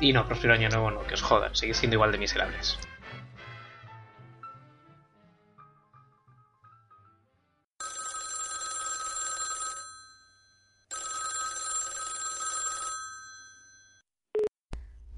[0.01, 2.79] y no, próspero año nuevo no, que os jodan, seguís siendo igual de miserables.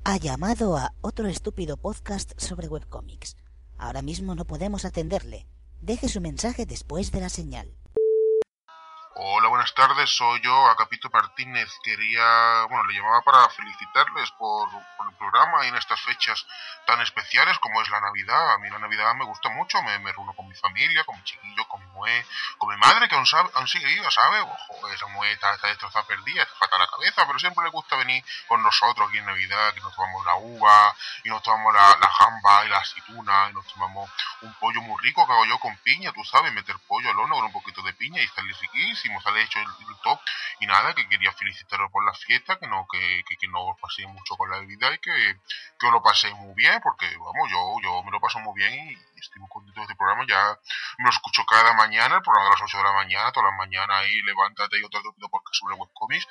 [0.04, 3.36] Ha llamado a otro estúpido podcast sobre webcomics.
[3.78, 5.46] Ahora mismo no podemos atenderle.
[5.80, 7.76] Deje su mensaje después de la señal.
[9.14, 11.68] Hola, buenas tardes, soy yo, Agapito Martínez.
[11.82, 16.46] Quería, bueno, le llamaba para felicitarles por, el programa y en estas fechas
[16.86, 18.52] tan especiales como es la Navidad.
[18.54, 21.24] A mí la Navidad me gusta mucho, me, me reúno con mi familia, con mi
[21.24, 22.26] chiquillo, con mi mue,
[22.56, 24.40] con mi madre que aún, sabe, aún sigue viva, ¿sabe?
[24.40, 28.24] Ojo, esa mue está, destrozada perdida, está fatal la cabeza, pero siempre le gusta venir
[28.48, 32.08] con nosotros aquí en Navidad, que nos tomamos la uva, y nos tomamos la, la
[32.08, 34.10] jamba y la aceituna, y nos tomamos
[34.40, 37.36] un pollo muy rico que hago yo con piña, tú sabes, meter pollo al horno
[37.36, 40.20] con un poquito de piña y sale riquísimo, sale hecho el, el top.
[40.60, 43.80] Y nada, que quería felicitaros por la fiesta, que no, que, que, que no os
[43.80, 45.12] paséis mucho con la bebida y que,
[45.78, 48.74] que os lo paséis muy bien, porque vamos, yo, yo me lo paso muy bien
[48.90, 50.58] y estoy muy contento de este programa, ya
[50.98, 53.58] me lo escucho cada mañana, el programa de las 8 de la mañana, todas las
[53.58, 55.00] mañanas ahí, levántate y otro
[55.30, 56.26] podcast sobre webcomics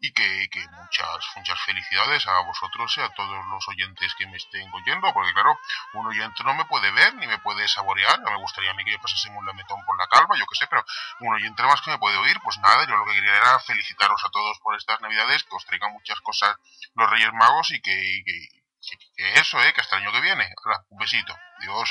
[0.00, 4.36] y que, que muchas, muchas felicidades a vosotros y a todos los oyentes que me
[4.36, 5.58] estén oyendo, porque claro,
[5.94, 8.84] un oyente no me puede ver ni me puede saborear, no me gustaría a mí
[8.84, 10.84] que me pasase un lametón por la calva, yo qué sé, pero
[11.20, 14.24] un oyente más que me puede oír, pues nada, yo lo que quería era felicitaros
[14.24, 16.56] a todos por estas navidades, que os traigan muchas cosas
[16.94, 20.48] los Reyes Magos y que, que, eso, eh, que hasta el año que viene.
[20.90, 21.90] Un besito, Dios.